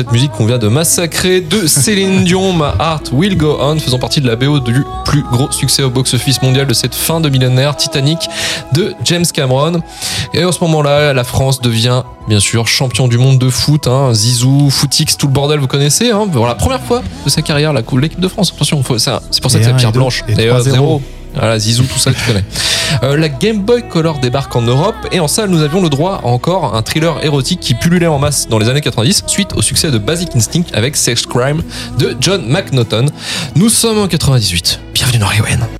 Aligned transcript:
cette 0.00 0.12
musique 0.12 0.32
qu'on 0.32 0.46
vient 0.46 0.56
de 0.56 0.68
massacrer 0.68 1.42
de 1.42 1.66
Céline 1.66 2.24
Dion, 2.24 2.54
My 2.54 2.70
Heart 2.80 3.10
Will 3.12 3.36
Go 3.36 3.58
On, 3.60 3.78
faisant 3.78 3.98
partie 3.98 4.22
de 4.22 4.26
la 4.26 4.34
BO 4.34 4.58
du 4.58 4.82
plus 5.04 5.22
gros 5.30 5.52
succès 5.52 5.82
au 5.82 5.90
box-office 5.90 6.40
mondial 6.40 6.66
de 6.66 6.72
cette 6.72 6.94
fin 6.94 7.20
de 7.20 7.28
millénaire, 7.28 7.76
Titanic, 7.76 8.18
de 8.72 8.94
James 9.04 9.26
Cameron. 9.26 9.82
Et 10.32 10.42
à 10.42 10.50
ce 10.52 10.60
moment-là, 10.64 11.12
la 11.12 11.22
France 11.22 11.60
devient 11.60 12.02
bien 12.28 12.40
sûr 12.40 12.66
champion 12.66 13.08
du 13.08 13.18
monde 13.18 13.38
de 13.38 13.50
foot, 13.50 13.88
hein, 13.88 14.14
Zizou, 14.14 14.70
Footix, 14.70 15.18
tout 15.18 15.26
le 15.26 15.34
bordel, 15.34 15.58
vous 15.58 15.66
connaissez. 15.66 16.10
Hein, 16.10 16.26
pour 16.32 16.46
la 16.46 16.54
première 16.54 16.80
fois 16.80 17.02
de 17.26 17.28
sa 17.28 17.42
carrière, 17.42 17.74
la 17.74 17.82
coupe 17.82 18.00
l'équipe 18.00 18.20
de 18.20 18.28
France. 18.28 18.54
Attention, 18.56 18.82
c'est 18.82 19.42
pour 19.42 19.50
ça 19.50 19.58
que 19.58 19.64
c'est 19.66 19.76
pierre 19.76 19.92
blanche. 19.92 20.24
et 20.28 20.48
euh, 20.48 20.60
3-0. 20.60 20.62
zéro. 20.62 21.02
Voilà, 21.34 21.58
Zizou, 21.58 21.84
tout 21.84 21.98
ça, 21.98 22.12
tu 22.12 22.20
connais. 22.26 22.44
Euh, 23.02 23.16
la 23.16 23.28
Game 23.28 23.60
Boy 23.60 23.86
Color 23.88 24.18
débarque 24.18 24.54
en 24.56 24.62
Europe 24.62 24.96
et 25.12 25.20
en 25.20 25.28
salle, 25.28 25.50
nous 25.50 25.62
avions 25.62 25.82
le 25.82 25.88
droit 25.88 26.20
à 26.22 26.26
encore 26.26 26.74
un 26.74 26.82
thriller 26.82 27.24
érotique 27.24 27.60
qui 27.60 27.74
pullulait 27.74 28.06
en 28.06 28.18
masse 28.18 28.48
dans 28.48 28.58
les 28.58 28.68
années 28.68 28.80
90 28.80 29.24
suite 29.26 29.52
au 29.54 29.62
succès 29.62 29.90
de 29.90 29.98
Basic 29.98 30.34
Instinct 30.34 30.64
avec 30.72 30.96
Sex 30.96 31.24
Crime 31.26 31.62
de 31.98 32.16
John 32.20 32.44
McNaughton. 32.46 33.06
Nous 33.54 33.68
sommes 33.68 33.98
en 33.98 34.08
98. 34.08 34.80
Bienvenue 34.92 35.18
dans 35.18 35.28
Rewen. 35.28 35.79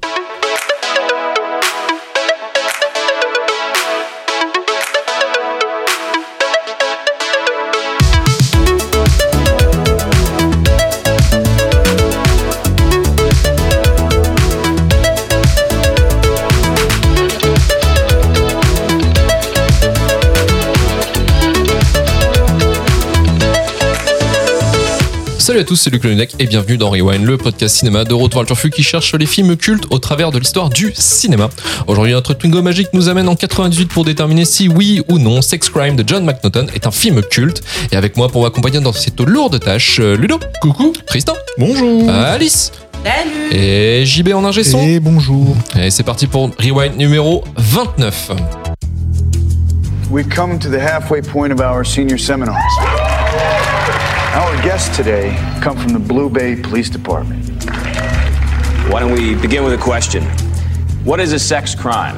Salut 25.51 25.63
à 25.63 25.65
tous, 25.65 25.75
c'est 25.75 25.91
Luc 25.91 26.05
Lunec 26.05 26.37
et 26.39 26.47
bienvenue 26.47 26.79
dans 26.79 26.91
Rewind, 26.91 27.25
le 27.25 27.37
podcast 27.37 27.75
cinéma 27.75 28.05
de 28.05 28.15
Retour 28.15 28.39
à 28.39 28.43
le 28.45 28.47
Turfu 28.47 28.71
qui 28.71 28.85
cherche 28.85 29.17
les 29.17 29.27
films 29.27 29.57
cultes 29.57 29.83
au 29.91 29.99
travers 29.99 30.31
de 30.31 30.39
l'histoire 30.39 30.71
du 30.71 30.93
cinéma. 30.95 31.51
Aujourd'hui, 31.89 32.13
notre 32.13 32.35
Twingo 32.35 32.63
magique 32.63 32.87
nous 32.93 33.09
amène 33.09 33.29
en 33.29 33.35
98 33.35 33.87
pour 33.87 34.05
déterminer 34.05 34.45
si 34.45 34.69
oui 34.69 35.03
ou 35.09 35.19
non 35.19 35.43
Sex 35.43 35.69
Crime 35.69 35.97
de 35.97 36.05
John 36.07 36.25
McNaughton 36.25 36.69
est 36.73 36.87
un 36.87 36.93
film 36.93 37.21
culte. 37.23 37.65
Et 37.91 37.97
avec 37.97 38.17
moi 38.17 38.29
pour 38.29 38.45
m'accompagner 38.45 38.79
dans 38.79 38.93
cette 38.93 39.19
lourde 39.19 39.59
tâche, 39.59 39.99
euh, 39.99 40.17
Ludo, 40.17 40.39
coucou, 40.61 40.93
Tristan, 41.09 41.35
Bonjour. 41.59 42.09
Alice 42.09 42.71
Salut. 43.05 43.51
et 43.51 44.07
JB 44.07 44.29
en 44.33 44.45
ingé 44.45 44.63
son. 44.63 44.81
Et 44.81 45.01
bonjour. 45.01 45.57
Et 45.77 45.91
c'est 45.91 46.05
parti 46.05 46.29
pour 46.29 46.53
Rewind 46.61 46.97
numéro 46.97 47.43
29. 47.57 48.31
We 50.13 50.25
come 50.33 50.61
to 50.61 50.69
the 50.69 50.81
halfway 50.81 51.23
point 51.23 51.51
of 51.51 51.59
our 51.59 51.85
senior 51.85 52.21
seminars. 52.21 52.55
Our 54.33 54.63
guests 54.63 54.97
today 54.97 55.35
come 55.61 55.77
from 55.77 55.93
the 55.93 55.99
Blue 55.99 56.31
Bay 56.31 56.55
Police 56.55 56.89
Department. 56.89 57.65
Why 58.89 59.01
don't 59.01 59.11
we 59.11 59.35
begin 59.35 59.65
with 59.65 59.73
a 59.73 59.83
question? 59.83 60.23
What 61.05 61.19
is 61.19 61.33
a 61.33 61.39
sex 61.39 61.75
crime? 61.75 62.17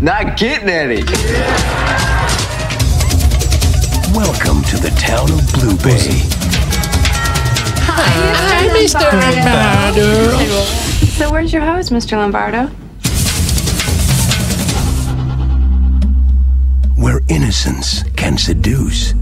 Not 0.00 0.36
getting 0.36 0.68
any. 0.68 1.04
Welcome 4.12 4.64
to 4.64 4.76
the 4.76 4.92
town 4.98 5.30
of 5.30 5.52
Blue 5.52 5.76
Bay. 5.76 6.08
Hi, 7.86 8.10
Hi 8.34 8.68
Mr. 8.76 9.06
Lombardo. 9.12 10.64
So 11.16 11.30
where's 11.30 11.52
your 11.52 11.62
hose, 11.62 11.90
Mr. 11.90 12.16
Lombardo? 12.16 12.66
Where 16.96 17.20
innocence 17.28 18.02
can 18.16 18.36
seduce, 18.36 19.14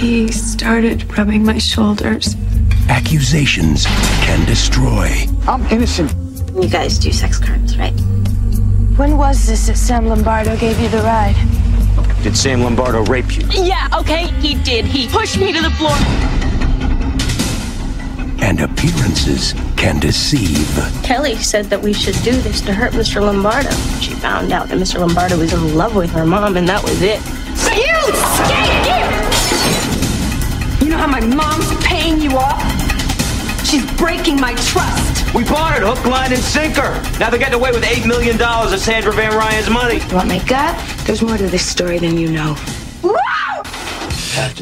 He 0.00 0.28
started 0.32 1.04
rubbing 1.18 1.44
my 1.44 1.58
shoulders. 1.58 2.34
accusations 2.88 3.84
can 4.24 4.46
destroy, 4.46 5.26
I'm 5.46 5.62
innocent. 5.66 6.10
You 6.54 6.68
guys 6.70 6.98
do 6.98 7.12
sex 7.12 7.38
crimes, 7.38 7.76
right? 7.76 7.92
When 8.96 9.18
was 9.18 9.46
this 9.46 9.66
that 9.66 9.76
Sam 9.76 10.06
Lombardo 10.06 10.56
gave 10.56 10.80
you 10.80 10.88
the 10.88 11.02
ride? 11.02 11.36
Did 12.22 12.34
Sam 12.34 12.62
Lombardo 12.62 13.04
rape 13.04 13.36
you? 13.36 13.46
Yeah, 13.50 13.88
okay, 13.94 14.28
he 14.40 14.54
did. 14.62 14.86
He 14.86 15.06
pushed 15.06 15.38
me 15.38 15.52
to 15.52 15.60
the 15.60 15.70
floor. 15.70 15.96
and 18.42 18.60
appearances 18.62 19.52
can 19.76 20.00
deceive. 20.00 20.66
Kelly 21.02 21.36
said 21.36 21.66
that 21.66 21.80
we 21.80 21.92
should 21.92 22.16
do 22.24 22.32
this 22.40 22.62
to 22.62 22.72
hurt 22.72 22.92
Mr. 22.92 23.20
Lombardo. 23.20 23.70
She 24.00 24.14
found 24.14 24.50
out 24.50 24.68
that 24.68 24.78
Mr. 24.78 24.98
Lombardo 24.98 25.38
was 25.38 25.52
in 25.52 25.76
love 25.76 25.94
with 25.94 26.10
her 26.12 26.24
mom, 26.24 26.56
and 26.56 26.66
that 26.68 26.82
was 26.82 27.02
it. 27.02 27.20
You 27.76 28.12
skanky! 28.14 28.79
You 31.20 31.26
know 31.26 31.36
how 31.36 31.50
my 31.50 31.56
mom's 31.58 31.84
paying 31.84 32.18
you 32.20 32.30
off? 32.30 32.62
She's 33.66 33.84
breaking 33.96 34.40
my 34.40 34.54
trust. 34.54 35.34
We 35.34 35.44
bought 35.44 35.76
it 35.76 35.82
hook, 35.82 36.02
line, 36.06 36.32
and 36.32 36.42
sinker. 36.42 36.94
Now 37.18 37.28
they're 37.28 37.38
getting 37.38 37.54
away 37.54 37.72
with 37.72 37.84
$8 37.84 38.06
million 38.06 38.40
of 38.40 38.80
Sandra 38.80 39.12
Van 39.12 39.36
Ryan's 39.36 39.68
money. 39.68 40.00
You 40.00 40.14
want 40.14 40.28
my 40.28 40.38
gut? 40.44 40.82
There's 41.04 41.22
more 41.22 41.36
to 41.36 41.46
this 41.46 41.66
story 41.66 41.98
than 41.98 42.16
you 42.16 42.30
know. 42.30 42.56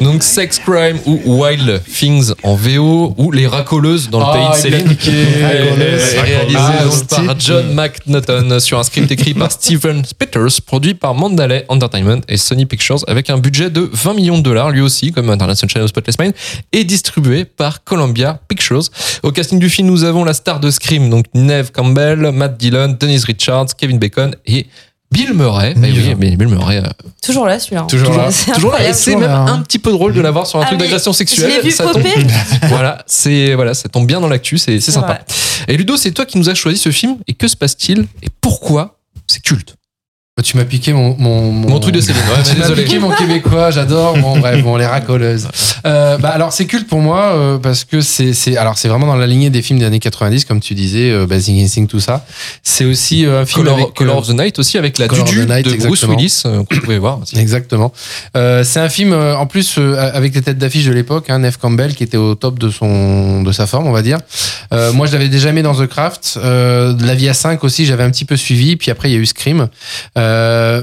Donc 0.00 0.22
Sex 0.22 0.58
Crime 0.58 0.98
ou 1.06 1.20
Wild 1.42 1.82
Things 1.84 2.32
en 2.42 2.54
VO 2.54 3.14
ou 3.16 3.30
Les 3.32 3.46
Racoleuses 3.46 4.10
dans 4.10 4.20
le 4.20 4.24
Ah, 4.28 4.52
pays 4.52 4.70
de 4.70 4.76
Céline. 4.76 4.96
et 5.06 6.20
réalisé 6.20 6.56
Ah, 6.58 6.84
par 7.26 7.40
John 7.40 7.74
McNaughton 7.74 8.60
sur 8.60 8.78
un 8.78 8.82
script 8.82 9.10
écrit 9.10 9.34
par 9.34 9.50
Steven 9.52 10.04
Spitters, 10.04 10.60
produit 10.66 10.94
par 10.94 11.14
Mandalay 11.14 11.64
Entertainment 11.68 12.20
et 12.28 12.36
Sony 12.36 12.66
Pictures 12.66 13.04
avec 13.08 13.30
un 13.30 13.38
budget 13.38 13.70
de 13.70 13.88
20 13.92 14.14
millions 14.14 14.38
de 14.38 14.42
dollars 14.42 14.70
lui 14.70 14.80
aussi 14.80 15.12
comme 15.12 15.30
International 15.30 15.70
Channel 15.70 15.88
Spotless 15.88 16.18
Mind 16.18 16.34
et 16.72 16.84
distribué 16.84 17.44
par 17.44 17.84
Columbia 17.84 18.40
Pictures. 18.48 18.84
Au 19.22 19.32
casting 19.32 19.58
du 19.58 19.68
film, 19.68 19.88
nous 19.88 20.04
avons 20.04 20.24
la 20.24 20.34
star 20.34 20.60
de 20.60 20.70
Scream 20.70 21.10
donc 21.10 21.26
Neve 21.34 21.72
Campbell, 21.72 22.30
Matt 22.32 22.56
Dillon, 22.58 22.96
Denise 22.98 23.24
Richards, 23.24 23.66
Kevin 23.76 23.98
Bacon 23.98 24.34
et 24.46 24.66
Bill 25.10 25.32
Murray. 25.32 25.74
Bah 25.74 25.88
oui, 25.90 26.14
mais 26.18 26.36
Bill 26.36 26.48
Murray, 26.48 26.78
euh, 26.78 26.88
Toujours 27.22 27.46
là, 27.46 27.58
celui-là. 27.58 27.86
Toujours 27.88 28.14
là. 28.16 28.30
C'est 28.30 28.52
toujours 28.52 28.72
là. 28.72 28.78
Et 28.82 28.88
incroyable. 28.90 28.94
c'est 28.98 29.04
toujours 29.12 29.20
même 29.20 29.30
là, 29.30 29.38
hein. 29.38 29.54
un 29.54 29.62
petit 29.62 29.78
peu 29.78 29.90
drôle 29.90 30.12
de 30.12 30.20
l'avoir 30.20 30.46
sur 30.46 30.58
un 30.58 30.62
Ah, 30.62 30.66
truc 30.66 30.78
mais 30.78 30.84
d'agression 30.84 31.12
sexuelle. 31.12 31.50
je 31.50 31.56
l'ai 31.56 31.62
vu 31.62 31.70
Ça 31.70 31.84
tombe- 31.84 31.94
popper. 32.02 32.26
voilà, 32.68 33.02
c'est 33.06 33.54
voilà, 33.54 33.72
ça 33.74 33.88
tombe 33.88 34.06
bien 34.06 34.20
dans 34.20 34.28
l'actu, 34.28 34.58
c'est 34.58 34.80
c'est 34.80 34.86
C'est 34.86 34.92
sympa. 34.92 35.20
Et 35.66 35.76
Ludo, 35.76 35.96
c'est 35.96 36.10
toi 36.12 36.26
qui 36.26 36.36
nous 36.38 36.48
as 36.50 36.54
choisi 36.54 36.78
ce 36.78 36.90
film. 36.90 37.16
Et 37.26 37.32
que 37.34 37.48
se 37.48 37.56
passe-t-il? 37.56 38.06
Et 38.22 38.28
pourquoi 38.40 38.98
c'est 39.26 39.42
culte? 39.42 39.76
Tu 40.42 40.56
m'as 40.56 40.64
piqué 40.64 40.92
mon, 40.92 41.16
mon, 41.18 41.52
Mon 41.52 41.80
truc 41.80 41.94
de 41.94 42.00
Céline. 42.00 42.20
Ouais, 42.22 42.42
tu 42.44 42.56
m'as 42.56 42.70
piqué 42.70 42.98
mon 42.98 43.10
québécois, 43.10 43.70
j'adore. 43.70 44.16
Bon, 44.18 44.38
bref, 44.38 44.62
bon, 44.62 44.76
les 44.76 44.86
racoleuses. 44.86 45.48
Euh, 45.86 46.16
bah, 46.18 46.28
alors, 46.30 46.52
c'est 46.52 46.66
culte 46.66 46.86
pour 46.88 47.00
moi 47.00 47.32
euh, 47.34 47.58
parce 47.58 47.84
que 47.84 48.00
c'est, 48.00 48.32
c'est, 48.32 48.56
alors, 48.56 48.78
c'est 48.78 48.88
vraiment 48.88 49.06
dans 49.06 49.16
la 49.16 49.26
lignée 49.26 49.50
des 49.50 49.62
films 49.62 49.78
des 49.78 49.84
années 49.84 49.98
90, 49.98 50.44
comme 50.44 50.60
tu 50.60 50.74
disais, 50.74 51.10
euh, 51.10 51.26
Basic 51.26 51.60
Instinct, 51.62 51.86
tout 51.86 52.00
ça. 52.00 52.24
C'est 52.62 52.84
aussi 52.84 53.26
euh, 53.26 53.42
un 53.42 53.46
film 53.46 53.64
Color, 53.64 53.78
avec, 53.78 53.94
Color 53.94 54.16
euh, 54.16 54.18
of 54.20 54.26
the 54.28 54.38
Night 54.38 54.58
aussi 54.58 54.78
avec 54.78 54.98
la 54.98 55.08
Color 55.08 55.24
Dudu 55.24 55.46
the 55.46 55.48
Night, 55.48 55.64
de 55.64 55.70
Bruce 55.70 55.84
exactement. 55.84 56.16
Willis 56.16 56.42
euh, 56.46 56.62
que 56.68 56.74
vous 56.76 56.80
pouvez 56.82 56.98
voir. 56.98 57.20
aussi. 57.20 57.38
Exactement. 57.38 57.92
Euh, 58.36 58.62
c'est 58.64 58.80
un 58.80 58.88
film 58.88 59.12
euh, 59.12 59.36
en 59.36 59.46
plus 59.46 59.76
euh, 59.78 59.96
avec 60.12 60.34
les 60.34 60.42
têtes 60.42 60.58
d'affiche 60.58 60.84
de 60.86 60.92
l'époque, 60.92 61.30
hein, 61.30 61.40
Neve 61.40 61.58
Campbell 61.58 61.94
qui 61.94 62.04
était 62.04 62.16
au 62.16 62.34
top 62.34 62.58
de 62.58 62.70
son 62.70 63.42
de 63.42 63.52
sa 63.52 63.66
forme, 63.66 63.86
on 63.86 63.92
va 63.92 64.02
dire. 64.02 64.18
Euh, 64.72 64.92
moi, 64.92 65.06
je 65.06 65.12
l'avais 65.12 65.28
déjà 65.28 65.52
mis 65.52 65.62
dans 65.62 65.74
The 65.74 65.86
Craft. 65.86 66.38
Euh, 66.42 66.94
La 67.00 67.14
Vie 67.14 67.28
à 67.28 67.34
5 67.34 67.62
aussi, 67.64 67.86
j'avais 67.86 68.04
un 68.04 68.10
petit 68.10 68.24
peu 68.24 68.36
suivi. 68.36 68.76
Puis 68.76 68.90
après, 68.90 69.08
il 69.10 69.14
y 69.14 69.16
a 69.16 69.20
eu 69.20 69.26
Scream. 69.26 69.68
Euh, 70.16 70.27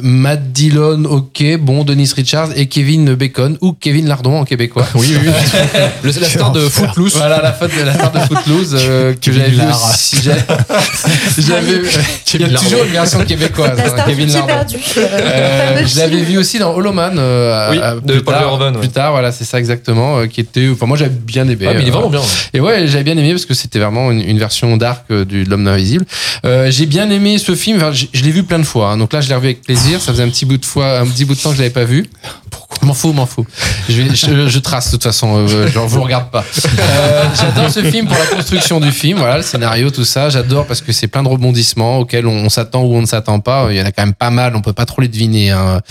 Matt 0.02 0.52
Dillon, 0.52 1.04
ok, 1.06 1.44
bon, 1.60 1.84
Denise 1.84 2.14
Richards 2.14 2.50
et 2.56 2.68
Kevin 2.68 3.14
Bacon 3.16 3.58
ou 3.62 3.74
Kevin 3.74 4.08
Lardon 4.08 4.40
en 4.40 4.46
québécois. 4.46 4.88
Oui, 4.96 5.08
oui. 5.22 5.28
oui. 5.28 5.80
Le- 6.04 6.20
la 6.22 6.30
star 6.30 6.52
de 6.52 6.62
Footloose. 6.68 7.16
Voilà 7.16 7.42
la 7.42 7.54
faute 7.54 7.72
de 7.78 7.84
la 7.84 7.94
star 7.94 8.12
de 8.12 8.20
Footloose 8.20 8.76
euh, 8.80 9.14
que 9.14 9.20
Kevin 9.20 9.42
j'avais 9.42 9.52
vu 9.52 9.62
aussi. 9.72 10.18
J'avais 11.38 11.72
il 11.72 11.86
y 11.86 11.90
Kevin 12.26 12.48
a 12.48 12.50
Lardon. 12.52 12.64
toujours 12.66 12.84
une 12.86 12.92
version 12.92 13.24
québécoise. 13.26 13.78
La 13.78 13.86
hein, 13.86 13.90
star 13.90 14.06
Kevin 14.06 14.28
du 14.28 14.34
Lardon. 14.34 14.48
perdu. 14.48 14.76
Euh, 14.98 15.76
Fameux 15.76 15.88
je 15.88 15.98
l'avais 16.00 16.16
film. 16.18 16.26
vu 16.26 16.38
aussi 16.38 16.60
dans 16.60 16.74
Holoman 16.74 17.16
euh, 17.18 17.72
Oui, 17.72 17.80
à- 17.82 17.96
de 17.96 18.00
plus 18.14 18.24
Paul 18.24 18.34
tard, 18.34 18.44
Verhoeven, 18.44 18.74
ouais. 18.76 18.80
plus 18.80 18.90
tard 18.90 19.12
voilà 19.12 19.32
c'est 19.32 19.44
ça 19.46 19.60
exactement 19.60 20.20
euh, 20.20 20.28
qui 20.28 20.42
était 20.42 20.68
enfin 20.72 20.86
moi 20.86 20.98
j'avais 20.98 21.12
bien 21.12 21.44
aimé 21.48 21.66
Ah, 21.70 21.74
mais 21.74 21.82
il 21.82 21.88
est 21.88 21.90
euh, 21.90 21.94
vraiment 21.94 22.10
bien. 22.10 22.22
et 22.54 22.60
ouais 22.60 22.88
j'avais 22.88 23.04
bien 23.04 23.18
aimé 23.18 23.32
parce 23.32 23.46
que 23.46 23.54
c'était 23.54 23.80
vraiment 23.80 24.12
une, 24.12 24.22
une 24.22 24.38
version 24.40 24.76
dark 24.78 25.06
euh, 25.12 25.26
du 25.26 25.44
de 25.44 25.50
l'homme 25.50 25.68
invisible 25.68 26.06
euh, 26.46 26.70
j'ai 26.72 26.86
bien 26.86 27.10
aimé 27.10 27.38
ce 27.38 27.56
film 27.56 27.78
enfin, 27.78 27.92
je, 27.92 28.06
l'ai 28.24 28.32
vu 28.32 28.44
plein 28.44 28.60
de 28.60 28.64
fois 28.64 28.92
hein. 28.92 28.98
donc 28.98 29.14
là 29.14 29.22
je 29.22 29.30
l'ai 29.30 29.35
revu 29.36 29.48
avec 29.48 29.62
plaisir. 29.62 30.02
Ça 30.02 30.12
faisait 30.12 30.24
un 30.24 30.30
petit 30.30 30.46
bout 30.46 30.58
de 30.58 30.66
fois, 30.66 31.00
un 31.00 31.06
petit 31.06 31.26
bout 31.26 31.36
de 31.36 31.40
temps 31.40 31.50
que 31.52 31.56
je 31.56 31.62
l'avais 31.62 31.74
pas 31.74 31.86
vu. 31.86 32.06
Pourquoi 32.50 32.66
M'en 32.88 32.94
fous, 32.94 33.14
m'en 33.14 33.26
fous. 33.26 33.46
Je, 33.90 34.02
vais- 34.02 34.16
je, 34.16 34.48
je 34.48 34.60
trace 34.60 34.88
de 34.88 34.92
toute 34.92 35.04
façon. 35.04 35.48
Euh, 35.48 35.68
je 35.74 35.80
vous 35.80 36.02
regarde 36.04 36.30
pas. 36.30 36.44
Euh, 36.80 37.24
J'adore 37.40 37.70
ce 37.72 37.82
film 37.84 38.06
pour 38.08 38.18
la 38.18 38.26
construction 38.26 38.80
du 38.80 38.92
film. 38.92 39.18
Voilà, 39.18 39.38
le 39.38 39.44
scénario, 39.44 39.90
tout 39.90 40.04
ça. 40.06 40.30
J'adore 40.30 40.68
parce 40.68 40.82
que 40.82 40.92
c'est 40.92 41.08
plein 41.08 41.24
de 41.24 41.28
rebondissements 41.30 42.00
auxquels 42.00 42.28
on, 42.28 42.46
on 42.46 42.50
s'attend 42.50 42.84
ou 42.84 42.94
on 42.96 43.02
ne 43.02 43.06
s'attend 43.08 43.40
pas. 43.40 43.68
Il 43.72 43.78
y 43.78 43.82
en 43.82 43.86
a 43.86 43.92
quand 43.92 44.04
même 44.06 44.14
pas 44.14 44.30
mal. 44.30 44.56
On 44.56 44.62
peut 44.62 44.74
pas 44.74 44.86
trop 44.86 45.02
les 45.02 45.08
deviner, 45.08 45.52
hein, 45.52 45.82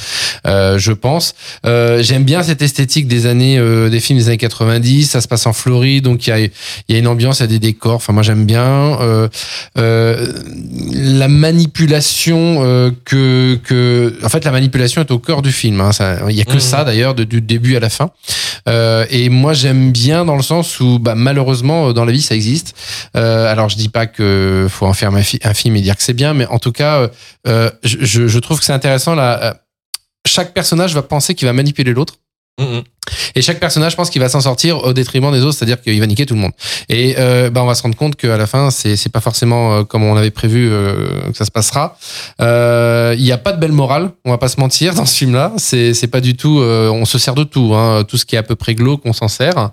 euh, 0.46 0.78
je 0.78 0.92
pense. 0.92 1.34
Euh, 1.66 2.02
J'aime 2.02 2.24
bien 2.24 2.42
cette 2.42 2.62
esthétique 2.62 3.08
des 3.08 3.26
années, 3.26 3.58
euh, 3.58 3.88
des 3.88 3.98
films 4.00 4.18
des 4.18 4.28
années 4.28 4.36
90. 4.36 5.10
Ça 5.10 5.20
se 5.20 5.26
passe 5.28 5.46
en 5.46 5.52
Floride, 5.52 6.04
donc 6.04 6.26
il 6.26 6.30
y 6.30 6.32
a, 6.32 6.38
y 6.38 6.94
a 6.94 6.98
une 6.98 7.08
ambiance, 7.08 7.38
il 7.38 7.42
y 7.42 7.44
a 7.44 7.48
des 7.48 7.58
décors. 7.58 7.94
Enfin, 7.96 8.12
moi 8.12 8.22
j'aime 8.22 8.44
bien. 8.44 8.62
Euh, 9.00 9.28
euh, 9.78 10.32
la 10.92 11.28
manipulation 11.28 12.58
euh, 12.62 12.90
que 13.34 13.54
que 13.62 14.18
en 14.24 14.28
fait 14.28 14.44
la 14.44 14.50
manipulation 14.50 15.00
est 15.02 15.10
au 15.10 15.18
cœur 15.18 15.42
du 15.42 15.52
film 15.52 15.80
hein. 15.80 15.92
Ça- 15.92 16.18
il 16.30 16.36
y 16.36 16.40
a 16.40 16.44
que 16.44 16.52
Mhm. 16.54 16.60
ça 16.60 16.84
d'ailleurs 16.84 17.14
du 17.14 17.40
début 17.40 17.76
à 17.76 17.80
la 17.80 17.88
fin 17.90 18.10
Euh, 18.68 19.04
et 19.10 19.28
moi 19.28 19.52
j'aime 19.52 19.92
bien 19.92 20.24
dans 20.24 20.36
le 20.36 20.42
sens 20.42 20.80
où 20.80 20.98
bah, 20.98 21.14
malheureusement 21.14 21.88
euh, 21.88 21.92
dans 21.92 22.04
la 22.04 22.12
vie 22.12 22.22
ça 22.22 22.34
existe 22.34 22.74
Euh, 23.16 23.50
alors 23.52 23.68
je 23.68 23.76
dis 23.76 23.88
pas 23.90 24.06
que 24.06 24.66
faut 24.70 24.86
en 24.86 24.94
faire 24.94 25.14
un, 25.14 25.22
fi- 25.22 25.40
un 25.44 25.54
film 25.54 25.76
et 25.76 25.80
dire 25.82 25.96
que 25.96 26.02
c'est 26.02 26.14
bien 26.14 26.32
mais 26.34 26.46
en 26.46 26.58
tout 26.58 26.72
cas 26.72 27.08
euh, 27.46 27.70
je, 27.82 28.38
trouve 28.38 28.58
que 28.58 28.64
c'est 28.64 28.72
intéressant 28.72 29.14
là 29.14 29.56
chaque 30.26 30.54
personnage 30.54 30.94
va 30.94 31.02
penser 31.02 31.34
qu'il 31.34 31.46
va 31.46 31.52
manipuler 31.52 31.92
l'autre 31.92 32.14
Mhm. 32.60 32.82
Et 33.34 33.42
chaque 33.42 33.60
personnage 33.60 33.96
pense 33.96 34.10
qu'il 34.10 34.20
va 34.20 34.28
s'en 34.28 34.40
sortir 34.40 34.84
au 34.84 34.92
détriment 34.92 35.32
des 35.32 35.42
autres, 35.42 35.56
c'est-à-dire 35.58 35.80
qu'il 35.80 35.98
va 36.00 36.06
niquer 36.06 36.26
tout 36.26 36.34
le 36.34 36.40
monde. 36.40 36.52
Et 36.88 37.16
euh, 37.18 37.50
bah, 37.50 37.62
on 37.62 37.66
va 37.66 37.74
se 37.74 37.82
rendre 37.82 37.96
compte 37.96 38.16
qu'à 38.16 38.36
la 38.36 38.46
fin, 38.46 38.70
c'est 38.70 39.08
pas 39.12 39.20
forcément 39.20 39.74
euh, 39.78 39.84
comme 39.84 40.02
on 40.04 40.16
avait 40.16 40.30
prévu 40.30 40.68
euh, 40.70 41.30
que 41.30 41.36
ça 41.36 41.44
se 41.44 41.50
passera. 41.50 41.96
Euh, 42.40 43.14
Il 43.18 43.24
n'y 43.24 43.32
a 43.32 43.38
pas 43.38 43.52
de 43.52 43.60
belle 43.60 43.72
morale, 43.72 44.10
on 44.24 44.30
va 44.30 44.38
pas 44.38 44.48
se 44.48 44.60
mentir 44.60 44.94
dans 44.94 45.06
ce 45.06 45.16
film-là. 45.16 45.52
C'est 45.58 46.10
pas 46.10 46.20
du 46.20 46.36
tout. 46.36 46.58
on 46.60 47.04
se 47.04 47.18
sert 47.18 47.34
de 47.34 47.44
tout, 47.44 47.72
hein, 47.74 48.04
tout 48.06 48.16
ce 48.16 48.24
qui 48.24 48.36
est 48.36 48.38
à 48.38 48.42
peu 48.42 48.54
près 48.56 48.74
glauque, 48.74 49.00
on 49.04 49.12
s'en 49.12 49.28
sert. 49.28 49.70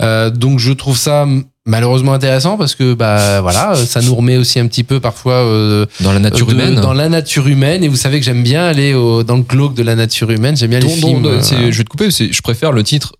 Donc 0.00 0.58
je 0.58 0.72
trouve 0.72 0.96
ça 0.96 1.26
malheureusement 1.64 2.12
intéressant 2.12 2.56
parce 2.56 2.74
que 2.74 2.92
bah 2.92 3.40
voilà, 3.40 3.76
ça 3.76 4.00
nous 4.00 4.16
remet 4.16 4.36
aussi 4.36 4.58
un 4.58 4.66
petit 4.66 4.82
peu 4.82 4.98
parfois 4.98 5.34
euh, 5.34 5.86
Dans 6.00 6.12
la 6.12 6.18
nature 6.18 6.46
de- 6.48 6.54
humaine. 6.54 6.74
dans 6.80 6.92
la 6.92 7.08
nature 7.08 7.46
humaine. 7.46 7.84
Et 7.84 7.88
vous 7.88 7.94
savez 7.96 8.18
que 8.18 8.24
j'aime 8.26 8.42
bien 8.42 8.64
aller 8.64 8.94
au, 8.94 9.22
dans 9.22 9.36
le 9.36 9.42
glauque 9.42 9.74
de 9.74 9.84
la 9.84 9.94
nature 9.94 10.30
humaine. 10.32 10.56
J'aime 10.56 10.70
bien 10.70 10.80
les 10.80 10.86
Dont- 10.86 10.96
dont- 11.00 11.08
films. 11.08 11.26
euh, 11.26 11.70
je 11.70 11.78
vais 11.78 11.84
te 11.84 11.88
couper, 11.88 12.08
je 12.10 12.42
préfère 12.42 12.71
le 12.74 12.84
titre 12.84 13.14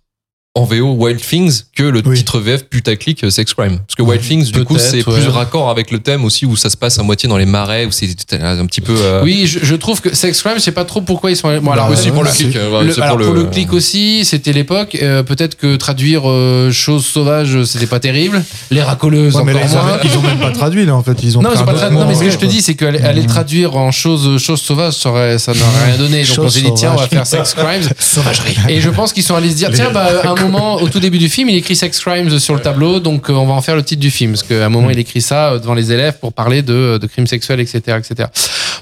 en 0.55 0.65
VO 0.65 0.93
Wild 0.93 1.19
Things 1.19 1.63
que 1.75 1.81
le 1.81 2.03
Oui. 2.05 2.15
titre 2.15 2.39
VF 2.39 2.65
putaclic 2.65 3.23
euh, 3.23 3.31
Sex 3.31 3.55
Crime. 3.55 3.79
Parce 3.79 3.95
que 3.95 4.03
Wild 4.03 4.21
Things, 4.21 4.51
du 4.51 4.63
coup, 4.63 4.77
c'est 4.77 4.97
ouais. 4.97 5.19
plus 5.19 5.27
raccord 5.27 5.71
avec 5.71 5.89
le 5.89 5.97
thème 5.97 6.23
aussi 6.23 6.45
où 6.45 6.55
ça 6.55 6.69
se 6.69 6.77
passe 6.77 6.99
à 6.99 7.03
moitié 7.03 7.27
dans 7.27 7.37
les 7.39 7.47
marais, 7.47 7.85
où 7.85 7.91
c'est 7.91 8.05
un 8.33 8.65
petit 8.67 8.81
peu. 8.81 8.93
euh, 8.95 9.21
Oui, 9.23 9.47
je, 9.47 9.59
je 9.63 9.73
trouve 9.75 9.99
que 9.99 10.13
Sex 10.15 10.39
Crime, 10.43 10.53
je 10.57 10.61
sais 10.61 10.71
pas 10.71 10.85
trop 10.85 11.01
pourquoi 11.01 11.31
ils 11.31 11.35
sont 11.35 11.47
allés. 11.49 11.59
Bon, 11.59 11.71
alors, 11.71 11.89
aussi 11.89 12.09
euh, 12.09 12.13
pour 12.13 12.23
le 12.23 12.29
clic. 12.29 12.53
ouais, 12.55 12.83
le- 12.83 13.01
alors, 13.01 13.17
pour 13.17 13.25
pour 13.25 13.33
le 13.35 13.45
clic 13.45 13.73
aussi, 13.73 14.25
c'était 14.25 14.53
l'époque. 14.53 14.95
Euh, 15.01 15.23
Peut-être 15.23 15.55
que 15.57 15.75
traduire 15.75 16.29
euh, 16.29 16.71
choses 16.71 17.03
sauvages, 17.05 17.63
c'était 17.63 17.87
pas 17.87 17.99
terrible. 17.99 18.43
Les 18.69 18.83
racoleuses, 18.83 19.35
Ouais, 19.35 19.43
mais 19.43 19.53
encore 19.55 19.65
ils, 19.67 19.75
ont, 19.75 19.83
moins. 19.83 19.99
ils 20.03 20.17
ont 20.17 20.21
même 20.21 20.39
pas 20.39 20.51
traduit 20.51 20.85
là 20.85 20.95
en 20.95 21.01
fait. 21.01 21.17
Ils 21.23 21.35
ont 21.35 21.41
Non, 21.41 21.49
ils 21.55 21.59
ont 21.61 21.65
pas 21.65 21.73
mais 21.89 22.13
ce 22.13 22.23
que 22.25 22.29
je 22.29 22.37
te 22.37 22.45
dis, 22.45 22.61
c'est 22.61 22.75
qu'aller 22.75 22.99
aller 22.99 23.21
le 23.21 23.27
traduire 23.27 23.75
en 23.75 23.89
choses, 23.91 24.39
choses 24.39 24.61
sauvages, 24.61 24.93
ça 24.93 25.09
aurait- 25.09 25.39
ça 25.39 25.51
n'aurait 25.53 25.85
rien 25.87 25.97
donné. 25.97 26.23
Donc 26.23 26.45
on 26.45 26.49
s'est 26.49 26.61
dit, 26.61 26.69
tiens, 26.75 26.91
on 26.95 26.99
va 26.99 27.07
faire 27.07 27.25
Sex 27.25 27.55
Crimes. 27.55 27.89
Sauvagerie. 27.97 28.55
Et 28.69 28.81
je 28.81 28.89
pense 28.91 29.13
qu'ils 29.13 29.23
sont 29.23 29.33
allés 29.35 29.49
se 29.49 29.55
dire, 29.55 29.71
tiens, 29.73 29.89
bah, 29.91 30.21
au 30.51 30.89
tout 30.89 30.99
début 30.99 31.17
du 31.17 31.29
film, 31.29 31.49
il 31.49 31.55
écrit 31.55 31.75
Sex 31.75 31.99
Crimes 31.99 32.39
sur 32.39 32.53
le 32.55 32.61
tableau, 32.61 32.99
donc 32.99 33.29
euh, 33.29 33.33
on 33.33 33.45
va 33.45 33.53
en 33.53 33.61
faire 33.61 33.75
le 33.75 33.83
titre 33.83 34.01
du 34.01 34.11
film. 34.11 34.31
Parce 34.31 34.43
qu'à 34.43 34.65
un 34.65 34.69
moment, 34.69 34.89
il 34.89 34.99
écrit 34.99 35.21
ça 35.21 35.53
euh, 35.53 35.59
devant 35.59 35.73
les 35.73 35.91
élèves 35.91 36.19
pour 36.19 36.33
parler 36.33 36.61
de, 36.61 36.97
de 37.01 37.07
crimes 37.07 37.27
sexuels, 37.27 37.59
etc., 37.59 37.97
etc. 37.97 38.29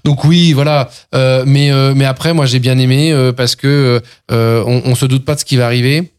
Donc 0.04 0.24
oui, 0.24 0.54
voilà. 0.54 0.90
Euh, 1.14 1.44
mais, 1.46 1.72
euh, 1.72 1.94
mais 1.96 2.06
après, 2.06 2.34
moi, 2.34 2.46
j'ai 2.46 2.60
bien 2.60 2.78
aimé 2.78 3.12
euh, 3.12 3.32
parce 3.32 3.56
que 3.56 4.02
euh, 4.32 4.64
on, 4.66 4.82
on 4.86 4.96
se 4.96 5.06
doute 5.06 5.26
pas 5.26 5.36
de 5.36 5.40
ce 5.40 5.46
qui 5.46 5.58
va 5.58 5.66
arriver. 5.66 6.12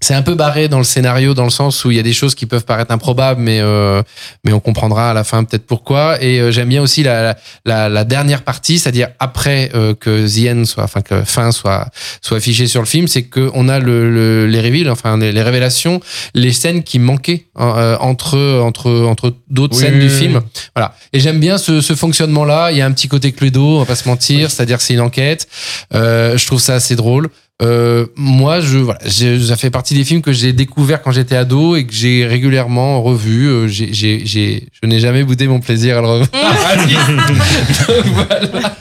C'est 0.00 0.14
un 0.14 0.22
peu 0.22 0.34
barré 0.34 0.68
dans 0.68 0.78
le 0.78 0.84
scénario, 0.84 1.34
dans 1.34 1.44
le 1.44 1.50
sens 1.50 1.84
où 1.84 1.90
il 1.90 1.96
y 1.96 2.00
a 2.00 2.02
des 2.04 2.12
choses 2.12 2.34
qui 2.34 2.46
peuvent 2.46 2.64
paraître 2.64 2.92
improbables, 2.92 3.40
mais 3.40 3.60
euh, 3.60 4.02
mais 4.44 4.52
on 4.52 4.60
comprendra 4.60 5.10
à 5.10 5.14
la 5.14 5.24
fin 5.24 5.42
peut-être 5.44 5.66
pourquoi. 5.66 6.22
Et 6.22 6.38
euh, 6.40 6.50
j'aime 6.52 6.68
bien 6.68 6.82
aussi 6.82 7.02
la, 7.02 7.36
la, 7.64 7.88
la 7.88 8.04
dernière 8.04 8.42
partie, 8.42 8.78
c'est-à-dire 8.78 9.08
après 9.18 9.70
euh, 9.74 9.94
que 9.94 10.26
End 10.48 10.64
soit, 10.64 10.84
enfin 10.84 11.00
que 11.00 11.24
fin 11.24 11.50
soit 11.52 11.88
soit 12.22 12.36
affiché 12.36 12.66
sur 12.66 12.80
le 12.80 12.86
film, 12.86 13.08
c'est 13.08 13.24
que 13.24 13.50
on 13.54 13.68
a 13.68 13.78
le, 13.80 14.10
le- 14.10 14.46
les 14.46 14.60
reveals, 14.60 14.90
enfin 14.90 15.18
les, 15.18 15.32
les 15.32 15.42
révélations, 15.42 16.00
les 16.34 16.52
scènes 16.52 16.82
qui 16.84 16.98
manquaient 16.98 17.46
hein, 17.56 17.74
euh, 17.76 17.96
entre 17.98 18.38
entre 18.62 18.90
entre 19.04 19.34
d'autres 19.50 19.76
Oui, 19.76 19.82
scènes 19.82 19.94
oui, 19.94 20.06
du 20.06 20.12
oui. 20.12 20.18
film. 20.18 20.40
Voilà. 20.76 20.94
Et 21.12 21.20
j'aime 21.20 21.40
bien 21.40 21.58
ce, 21.58 21.80
ce 21.80 21.94
fonctionnement-là. 21.94 22.70
Il 22.70 22.78
y 22.78 22.82
a 22.82 22.86
un 22.86 22.92
petit 22.92 23.08
côté 23.08 23.32
Cluedo, 23.32 23.76
on 23.76 23.78
va 23.80 23.86
pas 23.86 23.96
se 23.96 24.08
mentir, 24.08 24.50
c'est-à-dire 24.50 24.80
c'est 24.80 24.94
une 24.94 25.00
enquête. 25.00 25.48
Euh, 25.94 26.36
je 26.38 26.46
trouve 26.46 26.60
ça 26.60 26.74
assez 26.74 26.94
drôle. 26.96 27.28
Euh, 27.60 28.06
moi, 28.14 28.60
je 28.60 28.78
voilà, 28.78 29.00
ça 29.08 29.56
fait 29.56 29.70
partie 29.70 29.94
des 29.94 30.04
films 30.04 30.22
que 30.22 30.32
j'ai 30.32 30.52
découvert 30.52 31.02
quand 31.02 31.10
j'étais 31.10 31.34
ado 31.34 31.74
et 31.74 31.84
que 31.86 31.92
j'ai 31.92 32.24
régulièrement 32.24 33.02
revu. 33.02 33.48
Euh, 33.48 33.66
j'ai, 33.66 33.92
j'ai, 33.92 34.24
j'ai, 34.24 34.68
je 34.80 34.88
n'ai 34.88 35.00
jamais 35.00 35.24
boudé 35.24 35.48
mon 35.48 35.58
plaisir 35.58 35.98
à 35.98 36.00
le 36.00 36.06
revoir. 36.06 36.28
Donc, 37.88 38.06
voilà. 38.14 38.76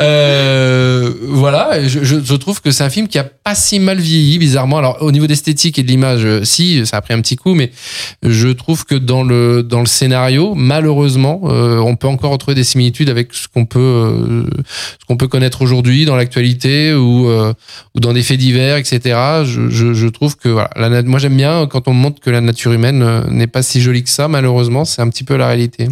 Euh, 0.00 1.12
voilà, 1.22 1.86
je, 1.88 2.04
je, 2.04 2.16
je 2.22 2.34
trouve 2.34 2.60
que 2.60 2.70
c'est 2.70 2.84
un 2.84 2.90
film 2.90 3.08
qui 3.08 3.18
a 3.18 3.24
pas 3.24 3.54
si 3.54 3.80
mal 3.80 3.98
vieilli, 3.98 4.38
bizarrement. 4.38 4.78
Alors, 4.78 4.98
au 5.02 5.10
niveau 5.10 5.26
d'esthétique 5.26 5.78
et 5.78 5.82
de 5.82 5.88
l'image, 5.88 6.24
euh, 6.24 6.44
si, 6.44 6.86
ça 6.86 6.98
a 6.98 7.00
pris 7.00 7.14
un 7.14 7.20
petit 7.20 7.36
coup, 7.36 7.54
mais 7.54 7.70
je 8.22 8.48
trouve 8.48 8.84
que 8.84 8.94
dans 8.94 9.22
le, 9.22 9.62
dans 9.62 9.80
le 9.80 9.86
scénario, 9.86 10.54
malheureusement, 10.54 11.42
euh, 11.44 11.78
on 11.78 11.96
peut 11.96 12.08
encore 12.08 12.30
retrouver 12.30 12.54
des 12.54 12.64
similitudes 12.64 13.10
avec 13.10 13.32
ce 13.32 13.48
qu'on 13.48 13.66
peut, 13.66 13.78
euh, 13.80 14.44
ce 15.00 15.06
qu'on 15.06 15.16
peut 15.16 15.28
connaître 15.28 15.62
aujourd'hui 15.62 16.04
dans 16.04 16.16
l'actualité 16.16 16.94
ou, 16.94 17.28
euh, 17.28 17.52
ou 17.94 18.00
dans 18.00 18.12
des 18.12 18.19
faits 18.22 18.38
divers, 18.38 18.76
etc. 18.76 19.00
Je, 19.44 20.08
trouve 20.08 20.36
que 20.36 20.48
voilà, 20.48 21.02
moi 21.02 21.18
j'aime 21.18 21.36
bien 21.36 21.66
quand 21.66 21.88
on 21.88 21.92
montre 21.92 22.20
que 22.20 22.30
la 22.30 22.40
nature 22.40 22.72
humaine 22.72 23.02
euh, 23.02 23.22
n'est 23.28 23.46
pas 23.46 23.62
si 23.62 23.80
jolie 23.80 24.02
que 24.02 24.10
ça. 24.10 24.28
Malheureusement, 24.28 24.84
c'est 24.84 25.02
un 25.02 25.08
petit 25.08 25.24
peu 25.24 25.36
la 25.36 25.46
réalité. 25.46 25.88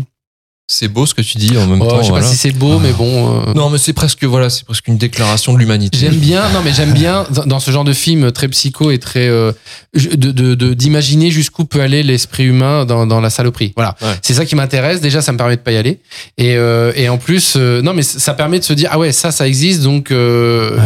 C'est 0.71 0.89
beau 0.89 1.07
ce 1.07 1.15
que 1.15 1.23
tu 1.23 1.39
dis 1.39 1.57
en 1.57 1.67
même 1.67 1.81
Oh, 1.81 1.87
temps. 1.89 1.97
je 2.01 2.03
sais 2.03 2.09
voilà. 2.11 2.27
pas 2.27 2.31
si 2.31 2.37
c'est 2.37 2.53
beau, 2.53 2.79
mais 2.79 2.93
bon. 2.93 3.41
euh, 3.49 3.55
Non, 3.55 3.71
mais 3.71 3.79
c'est 3.79 3.95
presque 3.95 4.23
voilà, 4.25 4.51
c'est 4.51 4.65
presque 4.67 4.87
une 4.87 4.99
déclaration 4.99 5.55
de 5.55 5.59
l'humanité. 5.59 5.97
J'aime 5.99 6.17
bien, 6.17 6.47
non 6.51 6.61
mais 6.63 6.75
j'aime 6.75 6.93
bien 6.93 7.25
dans- 7.47 7.59
ce 7.59 7.71
genre 7.71 7.85
de 7.85 7.95
film 7.95 8.31
très 8.33 8.49
psycho 8.49 8.91
et 8.91 8.99
très 8.99 9.27
euh, 9.29 9.53
de- 9.95 10.31
de- 10.55 10.75
d'imaginer 10.75 11.31
jusqu'où 11.31 11.65
peut 11.65 11.81
aller 11.81 12.03
l'esprit 12.03 12.45
humain 12.45 12.85
dans, 12.85 13.07
dans 13.07 13.23
la 13.23 13.31
saloperie. 13.31 13.73
Voilà, 13.77 13.97
Ouais. 14.03 14.13
c'est 14.21 14.35
ça 14.35 14.45
qui 14.45 14.57
m'intéresse. 14.57 15.01
Déjà, 15.01 15.23
ça 15.23 15.33
me 15.33 15.39
permet 15.39 15.57
de 15.57 15.63
pas 15.63 15.73
y 15.73 15.79
aller 15.79 16.01
et 16.37 16.55
euh, 16.57 16.93
et 16.97 17.09
en 17.09 17.17
plus, 17.17 17.55
euh, 17.57 17.81
non 17.81 17.95
mais 17.95 18.03
ça 18.03 18.35
permet 18.35 18.59
de 18.59 18.65
se 18.65 18.75
dire 18.75 18.91
ah 18.93 18.99
ouais 18.99 19.11
ça 19.13 19.33
ça 19.33 19.49
existe 19.49 19.83
donc 19.83 20.11
euh, 20.11 20.79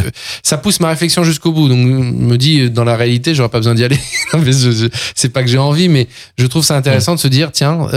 ça 0.45 0.59
pousse 0.59 0.79
ma 0.79 0.91
réflexion 0.91 1.25
jusqu'au 1.25 1.51
bout. 1.51 1.69
Donc 1.69 1.79
me 1.81 2.37
dis 2.37 2.71
dans 2.71 2.85
la 2.85 2.95
réalité 2.97 3.35
j'aurais 3.35 3.49
pas 3.49 3.59
besoin 3.59 3.75
d'y 3.75 3.83
aller. 3.83 3.99
C'est 5.17 5.31
pas 5.31 5.43
que 5.43 5.49
j'ai 5.49 5.59
envie, 5.59 5.89
mais 5.89 6.07
je 6.39 6.47
trouve 6.47 6.65
ça 6.65 6.77
intéressant 6.77 7.17
de 7.17 7.21
se 7.21 7.27
dire 7.29 7.51
tiens 7.53 7.89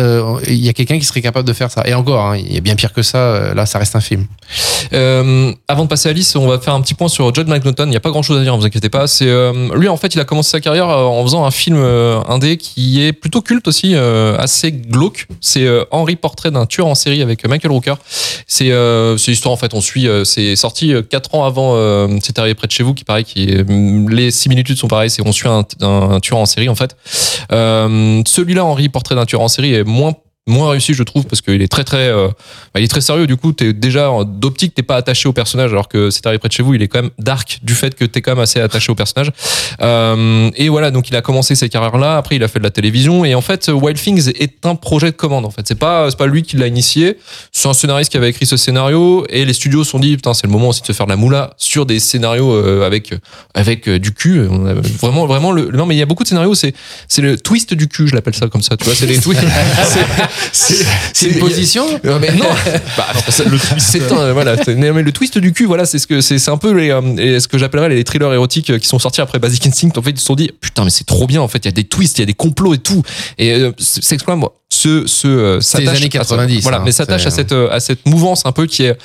il 0.48 0.56
y 0.56 0.68
a 0.70 0.74
quelqu'un 0.74 0.98
qui 0.98 1.06
serait 1.06 1.22
capable 1.22 1.48
de 1.48 1.54
faire 1.54 1.72
Et 1.86 1.94
encore, 1.94 2.26
hein, 2.26 2.38
il 2.38 2.54
y 2.54 2.58
a 2.58 2.62
bien 2.62 2.76
pire 2.76 2.94
que 2.94 3.02
ça. 3.02 3.18
euh, 3.18 3.54
Là, 3.54 3.66
ça 3.66 3.80
reste 3.80 3.96
un 3.96 4.02
film. 4.02 4.26
Euh, 4.94 5.52
avant 5.68 5.84
de 5.84 5.90
passer 5.90 6.08
à 6.10 6.12
Alice, 6.12 6.36
on 6.36 6.48
va 6.48 6.60
faire 6.60 6.74
un 6.74 6.82
petit 6.82 6.94
point 6.94 7.08
sur 7.08 7.34
John 7.34 7.48
McNaughton. 7.48 7.86
Il 7.86 7.90
n'y 7.90 7.96
a 7.96 8.00
pas 8.00 8.12
grand 8.12 8.22
chose 8.22 8.40
à 8.40 8.44
dire, 8.44 8.54
ne 8.56 8.60
vous 8.60 8.66
inquiétez 8.66 8.90
pas. 8.90 9.08
C'est 9.08 9.28
euh, 9.28 9.76
lui 9.76 9.88
en 9.88 9.98
fait, 9.98 10.14
il 10.16 10.20
a 10.20 10.26
commencé 10.26 10.52
sa 10.52 10.60
carrière 10.62 10.90
euh, 10.90 11.04
en 11.06 11.22
faisant 11.24 11.46
un 11.46 11.52
film 11.52 11.78
euh, 11.78 12.20
indé 12.28 12.58
qui 12.58 13.04
est 13.04 13.14
plutôt 13.14 13.42
culte 13.42 13.68
aussi, 13.68 13.96
assez 13.96 14.72
glauque. 14.72 15.28
C'est 15.42 15.68
Henry 15.92 16.16
Portrait 16.16 16.52
d'un 16.52 16.66
tueur 16.66 16.88
en 16.88 16.96
série 16.96 17.22
avec 17.22 17.48
Michael 17.48 17.72
Rooker. 17.72 17.96
C'est 18.48 18.72
l'histoire 19.28 19.54
en 19.54 19.58
fait. 19.58 19.74
On 19.74 19.82
suit. 19.82 20.08
c'est 20.24 20.56
sorti 20.56 20.94
euh, 20.94 21.02
quatre 21.02 21.34
ans 21.36 21.46
avant. 21.46 21.76
C'est 22.22 22.38
arrivé 22.40 22.56
près 22.56 22.68
de 22.68 22.72
chez 22.72 22.84
vous, 22.84 22.94
qui 22.94 23.04
paraît 23.04 23.24
qui 23.24 23.44
est- 23.44 23.66
les 24.10 24.32
similitudes 24.32 24.78
sont 24.78 24.88
pareilles. 24.88 25.10
C'est 25.10 25.26
on 25.26 25.32
suit 25.32 25.48
un, 25.48 25.66
un- 25.82 26.12
un 26.12 26.20
tueur 26.20 26.40
en 26.40 26.46
série 26.46 26.70
en 26.70 26.76
fait. 26.76 26.96
Celui-là, 27.50 28.66
Henry 28.66 28.90
Portrait 28.90 29.16
d'un 29.16 29.26
tueur 29.26 29.42
en 29.42 29.48
série, 29.48 29.74
est 29.74 29.84
moins 29.84 30.14
moins 30.48 30.70
réussi 30.70 30.94
je 30.94 31.02
trouve 31.02 31.26
parce 31.26 31.42
qu'il 31.42 31.62
est 31.62 31.68
très 31.68 31.84
très 31.84 32.08
euh, 32.08 32.28
bah, 32.74 32.80
il 32.80 32.84
est 32.84 32.88
très 32.88 33.02
sérieux. 33.02 33.26
Du 33.26 33.36
coup 33.36 33.52
t'es 33.52 33.74
déjà 33.74 34.12
d'optique 34.26 34.76
t'es 34.76 34.84
pas 34.84 34.96
attaché 34.96 35.28
au 35.28 35.34
personnage 35.34 35.72
alors 35.72 35.88
que 35.88 36.12
c'est 36.12 36.26
arrivé 36.28 36.38
près 36.38 36.50
de 36.50 36.54
chez 36.54 36.62
vous 36.62 36.76
il 36.76 36.84
est 36.84 36.88
quand 36.88 37.02
même 37.02 37.12
dark 37.18 37.60
du 37.64 37.74
fait 37.74 37.96
que 37.96 38.06
t'es 38.06 38.22
quand 38.22 38.32
même 38.32 38.44
assez 38.44 38.60
attaché 38.60 38.92
au 38.92 38.96
personnage. 38.96 39.32
Euh, 39.82 40.52
et 40.56 40.70
voilà 40.70 40.92
donc 40.92 41.10
il 41.10 41.16
a 41.16 41.22
commencé 41.22 41.56
ses 41.56 41.68
carrières 41.68 41.98
là 41.98 42.18
après 42.18 42.36
il 42.36 42.44
a 42.44 42.48
fait 42.48 42.60
de 42.60 42.64
la 42.64 42.70
télévision 42.70 43.26
et 43.26 43.34
en 43.34 43.42
fait 43.42 43.70
Wild 43.70 43.98
Things 43.98 44.30
est 44.40 44.66
un 44.68 44.76
projet 44.76 45.08
de 45.08 45.16
commande 45.16 45.46
en 45.46 45.50
fait. 45.50 45.68
C'est 45.68 45.80
pas 45.80 46.12
c'est 46.12 46.18
pas 46.18 46.28
lui 46.28 46.44
qui 46.44 46.58
l'a 46.58 46.68
initié. 46.68 47.18
C'est 47.52 47.68
un 47.68 47.74
scénariste 47.74 48.12
qui 48.12 48.18
avait 48.18 48.30
écrit 48.30 48.46
ce 48.46 48.58
scénario 48.58 49.26
et 49.30 49.46
les 49.46 49.54
studios 49.54 49.84
se 49.84 49.92
sont 49.92 50.00
dit 50.00 50.16
putain 50.16 50.36
c'est 50.36 50.46
le 50.46 50.54
moment 50.54 50.70
aussi 50.70 50.82
de 50.82 50.88
se 50.88 50.94
faire 50.94 51.08
de 51.08 51.12
la 51.12 51.18
moula 51.18 51.56
sur 51.58 51.88
des 51.88 52.00
scénarios 52.00 52.54
euh, 52.54 52.86
avec 52.86 53.16
avec 53.56 53.88
euh, 53.88 53.98
du 53.98 54.14
cul. 54.14 54.42
On 54.48 54.68
a 54.68 54.74
vraiment 54.76 55.26
vraiment 55.26 55.52
le 55.52 55.72
non 55.72 55.88
mais 55.88 55.96
il 55.96 56.00
y 56.00 56.04
a 56.04 56.06
beaucoup 56.06 56.24
de 56.24 56.28
scénarios 56.28 56.54
c'est 56.54 56.76
c'est 57.08 57.24
le 57.24 57.36
twist 57.40 57.74
du 57.74 57.88
cul 57.88 58.08
je 58.08 58.14
l'appelle 58.14 58.36
ça 58.36 58.48
comme 58.48 58.62
ça 58.62 58.78
tu 58.78 58.86
vois 58.86 58.94
c'est 58.94 59.08
les 59.08 59.20
twists 59.20 59.42
c'est- 60.52 60.74
c'est 60.76 60.86
C'est 61.14 61.28
une 61.30 61.40
position. 61.40 61.86
non, 62.04 62.20
mais 62.20 62.32
non, 62.34 62.46
bah, 62.98 63.08
c'est 63.80 64.12
un, 64.12 64.34
voilà, 64.34 64.56
c'est- 64.64 64.76
mais 64.76 64.92
le 65.02 65.12
twist 65.12 65.38
du 65.38 65.54
cul, 65.54 65.66
voilà, 65.66 65.86
c'est 65.86 66.00
ce 66.00 66.08
que 66.08 66.22
c'est 66.22 66.38
c'est 66.40 66.52
un 66.52 66.58
peu 66.58 66.72
les, 66.72 66.90
euh, 66.92 67.02
et 67.18 67.40
ce 67.40 67.48
que 67.48 67.58
j'appellerais 67.58 67.90
les 67.90 68.04
thrillers 68.04 68.32
érotiques 68.34 68.70
euh, 68.70 68.80
qui 68.80 68.88
sont 68.88 69.00
sortis 69.00 69.22
après 69.22 69.40
Basic 69.40 69.66
Instinct. 69.68 69.92
En 69.98 70.02
fait, 70.02 70.12
ils 70.12 70.20
se 70.20 70.26
sont 70.26 70.36
dit 70.36 70.52
putain, 70.62 70.84
mais 70.84 70.90
c'est 70.90 71.06
trop 71.06 71.28
bien. 71.28 71.42
En 71.42 71.48
fait, 71.48 71.60
il 71.60 71.66
y 71.66 71.70
a 71.70 71.72
des 71.72 71.84
twists, 71.86 72.18
il 72.18 72.22
y 72.22 72.24
a 72.24 72.28
des 72.28 72.34
complots 72.34 72.74
et 72.74 72.78
tout. 72.80 73.02
Et 73.38 73.52
euh, 73.54 73.72
Crime, 74.26 74.40
moi, 74.40 74.54
c'est 74.70 74.88
se 74.90 75.08
se 75.08 75.28
euh, 75.28 75.62
C'est 75.62 75.80
les 75.80 75.86
s'attache 75.86 75.98
années 76.02 76.10
à 76.18 76.24
ça. 76.24 76.36
90, 76.36 76.62
voilà, 76.64 76.78
hein, 76.78 76.82
mais 76.86 76.92
s'attache 76.92 77.22
c'est- 77.22 77.28
à 77.28 77.32
cette 77.32 77.52
euh, 77.52 77.70
à 77.72 77.80
cette 77.80 78.06
mouvance 78.06 78.44
un 78.46 78.52
peu 78.52 78.66
qui 78.68 78.84
est 78.84 78.98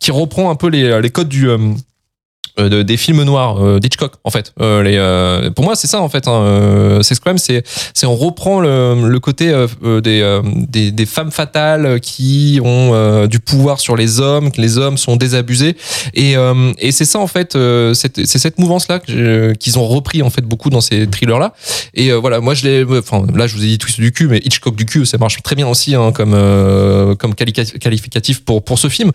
qui 0.00 0.10
reprend 0.10 0.50
un 0.50 0.54
peu 0.56 0.68
les 0.68 1.00
les 1.00 1.10
codes 1.10 1.28
du 1.28 1.48
euh, 1.48 1.58
euh, 1.58 1.72
de- 2.58 2.82
des 2.82 2.96
films 2.96 3.22
noirs 3.22 3.62
euh, 3.64 3.78
d'Hitchcock 3.78 4.12
en 4.24 4.30
fait. 4.30 4.52
Euh, 4.60 4.82
les, 4.82 4.96
euh, 4.96 5.50
pour 5.50 5.64
moi 5.64 5.76
c'est 5.76 5.86
ça 5.86 6.00
en 6.00 6.08
fait 6.08 6.26
hein, 6.26 6.32
euh, 6.42 7.02
Sex 7.02 7.20
Crime 7.20 7.38
c'est 7.38 7.62
c'est 7.94 8.06
on 8.06 8.16
reprend 8.16 8.60
le, 8.60 9.08
le 9.08 9.20
côté 9.20 9.50
euh, 9.50 9.66
euh, 9.84 10.00
des, 10.00 10.20
euh, 10.22 10.42
des 10.44 10.90
des 10.90 11.06
femmes 11.06 11.30
fatales 11.30 12.00
qui 12.00 12.60
ont 12.64 12.90
euh, 12.94 13.26
du 13.26 13.38
pouvoir 13.40 13.78
sur 13.80 13.96
les 13.96 14.20
hommes 14.20 14.50
que 14.50 14.60
les 14.60 14.78
hommes 14.78 14.96
sont 14.98 15.16
désabusés. 15.16 15.76
Et 16.14 16.36
euh, 16.36 16.72
et 16.78 16.90
c'est 16.92 17.04
ça 17.04 17.18
en 17.18 17.26
fait 17.26 17.54
euh, 17.56 17.94
c'est 17.94 18.26
cette 18.26 18.58
mouvance 18.58 18.88
là 18.88 18.98
qu'ils 19.00 19.78
ont 19.78 19.86
repris 19.86 20.22
en 20.22 20.30
fait 20.30 20.42
beaucoup 20.42 20.70
dans 20.70 20.80
ces 20.80 21.06
thrillers 21.06 21.38
là 21.38 21.52
et 21.94 22.10
euh, 22.10 22.16
voilà 22.18 22.40
moi 22.40 22.54
je 22.54 22.64
l'ai 22.66 22.84
enfin 22.98 23.24
là 23.34 23.46
je 23.46 23.54
vous 23.54 23.62
ai 23.62 23.66
dit 23.66 23.78
twist 23.78 24.00
du 24.00 24.12
cul 24.12 24.28
mais 24.28 24.38
Hitchcock 24.38 24.74
du 24.76 24.84
cul 24.86 25.04
ça 25.06 25.18
marche 25.18 25.42
très 25.42 25.54
bien 25.54 25.68
aussi 25.68 25.94
hein, 25.94 26.12
comme 26.12 26.32
euh, 26.34 27.14
comme 27.14 27.34
quali- 27.34 27.52
qualificatif 27.52 28.44
pour 28.44 28.64
pour 28.64 28.78
ce 28.78 28.88
film. 28.88 29.10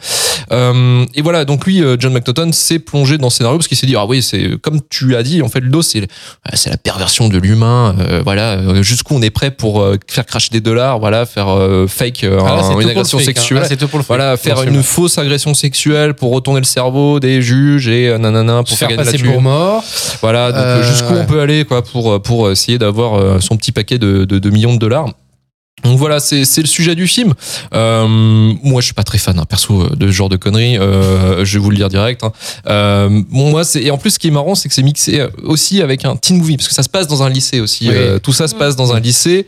Euh, 0.51 1.05
et 1.15 1.21
voilà, 1.21 1.45
donc 1.45 1.65
lui, 1.65 1.81
euh, 1.81 1.95
John 1.99 2.13
McNaughton, 2.13 2.51
s'est 2.51 2.79
plongé 2.79 3.17
dans 3.17 3.29
ce 3.33 3.37
scénario 3.39 3.57
parce 3.57 3.67
qu'il 3.67 3.77
s'est 3.77 3.85
dit 3.87 3.95
ah 3.97 4.05
oui, 4.05 4.21
c'est 4.21 4.57
comme 4.61 4.79
tu 4.89 5.15
as 5.15 5.23
dit, 5.23 5.41
en 5.41 5.49
fait, 5.49 5.59
le 5.59 5.69
dos, 5.69 5.81
c'est 5.81 6.01
euh, 6.01 6.05
c'est 6.53 6.69
la 6.69 6.77
perversion 6.77 7.27
de 7.27 7.37
l'humain. 7.37 7.95
euh, 7.99 8.21
voilà, 8.23 8.51
euh, 8.53 8.83
jusqu'où 8.83 9.15
on 9.15 9.21
est 9.21 9.29
prêt 9.29 9.51
pour 9.51 9.85
faire 10.07 10.25
cracher 10.25 10.49
des 10.51 10.61
dollars, 10.61 10.99
voilà, 10.99 11.25
faire 11.25 11.49
euh, 11.49 11.87
fake 11.87 12.23
euh, 12.23 12.39
Ah, 12.45 12.55
là, 12.55 12.63
un- 12.63 12.79
une 12.79 12.89
agression 12.89 13.17
fake, 13.19 13.29
hein. 13.29 13.33
sexuelle. 13.41 13.67
Là, 13.69 13.87
pour. 13.87 14.01
Voilà, 14.01 14.37
faire 14.37 14.53
Absolument. 14.53 14.77
une 14.77 14.83
fausse 14.83 15.17
agression 15.17 15.53
sexuelle 15.53 16.13
pour 16.13 16.31
retourner 16.31 16.59
le 16.61 16.65
cerveau 16.65 17.19
des 17.19 17.41
juges 17.41 17.87
et 17.87 18.17
nanana 18.17 18.63
pour 18.63 18.69
faire 18.77 18.87
faire 18.87 18.97
gagner 18.97 19.03
la 19.05 19.11
passer 19.11 19.23
pour 19.23 19.41
mort. 19.41 19.83
Voilà, 20.21 20.51
donc 20.51 20.83
jusqu'où 20.89 21.13
on 21.13 21.25
peut 21.25 21.41
aller 21.41 21.65
quoi 21.65 21.83
pour 21.83 22.21
pour 22.21 22.51
essayer 22.51 22.77
d'avoir 22.77 23.41
son 23.41 23.57
petit 23.57 23.71
paquet 23.71 23.97
de, 23.97 24.25
de, 24.25 24.39
de 24.39 24.49
millions 24.49 24.73
de 24.73 24.79
dollars. 24.79 25.07
Donc 25.83 25.97
voilà, 25.97 26.21
c'est 26.21 26.45
c'est 26.45 26.61
le 26.61 26.67
sujet 26.67 26.95
du 26.95 27.07
film. 27.07 27.33
Euh, 27.73 28.07
moi, 28.07 28.79
je 28.79 28.85
suis 28.85 28.93
pas 28.93 29.03
très 29.03 29.17
fan, 29.17 29.37
hein, 29.37 29.43
perso, 29.43 29.81
euh, 29.81 29.95
de 29.97 30.07
ce 30.07 30.11
genre 30.13 30.29
de 30.29 30.37
conneries. 30.37 30.77
Euh, 30.77 31.43
je 31.43 31.57
vais 31.57 31.63
vous 31.63 31.71
le 31.71 31.75
dire 31.75 31.89
direct. 31.89 32.23
hein. 32.23 32.31
Euh, 32.67 33.09
bon, 33.29 33.49
moi, 33.51 33.65
c'est 33.65 33.83
et 33.83 33.91
en 33.91 33.97
plus, 33.97 34.11
ce 34.11 34.19
qui 34.19 34.27
est 34.29 34.31
marrant, 34.31 34.55
c'est 34.55 34.69
que 34.69 34.75
c'est 34.75 34.83
mixé 34.83 35.25
aussi 35.43 35.81
avec 35.81 36.05
un 36.05 36.15
teen 36.15 36.37
movie, 36.37 36.55
parce 36.55 36.69
que 36.69 36.73
ça 36.73 36.83
se 36.83 36.89
passe 36.89 37.07
dans 37.07 37.21
un 37.23 37.29
lycée 37.29 37.59
aussi. 37.59 37.89
Oui. 37.89 37.95
Euh, 37.97 38.17
tout 38.19 38.31
ça 38.31 38.47
se 38.47 38.55
passe 38.55 38.77
dans 38.77 38.93
un 38.93 38.99
lycée, 39.01 39.45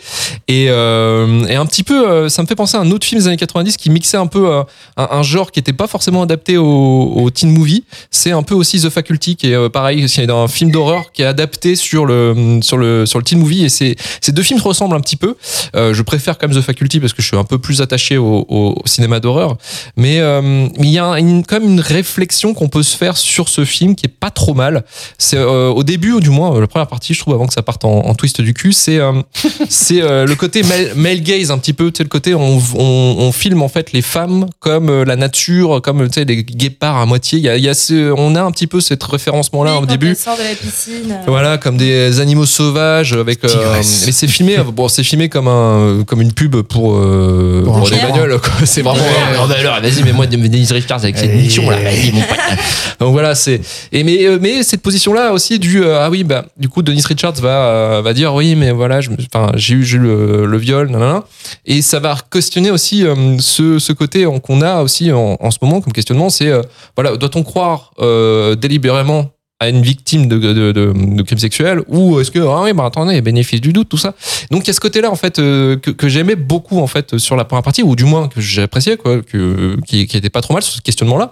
et 0.49 0.65
euh, 0.69 1.45
et 1.47 1.55
un 1.55 1.65
petit 1.65 1.83
peu, 1.83 2.27
ça 2.27 2.41
me 2.41 2.47
fait 2.47 2.55
penser 2.55 2.75
à 2.75 2.81
un 2.81 2.91
autre 2.91 3.07
film 3.07 3.21
des 3.21 3.27
années 3.27 3.37
90 3.37 3.77
qui 3.77 3.89
mixait 3.89 4.17
un 4.17 4.27
peu 4.27 4.51
un, 4.51 4.65
un 4.97 5.23
genre 5.23 5.51
qui 5.53 5.59
était 5.61 5.71
pas 5.73 5.87
forcément 5.87 6.21
adapté 6.23 6.57
au, 6.57 7.13
au 7.15 7.29
teen 7.29 7.49
movie. 7.51 7.85
C'est 8.11 8.31
un 8.31 8.43
peu 8.43 8.55
aussi 8.55 8.81
The 8.81 8.89
Faculty, 8.89 9.37
qui 9.37 9.53
est 9.53 9.69
pareil, 9.69 10.09
c'est 10.09 10.29
un 10.29 10.49
film 10.49 10.69
d'horreur 10.71 11.13
qui 11.13 11.21
est 11.21 11.25
adapté 11.25 11.77
sur 11.77 12.05
le 12.05 12.59
sur 12.61 12.77
le 12.77 13.05
sur 13.05 13.19
le 13.19 13.23
teen 13.23 13.39
movie, 13.39 13.63
et 13.63 13.69
c'est 13.69 13.95
ces 14.19 14.33
deux 14.33 14.43
films 14.43 14.59
se 14.59 14.65
ressemblent 14.67 14.95
un 14.95 15.01
petit 15.01 15.15
peu. 15.15 15.37
Euh, 15.77 15.93
je 15.93 16.01
préfère 16.15 16.37
quand 16.37 16.47
même 16.47 16.57
The 16.57 16.61
Faculty 16.61 16.99
parce 17.01 17.13
que 17.13 17.21
je 17.21 17.27
suis 17.27 17.37
un 17.37 17.43
peu 17.43 17.57
plus 17.59 17.81
attaché 17.81 18.17
au, 18.17 18.75
cinéma 18.85 19.19
d'horreur. 19.19 19.57
Mais 19.97 20.19
euh, 20.19 20.67
il 20.79 20.87
y 20.89 20.97
a 20.99 21.19
une, 21.19 21.45
quand 21.45 21.59
même 21.59 21.69
une 21.69 21.79
réflexion 21.81 22.53
qu'on 22.53 22.69
peut 22.69 22.83
se 22.83 22.95
faire 22.95 23.17
sur 23.17 23.49
ce 23.49 23.65
film 23.65 23.95
qui 23.95 24.05
est 24.05 24.09
pas 24.19 24.29
trop 24.31 24.53
mal. 24.53 24.83
C'est 25.17 25.37
euh, 25.37 25.69
au 25.69 25.83
début, 25.83 26.13
ou 26.13 26.19
du 26.21 26.29
moins 26.29 26.55
euh, 26.55 26.61
la 26.61 26.67
première 26.67 26.87
partie, 26.87 27.13
je 27.13 27.19
trouve, 27.19 27.33
avant 27.33 27.47
que 27.47 27.53
ça 27.53 27.61
parte 27.63 27.83
en, 27.83 28.05
en 28.05 28.15
twist 28.15 28.39
du 28.41 28.53
cul, 28.53 28.71
c'est 28.71 28.97
euh, 28.97 29.11
c'est 29.69 30.01
euh, 30.01 30.25
le 30.25 30.35
côté 30.35 30.63
male, 30.63 30.93
male 30.95 31.21
gaze 31.21 31.51
un 31.51 31.57
petit 31.57 31.73
peu, 31.73 31.91
tu 31.91 31.97
sais 31.97 32.03
le 32.03 32.09
côté 32.09 32.33
on, 32.33 32.57
on, 32.75 33.15
on 33.19 33.31
filme 33.31 33.61
en 33.61 33.67
fait 33.69 33.91
les 33.91 34.01
femmes 34.01 34.45
comme 34.59 34.89
euh, 34.89 35.03
la 35.05 35.15
nature, 35.17 35.81
comme 35.81 36.07
tu 36.07 36.13
sais 36.13 36.25
des 36.25 36.43
guépards 36.43 36.97
à 36.97 37.05
moitié. 37.05 37.39
Il 37.39 37.45
y 37.45 37.49
a, 37.49 37.57
il 37.57 37.63
y 37.63 37.69
a 37.69 37.73
ce, 37.73 38.13
on 38.17 38.35
a 38.35 38.41
un 38.41 38.51
petit 38.51 38.67
peu 38.67 38.79
cette 38.79 39.03
référencement 39.03 39.63
là 39.63 39.73
Oui, 39.77 39.83
au 39.83 39.85
début. 39.85 40.09
elle 40.09 40.15
sort 40.15 40.37
de 40.37 40.43
la 40.43 40.55
piscine. 40.55 41.17
Voilà, 41.27 41.57
comme 41.57 41.77
des 41.77 42.19
animaux 42.19 42.45
sauvages 42.45 43.13
avec. 43.13 43.43
euh, 43.43 43.75
mais 44.05 44.11
c'est 44.11 44.27
filmé, 44.27 44.57
bon, 44.73 44.87
c'est 44.87 45.03
filmé 45.03 45.29
comme 45.29 45.47
un, 45.47 46.03
comme 46.05 46.21
une 46.21 46.31
pub 46.33 46.55
pour, 46.61 46.95
euh, 46.95 47.61
Pour 47.65 47.79
pour 47.79 47.89
des 47.89 47.97
bagnoles. 47.97 48.39
quoi. 48.39 48.65
C'est 48.65 48.81
vraiment. 48.81 48.99
Ouais. 49.03 49.55
Alors, 49.59 49.81
vas-y, 49.81 50.03
mais 50.03 50.13
moi, 50.13 50.25
Denise 50.27 50.71
Richards 50.71 50.99
avec 51.03 51.17
cette 51.17 51.33
mission 51.33 51.69
là, 51.69 51.77
vas-y, 51.77 52.11
mon 52.11 52.21
pote. 52.21 52.37
Donc 52.99 53.11
voilà, 53.11 53.35
c'est. 53.35 53.59
Et 53.91 54.03
mais, 54.03 54.25
euh, 54.25 54.37
mais 54.41 54.63
cette 54.63 54.81
position 54.81 55.13
là 55.13 55.33
aussi 55.33 55.59
du 55.59 55.83
euh, 55.83 55.99
ah 56.01 56.09
oui 56.09 56.23
bah 56.23 56.45
du 56.57 56.69
coup 56.69 56.81
Denise 56.81 57.05
Richards 57.05 57.33
va 57.41 57.49
euh, 57.67 58.01
va 58.01 58.13
dire 58.13 58.33
oui 58.33 58.55
mais 58.55 58.71
voilà 58.71 59.01
je 59.01 59.09
me- 59.09 59.17
enfin 59.33 59.51
j'ai 59.55 59.75
eu 59.75 59.83
j'ai 59.83 59.97
eu 59.97 59.99
le, 59.99 60.45
le 60.45 60.57
viol 60.57 60.89
nanana 60.89 61.23
et 61.65 61.81
ça 61.81 61.99
va 61.99 62.15
questionner 62.31 62.71
aussi 62.71 63.05
euh, 63.05 63.15
ce, 63.39 63.79
ce 63.79 63.91
côté 63.91 64.25
qu'on 64.43 64.61
a 64.61 64.81
aussi 64.81 65.11
en, 65.11 65.35
en 65.39 65.51
ce 65.51 65.57
moment 65.61 65.81
comme 65.81 65.91
questionnement 65.93 66.29
c'est 66.29 66.47
euh, 66.47 66.61
voilà 66.95 67.17
doit-on 67.17 67.43
croire 67.43 67.91
euh, 67.99 68.55
délibérément 68.55 69.31
à 69.59 69.69
une 69.69 69.81
victime 69.81 70.27
de, 70.27 70.37
de, 70.37 70.71
de, 70.71 71.21
crimes 71.21 71.39
sexuels 71.39 71.81
ou 71.87 72.19
est-ce 72.19 72.29
que 72.29 72.39
ah 72.39 72.63
oui 72.63 72.73
bah 72.73 72.85
attendez 72.85 73.21
bénéfice 73.21 73.61
du 73.61 73.71
doute 73.71 73.87
tout 73.87 73.97
ça. 73.97 74.13
Donc 74.51 74.63
il 74.63 74.67
y 74.67 74.69
a 74.71 74.73
ce 74.73 74.81
côté 74.81 74.99
là 74.99 75.09
en 75.09 75.15
fait 75.15 75.39
euh, 75.39 75.77
que, 75.77 75.91
que 75.91 76.09
j'aimais 76.09 76.35
beaucoup 76.35 76.79
en 76.79 76.87
fait 76.87 77.17
sur 77.17 77.37
la 77.37 77.45
première 77.45 77.63
partie 77.63 77.81
ou 77.81 77.95
du 77.95 78.03
moins 78.03 78.27
que 78.27 78.41
j'appréciais 78.41 78.97
quoi 78.97 79.21
que 79.21 79.77
qui, 79.87 80.07
qui 80.07 80.17
était 80.17 80.29
pas 80.29 80.41
trop 80.41 80.53
mal 80.53 80.61
sur 80.61 80.73
ce 80.73 80.81
questionnement 80.81 81.17
là 81.17 81.31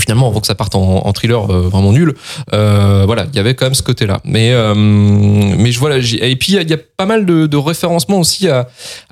finalement 0.00 0.28
avant 0.28 0.40
que 0.40 0.46
ça 0.46 0.54
parte 0.54 0.74
en, 0.74 1.12
thriller 1.12 1.50
euh, 1.50 1.68
vraiment 1.68 1.92
nul 1.92 2.14
euh, 2.52 3.04
voilà 3.06 3.26
il 3.32 3.36
y 3.36 3.38
avait 3.38 3.54
quand 3.54 3.66
même 3.66 3.74
ce 3.74 3.82
côté 3.82 4.06
là 4.06 4.20
mais 4.24 4.52
euh, 4.52 4.74
mais 4.74 5.72
je 5.72 5.78
voilà 5.78 5.96
et 5.98 6.36
puis 6.36 6.54
il 6.54 6.70
y 6.70 6.74
a- 6.74 6.78
pas 6.96 7.06
mal 7.06 7.24
de, 7.24 7.46
de 7.46 7.56
référencements 7.56 8.18
aussi 8.18 8.46
à, 8.48 8.66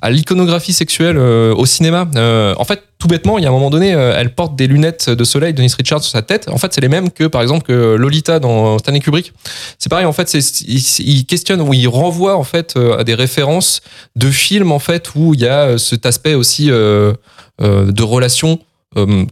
l'iconographie 0.09 0.73
sexuelle 0.73 1.17
euh, 1.17 1.55
au 1.55 1.65
cinéma. 1.65 2.07
Euh, 2.15 2.53
en 2.57 2.63
fait 2.65 2.83
tout 2.99 3.07
bêtement 3.07 3.39
il 3.39 3.43
y 3.43 3.47
a 3.47 3.49
un 3.49 3.51
moment 3.51 3.71
donné 3.71 3.89
elle 3.89 4.35
porte 4.35 4.55
des 4.55 4.67
lunettes 4.67 5.09
de 5.09 5.23
soleil 5.23 5.53
de 5.53 5.57
Denise 5.57 5.73
Richards 5.73 6.03
sur 6.03 6.11
sa 6.11 6.21
tête. 6.21 6.49
En 6.49 6.57
fait 6.59 6.71
c'est 6.71 6.81
les 6.81 6.87
mêmes 6.87 7.09
que 7.09 7.23
par 7.23 7.41
exemple 7.41 7.73
Lolita 7.73 8.39
dans 8.39 8.77
Stanley 8.77 8.99
Kubrick. 8.99 9.33
C'est 9.79 9.89
pareil 9.89 10.05
en 10.05 10.13
fait 10.13 10.29
c'est 10.29 10.61
il, 10.61 11.25
questionne 11.25 11.61
ou 11.61 11.73
il 11.73 11.87
renvoie 11.87 12.35
en 12.35 12.43
fait 12.43 12.77
à 12.77 13.03
des 13.03 13.15
références 13.15 13.81
de 14.15 14.29
films 14.29 14.71
en 14.71 14.79
fait 14.79 15.15
où 15.15 15.33
il 15.33 15.39
y 15.39 15.47
a 15.47 15.77
cet 15.79 16.05
aspect 16.05 16.35
aussi 16.35 16.67
de 16.67 18.03
relation 18.03 18.59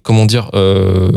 comment 0.04 0.26
dire 0.26 0.50
euh, 0.54 1.10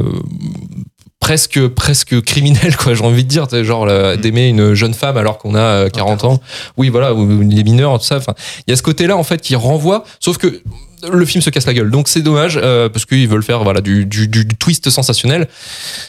presque 1.20 1.68
presque 1.68 2.20
criminel 2.22 2.76
quoi 2.76 2.94
j'ai 2.94 3.04
envie 3.04 3.24
de 3.24 3.28
dire. 3.28 3.46
Genre 3.64 3.86
là, 3.86 4.16
d'aimer 4.16 4.48
une 4.48 4.74
jeune 4.74 4.94
femme 4.94 5.16
alors 5.16 5.38
qu'on 5.38 5.54
a 5.54 5.60
euh, 5.60 5.88
40 5.88 6.24
ans. 6.24 6.40
Oui 6.76 6.88
voilà 6.88 7.14
ou 7.14 7.40
les 7.42 7.64
mineurs 7.64 7.98
tout 7.98 8.06
ça. 8.06 8.16
Enfin 8.16 8.34
il 8.66 8.70
y 8.70 8.72
a 8.72 8.76
ce 8.76 8.82
côté 8.82 9.06
là 9.06 9.16
en 9.16 9.24
fait 9.24 9.40
qui 9.40 9.54
renvoie. 9.54 10.04
Sauf 10.18 10.38
que 10.38 10.62
le 11.08 11.24
film 11.24 11.42
se 11.42 11.50
casse 11.50 11.66
la 11.66 11.74
gueule. 11.74 11.90
Donc 11.90 12.08
c'est 12.08 12.22
dommage 12.22 12.58
euh, 12.62 12.88
parce 12.88 13.06
qu'ils 13.06 13.28
veulent 13.28 13.42
faire 13.42 13.62
voilà 13.62 13.80
du, 13.80 14.06
du, 14.06 14.28
du 14.28 14.46
twist 14.46 14.90
sensationnel. 14.90 15.48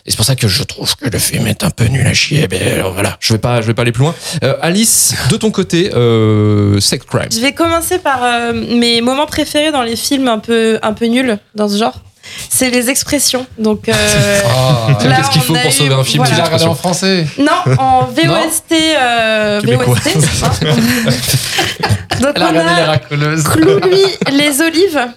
Et 0.06 0.12
c'est 0.12 0.18
pour 0.18 0.26
ça 0.26 0.36
que 0.36 0.48
je 0.48 0.64
trouve 0.64 0.96
que 0.96 1.10
le 1.10 1.20
film 1.20 1.48
est 1.48 1.64
un 1.64 1.70
peu 1.70 1.86
nul 1.86 2.06
à 2.06 2.14
chier. 2.14 2.48
Mais 2.50 2.74
alors, 2.74 2.94
voilà 2.94 3.18
je 3.20 3.34
vais 3.34 3.40
pas 3.40 3.62
je 3.62 3.68
vais 3.68 3.74
pas 3.74 3.84
aller 3.84 3.92
plus 3.92 4.04
loin. 4.04 4.16
Euh, 4.44 4.56
Alice 4.62 5.14
de 5.30 5.38
ton 5.38 5.52
côté 5.52 5.94
euh, 5.94 6.80
sex 6.80 7.06
crime 7.06 7.28
Je 7.32 7.40
vais 7.40 7.54
commencer 7.54 8.00
par 8.00 8.24
euh, 8.24 8.54
mes 8.54 9.02
moments 9.02 9.28
préférés 9.28 9.72
dans 9.72 9.84
les 9.84 9.96
films 9.96 10.28
un 10.28 10.40
peu, 10.40 10.80
un 10.82 10.94
peu 10.94 11.06
nuls 11.06 11.38
dans 11.56 11.70
ce 11.70 11.78
genre. 11.78 12.02
C'est 12.50 12.70
les 12.70 12.90
expressions. 12.90 13.46
Donc, 13.58 13.90
euh, 13.90 13.94
Ah. 14.46 14.88
Qu'est-ce 15.02 15.30
qu'il 15.32 15.42
on 15.42 15.46
faut 15.46 15.56
a 15.56 15.60
pour 15.60 15.70
eu- 15.70 15.74
sauver 15.74 15.94
un 15.96 16.04
film 16.04 16.24
voilà. 16.26 16.44
Tu 16.44 16.52
l'as 16.52 16.68
en 16.70 16.76
français 16.76 17.26
non, 17.40 17.76
en 17.78 18.06
VOST. 18.06 18.72
euh. 18.72 19.62
VOST, 19.64 20.02
c'est 20.04 20.22
ça 20.22 20.52
Donc, 22.22 22.34
Elle 22.36 22.44
a 22.44 22.52
on 22.54 22.68
a 22.68 22.86
racoleuses. 22.86 23.44
Clou-lui 23.44 24.04
les 24.32 24.62
olives. 24.62 25.08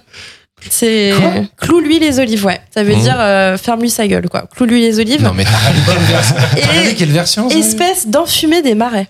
C'est 0.70 1.12
clou-lui 1.60 1.98
les 1.98 2.18
olives, 2.20 2.46
ouais. 2.46 2.58
Ça 2.72 2.82
veut 2.82 2.94
Mhm. 2.94 3.00
dire 3.02 3.16
euh, 3.18 3.58
ferme-lui 3.58 3.90
sa 3.90 4.06
gueule, 4.08 4.28
quoi. 4.30 4.44
Clou-lui 4.56 4.80
les 4.80 4.98
olives. 4.98 5.22
Non, 5.22 5.34
mais 5.34 5.44
t'as 5.44 6.92
quelle 6.96 7.10
version 7.12 7.48
espèce 7.50 8.06
d'enfumé 8.06 8.62
des 8.62 8.74
marais. 8.74 9.08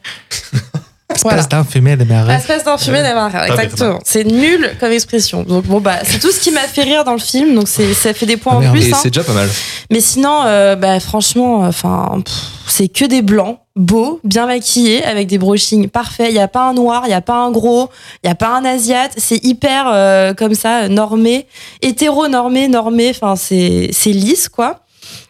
Voilà. 1.23 1.43
d'un 1.45 1.65
fumé 1.65 1.97
de 1.97 2.05
marais. 2.05 2.35
Espèce 2.37 2.65
d'enfumé 2.65 3.03
des 3.03 3.13
marais, 3.15 3.49
exactement. 3.51 3.99
C'est 4.05 4.25
nul 4.25 4.75
comme 4.81 4.91
expression. 4.93 5.43
Donc 5.43 5.65
bon 5.67 5.81
bah 5.81 5.99
c'est 6.03 6.19
tout 6.19 6.31
ce 6.31 6.41
qui 6.41 6.51
m'a 6.51 6.61
fait 6.63 6.83
rire 6.83 7.05
dans 7.05 7.13
le 7.13 7.19
film, 7.19 7.55
donc 7.55 7.69
c'est 7.69 7.93
ça 7.95 8.13
fait 8.15 8.27
des 8.27 8.37
points 8.37 8.55
en 8.55 8.61
merde. 8.61 8.75
plus. 8.75 8.93
hein. 8.93 8.99
c'est 9.01 9.11
déjà 9.11 9.23
pas 9.25 9.33
mal 9.33 9.49
Mais 9.91 10.01
sinon, 10.01 10.43
euh, 10.45 10.77
bah 10.77 10.99
franchement, 11.01 11.59
enfin 11.61 12.21
c'est 12.67 12.89
que 12.89 13.05
des 13.05 13.23
blancs, 13.23 13.59
beaux, 13.77 14.19
bien 14.25 14.47
maquillés, 14.47 15.05
avec 15.05 15.27
des 15.29 15.39
brushings 15.39 15.89
parfaits. 15.89 16.29
Il 16.31 16.35
y 16.35 16.41
a 16.41 16.49
pas 16.49 16.69
un 16.69 16.75
noir, 16.75 17.03
il 17.07 17.11
y 17.11 17.15
a 17.15 17.21
pas 17.21 17.37
un 17.37 17.51
gros, 17.51 17.91
il 18.23 18.29
y 18.29 18.31
a 18.31 18.35
pas 18.35 18.49
un 18.57 18.65
asiate. 18.65 19.13
C'est 19.17 19.45
hyper 19.45 19.91
euh, 19.93 20.35
comme 20.35 20.55
ça 20.55 20.89
normé, 20.89 21.47
hétéro-normé, 21.83 22.69
normé. 22.69 23.11
Enfin 23.11 23.37
c'est 23.37 23.91
c'est 23.93 24.11
lisse 24.11 24.49
quoi. 24.49 24.81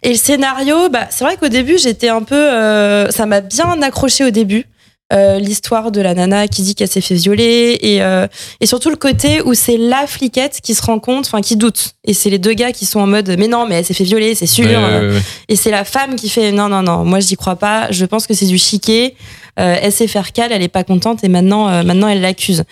Et 0.02 0.10
le 0.10 0.18
scénario, 0.18 0.88
bah 0.88 1.06
c'est 1.10 1.24
vrai 1.24 1.36
qu'au 1.36 1.48
début 1.48 1.78
j'étais 1.78 2.08
un 2.08 2.22
peu, 2.22 2.36
euh, 2.36 3.10
ça 3.10 3.26
m'a 3.26 3.40
bien 3.40 3.82
accroché 3.82 4.24
au 4.24 4.30
début. 4.30 4.66
Euh, 5.12 5.38
l'histoire 5.38 5.92
de 5.92 6.00
la 6.00 6.14
nana 6.14 6.48
qui 6.48 6.62
dit 6.62 6.74
qu'elle 6.74 6.88
s'est 6.88 7.02
fait 7.02 7.14
violer 7.14 7.78
et, 7.82 8.02
euh, 8.02 8.26
et 8.60 8.66
surtout 8.66 8.88
le 8.88 8.96
côté 8.96 9.42
où 9.42 9.52
c'est 9.52 9.76
la 9.76 10.06
fliquette 10.06 10.60
qui 10.62 10.74
se 10.74 10.82
rend 10.82 10.98
compte, 10.98 11.26
enfin 11.26 11.42
qui 11.42 11.56
doute. 11.56 11.92
Et 12.04 12.14
c'est 12.14 12.30
les 12.30 12.38
deux 12.38 12.54
gars 12.54 12.72
qui 12.72 12.86
sont 12.86 13.00
en 13.00 13.06
mode 13.06 13.36
mais 13.38 13.46
non 13.46 13.66
mais 13.66 13.76
elle 13.76 13.84
s'est 13.84 13.92
fait 13.92 14.04
violer, 14.04 14.34
c'est 14.34 14.46
sûr. 14.46 14.64
Ouais, 14.64 14.76
ouais, 14.76 15.10
ouais. 15.10 15.20
Et 15.50 15.56
c'est 15.56 15.70
la 15.70 15.84
femme 15.84 16.16
qui 16.16 16.30
fait 16.30 16.52
non, 16.52 16.70
non, 16.70 16.82
non, 16.82 17.04
moi 17.04 17.20
je 17.20 17.28
n'y 17.28 17.36
crois 17.36 17.56
pas, 17.56 17.88
je 17.90 18.06
pense 18.06 18.26
que 18.26 18.32
c'est 18.32 18.46
du 18.46 18.56
chiquet. 18.56 19.14
Euh, 19.60 19.76
elle 19.80 19.92
sait 19.92 20.08
faire 20.08 20.32
cale, 20.32 20.52
elle 20.52 20.62
est 20.62 20.68
pas 20.68 20.84
contente 20.84 21.22
et 21.22 21.28
maintenant, 21.28 21.68
euh, 21.68 21.82
maintenant 21.82 22.08
elle 22.08 22.22
l'accuse. 22.22 22.64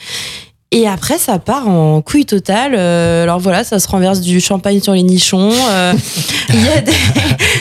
Et 0.75 0.88
après, 0.88 1.19
ça 1.19 1.38
part 1.38 1.69
en 1.69 2.00
couille 2.00 2.25
totale. 2.25 2.73
Euh, 2.75 3.23
alors 3.25 3.38
voilà, 3.38 3.62
ça 3.62 3.79
se 3.79 3.87
renverse 3.87 4.21
du 4.21 4.41
champagne 4.41 4.81
sur 4.81 4.95
les 4.95 5.02
nichons. 5.02 5.50
euh, 5.71 5.93
Il 6.49 6.64
y 6.64 6.69
a 6.69 6.81
des, 6.81 6.93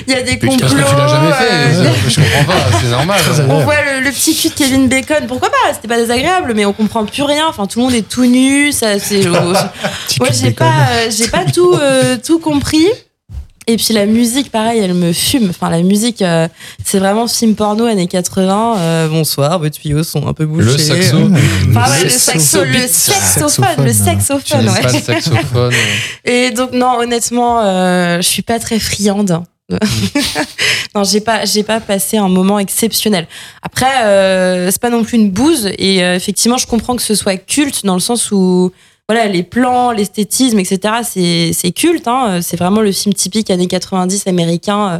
il 0.07 0.13
y 0.13 0.15
a 0.15 0.21
des 0.21 0.39
complots. 0.39 0.57
parce 0.59 0.73
que 0.73 0.79
tu 0.89 0.95
l'as 0.95 1.07
jamais 1.07 1.31
fait. 1.33 1.51
euh, 1.51 1.93
Je 2.07 2.15
comprends 2.21 2.53
pas, 2.53 2.77
c'est 2.81 2.89
normal. 2.89 3.19
on 3.49 3.59
voit 3.59 3.75
le, 3.81 4.03
le 4.05 4.11
petit 4.11 4.33
cul 4.35 4.47
de 4.49 4.53
Kevin 4.53 4.87
Bacon. 4.87 5.25
Pourquoi 5.27 5.49
pas 5.49 5.73
C'était 5.73 5.87
pas 5.89 5.97
désagréable, 5.97 6.53
mais 6.55 6.65
on 6.65 6.71
comprend 6.73 7.05
plus 7.05 7.23
rien. 7.23 7.45
Enfin, 7.49 7.65
tout 7.67 7.79
le 7.79 7.85
monde 7.85 7.93
est 7.93 8.07
tout 8.07 8.25
nu. 8.25 8.71
Ça, 8.71 8.97
c'est. 8.97 9.25
Moi, 10.19 10.29
j'ai 10.31 10.51
pas, 10.51 10.65
euh, 10.93 11.09
j'ai 11.09 11.27
pas 11.27 11.43
tout, 11.45 11.73
euh, 11.73 12.15
tout 12.25 12.39
compris. 12.39 12.87
Et 13.67 13.77
puis 13.77 13.93
la 13.93 14.07
musique, 14.07 14.51
pareil, 14.51 14.79
elle 14.79 14.95
me 14.95 15.13
fume. 15.13 15.49
Enfin, 15.51 15.69
la 15.69 15.83
musique, 15.83 16.23
euh, 16.23 16.47
c'est 16.83 16.97
vraiment 16.97 17.27
film 17.27 17.53
porno 17.53 17.85
années 17.85 18.07
80. 18.07 18.77
Euh, 18.77 19.07
bonsoir, 19.07 19.59
vos 19.59 19.69
tuyaux 19.69 20.03
sont 20.03 20.27
un 20.27 20.33
peu 20.33 20.47
bouchés. 20.47 20.71
Le 20.71 20.77
saxo. 20.77 21.17
Enfin, 21.69 21.91
ouais, 21.91 22.03
le 22.03 22.09
saxo, 22.09 22.63
le 22.63 22.87
saxophone, 22.87 23.85
le 23.85 23.93
saxophone, 23.93 24.65
n'aimes 24.65 24.73
ouais. 24.73 24.81
pas 24.81 24.91
le 24.91 24.99
saxophone. 24.99 25.73
Et 26.25 26.49
donc 26.49 26.71
non, 26.73 26.97
honnêtement, 26.99 27.61
euh, 27.61 28.17
je 28.17 28.27
suis 28.27 28.41
pas 28.41 28.57
très 28.57 28.79
friande. 28.79 29.43
non, 30.95 31.03
j'ai 31.03 31.21
pas, 31.21 31.45
j'ai 31.45 31.63
pas 31.63 31.79
passé 31.79 32.17
un 32.17 32.27
moment 32.27 32.57
exceptionnel. 32.57 33.27
Après, 33.61 34.71
c'est 34.71 34.81
pas 34.81 34.89
non 34.89 35.03
plus 35.03 35.17
une 35.17 35.29
bouse. 35.29 35.67
Et 35.77 35.99
effectivement, 35.99 36.57
je 36.57 36.65
comprends 36.65 36.95
que 36.95 37.03
ce 37.03 37.15
soit 37.15 37.37
culte 37.37 37.85
dans 37.85 37.93
le 37.93 38.01
sens 38.01 38.31
où, 38.31 38.71
voilà, 39.11 39.27
les 39.27 39.43
plans, 39.43 39.91
l'esthétisme, 39.91 40.59
etc. 40.59 40.79
C'est, 41.53 41.71
culte. 41.71 42.07
Hein, 42.07 42.39
c'est 42.41 42.57
vraiment 42.57 42.81
le 42.81 42.91
film 42.91 43.13
typique 43.13 43.49
années 43.51 43.67
90 43.67 44.25
américain 44.27 44.87
euh, 44.89 44.99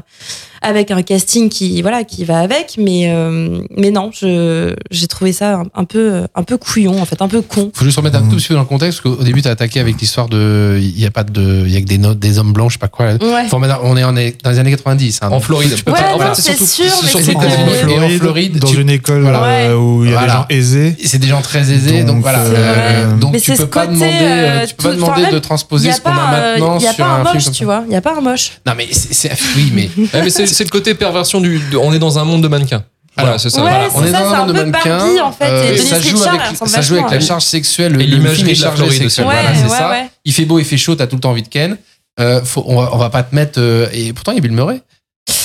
avec 0.61 0.91
un 0.91 1.01
casting 1.01 1.49
qui, 1.49 1.81
voilà, 1.81 2.03
qui 2.03 2.23
va 2.25 2.39
avec. 2.39 2.75
Mais, 2.77 3.09
euh, 3.09 3.61
mais 3.77 3.89
non, 3.89 4.11
je, 4.13 4.75
j'ai 4.91 5.07
trouvé 5.07 5.31
ça 5.31 5.55
un, 5.59 5.63
un 5.73 5.85
peu, 5.85 6.23
un 6.35 6.43
peu 6.43 6.57
couillon, 6.57 7.01
en 7.01 7.05
fait, 7.05 7.21
un 7.21 7.27
peu 7.27 7.41
con. 7.41 7.71
Faut 7.73 7.85
juste 7.85 7.97
remettre 7.97 8.17
un 8.17 8.27
tout 8.27 8.35
petit 8.35 8.49
peu 8.49 8.53
dans 8.55 8.59
le 8.61 8.65
contexte, 8.65 9.01
parce 9.01 9.15
qu'au 9.17 9.23
début, 9.23 9.41
tu 9.41 9.47
as 9.47 9.51
attaqué 9.51 9.79
avec 9.79 9.99
l'histoire 9.99 10.27
de. 10.29 10.77
Il 10.79 10.99
y 10.99 11.05
a 11.05 11.11
pas 11.11 11.23
de. 11.23 11.63
Il 11.65 11.71
y 11.71 11.77
a 11.77 11.81
que 11.81 11.85
des 11.87 11.97
notes, 11.97 12.19
des 12.19 12.37
hommes 12.37 12.53
blancs, 12.53 12.69
je 12.69 12.73
sais 12.73 12.79
pas 12.79 12.89
quoi. 12.89 13.13
Ouais. 13.13 13.47
Faut 13.49 13.55
remettre- 13.55 13.79
on 13.83 13.95
est, 13.97 14.03
on 14.03 14.15
est 14.17 14.43
dans 14.43 14.51
les 14.51 14.59
années 14.59 14.71
90. 14.71 15.19
hein, 15.21 15.29
En 15.31 15.39
Floride. 15.39 15.73
tu 15.75 15.83
peux 15.83 15.91
Ouais, 15.93 15.99
voilà. 16.15 16.35
c'est 16.35 16.41
surtout- 16.53 16.65
sûr, 16.65 16.85
c'est 16.91 17.27
mais. 17.27 17.35
En 17.35 18.09
Floride, 18.19 18.59
dans 18.59 18.67
tu- 18.67 18.81
une 18.81 18.89
école 18.89 19.21
Voilà. 19.21 19.43
euh, 19.69 19.75
où 19.77 20.03
il 20.03 20.11
y 20.11 20.13
a 20.13 20.17
Voilà. 20.19 20.27
des 20.49 20.55
gens 20.55 20.59
aisés. 20.61 20.95
C'est 21.03 21.17
des 21.19 21.27
gens 21.27 21.41
très 21.41 21.71
aisés, 21.71 22.03
donc, 22.03 22.17
Donc, 22.17 22.21
voilà. 22.23 22.39
euh, 22.39 22.53
euh, 22.55 23.17
donc 23.17 23.33
Mais 23.33 23.39
tu 23.39 23.45
c'est 23.45 23.51
peux 23.57 23.61
ce 23.63 23.65
pas 23.67 23.87
demander, 24.05 24.25
euh, 24.25 24.61
euh, 24.61 24.65
tu 24.67 24.75
peux 24.75 24.83
pas 24.89 24.95
demander 24.95 25.25
de 25.31 25.39
transposer 25.39 25.91
ce 25.91 26.01
qu'on 26.01 26.09
a 26.11 26.13
euh, 26.13 26.53
maintenant 26.59 26.79
y 26.79 26.87
a 26.87 26.93
sur 26.93 27.05
pas 27.05 27.11
un 27.11 27.25
film 27.39 27.53
tu 27.53 27.65
vois. 27.65 27.81
Il 27.85 27.89
n'y 27.89 27.95
a 27.95 28.01
pas 28.01 28.15
un 28.17 28.21
moche. 28.21 28.53
Non 28.65 28.73
mais 28.77 28.87
c'est, 28.91 29.31
oui, 29.55 29.71
mais 29.73 29.89
c'est 30.29 30.63
le 30.63 30.69
côté 30.69 30.93
perversion 30.93 31.41
du. 31.41 31.61
on 31.81 31.93
est 31.93 31.99
dans 31.99 32.19
un 32.19 32.23
monde 32.23 32.41
de 32.43 32.47
mannequins. 32.47 32.83
Voilà, 33.17 33.37
c'est 33.37 33.49
ça. 33.49 33.61
Ouais, 33.63 33.69
Voilà. 33.69 33.89
c'est 33.89 33.97
on 33.97 34.03
est 34.05 34.11
ça, 34.11 34.19
dans 34.21 34.29
un 34.29 34.33
un 34.33 34.37
monde 34.39 34.47
de 34.49 34.53
mannequins. 34.53 34.97
Barbie, 34.97 35.19
en 35.19 35.31
fait, 35.33 35.73
et 35.73 35.75
Dennis 35.75 35.89
ça 35.89 35.99
joue 36.01 36.23
avec, 36.23 36.41
ça 36.65 36.81
joue 36.81 36.95
la 36.95 37.19
charge 37.19 37.43
sexuelle. 37.43 37.99
Film 37.99 38.25
est 38.25 38.41
de 38.43 38.47
la 38.47 38.55
chargé 38.55 38.75
Floride 38.77 39.01
sexuel. 39.01 39.05
aussi. 39.05 39.21
Voilà, 39.21 39.41
Ouais, 39.49 39.55
c'est 39.55 39.63
ouais, 39.63 39.69
ça. 39.69 39.91
Il 40.23 40.33
fait 40.33 40.45
beau, 40.45 40.59
il 40.59 40.65
fait 40.65 40.77
chaud, 40.77 40.95
t'as 40.95 41.07
tout 41.07 41.17
le 41.17 41.21
temps 41.21 41.31
envie 41.31 41.43
de 41.43 41.47
Ken. 41.49 41.77
Euh, 42.19 42.41
faut, 42.43 42.63
on, 42.67 42.81
va, 42.81 42.89
on 42.93 42.97
va 42.97 43.09
pas 43.09 43.23
te 43.23 43.33
mettre. 43.35 43.59
euh, 43.59 43.87
et 43.93 44.13
pourtant, 44.13 44.31
il 44.31 44.35
y 44.35 44.37
a 44.37 44.41
Bill 44.41 44.51
Murray. 44.53 44.81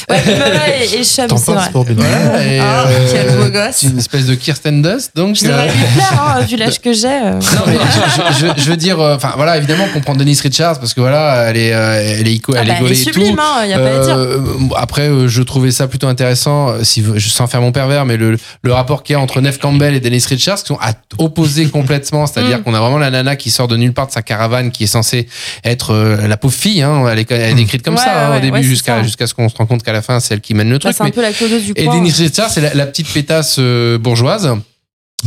Ouais, 0.09 0.87
et, 0.93 1.01
et 1.01 1.05
Chum, 1.05 1.27
T'en 1.27 1.37
c'est 1.37 1.53
vrai. 1.53 1.69
pour 1.73 1.85
et, 1.89 2.59
Ah, 2.61 2.85
euh, 2.87 3.09
quel 3.13 3.37
beau 3.37 3.51
gosse. 3.51 3.75
C'est 3.77 3.87
une 3.89 3.99
espèce 3.99 4.27
de 4.27 4.35
Kirsten 4.35 4.81
Dust. 4.83 5.11
Donc, 5.17 5.35
Je 5.37 5.47
devrais 5.47 5.69
euh, 5.69 5.73
lui 5.73 5.85
plaire, 5.95 6.23
hein, 6.37 6.41
vu 6.49 6.57
l'âge 6.57 6.81
que 6.81 6.93
j'ai. 6.93 7.07
euh. 7.09 7.33
Non, 7.33 7.41
mais 7.67 7.75
je, 7.75 8.47
je- 8.57 8.63
je 8.63 8.71
veux 8.71 8.77
dire, 8.77 9.01
euh, 9.01 9.17
enfin 9.17 9.33
voilà, 9.37 9.57
évidemment 9.57 9.87
qu'on 9.93 10.01
prend 10.01 10.15
Denise 10.15 10.41
Richards 10.43 10.79
parce 10.79 10.95
que 10.95 11.01
voilà, 11.01 11.47
elle 11.49 11.57
est, 11.57 11.73
euh, 11.73 12.17
elle 12.21 12.29
est, 12.29 12.33
ico- 12.35 12.55
Ah 12.57 12.61
elle 12.63 12.69
bah, 12.69 12.75
est 12.75 12.77
elle 12.77 12.77
est 12.77 12.81
gaulée 12.83 12.93
et 12.93 13.05
sublime, 13.05 13.39
hein, 13.41 13.67
y 13.67 13.73
a 13.73 13.79
pas 13.79 13.97
à 14.01 14.05
dire. 14.05 14.17
Euh, 14.17 14.39
après, 14.77 15.09
euh, 15.09 15.29
je 15.29 15.43
trouvais 15.43 15.71
ça 15.73 15.89
plutôt 15.89 16.07
intéressant, 16.09 16.69
euh, 16.71 16.85
si, 16.85 17.05
je- 17.17 17.29
sans 17.29 17.47
faire 17.49 17.61
mon 17.61 17.73
pervers, 17.73 18.05
mais 18.05 18.17
le, 18.17 18.37
le 18.63 18.73
rapport 18.73 19.03
qu'il 19.03 19.15
y 19.15 19.17
a 19.17 19.21
entre 19.21 19.41
Neve 19.41 19.59
Campbell 19.59 19.95
et 19.95 20.01
Denise 20.01 20.27
Richards, 20.27 20.59
qui 20.59 20.67
sont 20.67 20.79
à 20.81 20.93
opposés 21.19 21.67
complètement. 21.71 22.27
C'est-à-dire 22.27 22.59
Mm. 22.59 22.63
qu'on 22.63 22.75
a 22.75 22.81
vraiment 22.81 22.99
la 22.99 23.11
nana 23.11 23.35
qui 23.37 23.51
sort 23.51 23.67
de 23.69 23.77
nulle 23.77 23.93
part 23.93 24.07
de 24.07 24.13
sa 24.13 24.23
caravane, 24.23 24.71
qui 24.71 24.85
est 24.85 24.89
censée 24.89 25.27
être 25.65 25.93
euh, 25.93 26.27
la 26.29 26.37
pauvre 26.37 26.55
fille. 26.55 26.83
Hein, 26.83 27.05
elle, 27.11 27.19
est, 27.19 27.31
elle 27.33 27.51
est 27.51 27.55
décrite 27.55 27.83
comme 27.83 27.95
Ouais, 27.95 28.01
ça 28.01 28.27
hein, 28.29 28.31
ouais, 28.33 28.37
au 28.39 28.41
début, 28.41 28.53
ouais, 28.59 28.63
c'est 28.63 28.69
jusqu'à 28.69 28.97
ça. 28.99 29.03
jusqu'à 29.03 29.27
ce 29.27 29.35
qu'on 29.35 29.49
se 29.49 29.57
rende 29.57 29.69
compte 29.69 29.83
qu'à 29.83 29.93
la 29.97 30.03
fin, 30.03 30.21
c'est 30.21 30.35
elle 30.35 30.41
qui 30.41 30.55
mène 30.55 30.69
le 30.69 30.75
Ouais, 30.75 30.79
truc. 30.81 30.95
c'est 30.97 31.03
un 31.05 31.11
peu 31.11 31.23
la 31.23 31.33
clodo 31.33 31.59
du 31.59 31.73
et 31.75 31.85
coin. 31.85 31.97
Denise 31.99 32.21
Richards, 32.21 32.51
c'est 32.51 32.61
la, 32.61 32.75
la 32.75 32.87
petite 32.87 33.09
pétasse 33.13 33.57
euh, 33.59 33.99
bourgeoise 33.99 34.53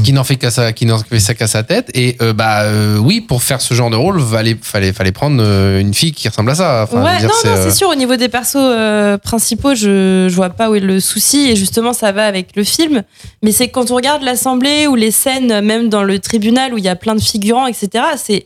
qui 0.03 0.13
n'en 0.13 0.23
fait 0.23 0.35
qu'à 0.37 0.51
sa, 0.51 0.71
qui 0.71 0.85
n'en 0.85 0.99
fait 0.99 1.19
ça 1.19 1.33
qu'à 1.33 1.47
sa 1.47 1.63
tête. 1.63 1.89
Et 1.95 2.15
euh, 2.21 2.31
bah 2.31 2.61
euh, 2.61 2.97
oui, 2.97 3.19
pour 3.21 3.41
faire 3.43 3.59
ce 3.59 3.73
genre 3.73 3.89
de 3.89 3.95
rôle, 3.97 4.21
fallait, 4.21 4.55
fallait, 4.61 4.93
fallait 4.93 5.11
prendre 5.11 5.41
une 5.43 5.93
fille 5.93 6.11
qui 6.13 6.29
ressemble 6.29 6.51
à 6.51 6.55
ça. 6.55 6.83
Enfin, 6.83 7.03
ouais, 7.03 7.17
dire, 7.17 7.27
non, 7.27 7.51
non, 7.51 7.57
euh, 7.57 7.63
c'est 7.69 7.75
sûr. 7.75 7.89
Au 7.89 7.95
niveau 7.95 8.15
des 8.15 8.29
persos 8.29 8.55
euh, 8.55 9.17
principaux, 9.17 9.73
je, 9.75 10.27
je 10.29 10.35
vois 10.35 10.51
pas 10.51 10.69
où 10.69 10.75
est 10.75 10.79
le 10.79 10.99
souci. 10.99 11.49
Et 11.49 11.55
justement, 11.55 11.91
ça 11.91 12.11
va 12.11 12.27
avec 12.27 12.55
le 12.55 12.63
film. 12.63 13.01
Mais 13.43 13.51
c'est 13.51 13.69
quand 13.69 13.89
on 13.91 13.95
regarde 13.95 14.21
l'assemblée 14.21 14.87
ou 14.87 14.95
les 14.95 15.11
scènes, 15.11 15.59
même 15.61 15.89
dans 15.89 16.03
le 16.03 16.19
tribunal 16.19 16.73
où 16.73 16.77
il 16.77 16.83
y 16.83 16.89
a 16.89 16.95
plein 16.95 17.15
de 17.15 17.21
figurants, 17.21 17.65
etc. 17.67 17.89
C'est, 18.15 18.45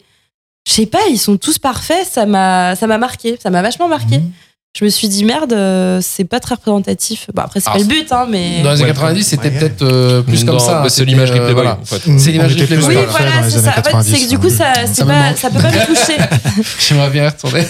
je 0.66 0.72
sais 0.74 0.86
pas, 0.88 1.02
ils 1.10 1.20
sont 1.20 1.38
tous 1.38 1.60
parfaits. 1.60 2.08
Ça 2.10 2.26
m'a, 2.26 2.76
ça 2.76 2.88
m'a 2.88 2.98
marqué. 2.98 3.38
Ça 3.44 3.50
m'a 3.52 3.62
vachement 3.62 3.90
marqué. 3.90 4.20
Mhm. 4.20 4.32
Je 4.76 4.86
me 4.86 4.90
suis 4.90 5.08
dit 5.08 5.24
merde, 5.24 5.54
euh, 5.54 6.00
c'est 6.02 6.24
pas 6.24 6.40
très 6.40 6.56
représentatif. 6.56 7.28
Bon 7.32 7.44
après 7.44 7.60
c'est 7.60 7.70
pas 7.70 7.78
le 7.78 7.84
but, 7.84 8.12
hein, 8.12 8.26
mais. 8.28 8.64
Dans 8.64 8.72
les 8.72 8.78
années 8.82 8.90
Ouais, 8.90 8.96
90, 8.96 9.24
c'était 9.24 9.50
ouais. 9.50 9.60
peut-être 9.60 9.84
euh, 9.84 10.24
plus 10.24 10.44
Non, 10.46 10.54
comme 10.54 10.60
ça. 10.60 10.72
bah, 10.72 10.80
hein, 10.80 10.84
c'est 10.86 10.96
c'était, 10.96 11.12
l'imagerie 11.12 11.38
euh, 11.38 11.44
Playboy. 11.46 11.62
voilà. 11.64 11.78
en 11.80 11.86
fait. 11.86 12.02
C'est 12.18 12.32
l'image 12.32 12.56
plus 12.56 12.66
Playboy. 12.66 12.96
Oui, 12.96 13.04
voilà, 13.08 13.32
c'est 13.48 13.60
ça. 13.60 13.70
En 13.70 13.74
fait, 13.74 13.82
90, 13.84 14.10
c'est 14.12 14.24
que 14.26 14.30
du 14.32 14.40
coup, 14.40 14.50
ça, 14.50 14.74
Ça 14.92 15.06
pas, 15.06 15.36
ça 15.36 15.52
peut 15.52 15.60
pas 15.62 15.70
me 15.70 15.86
toucher. 15.86 16.18
J'aimerais 16.80 17.12
bien 17.12 17.30
retourner. 17.30 17.62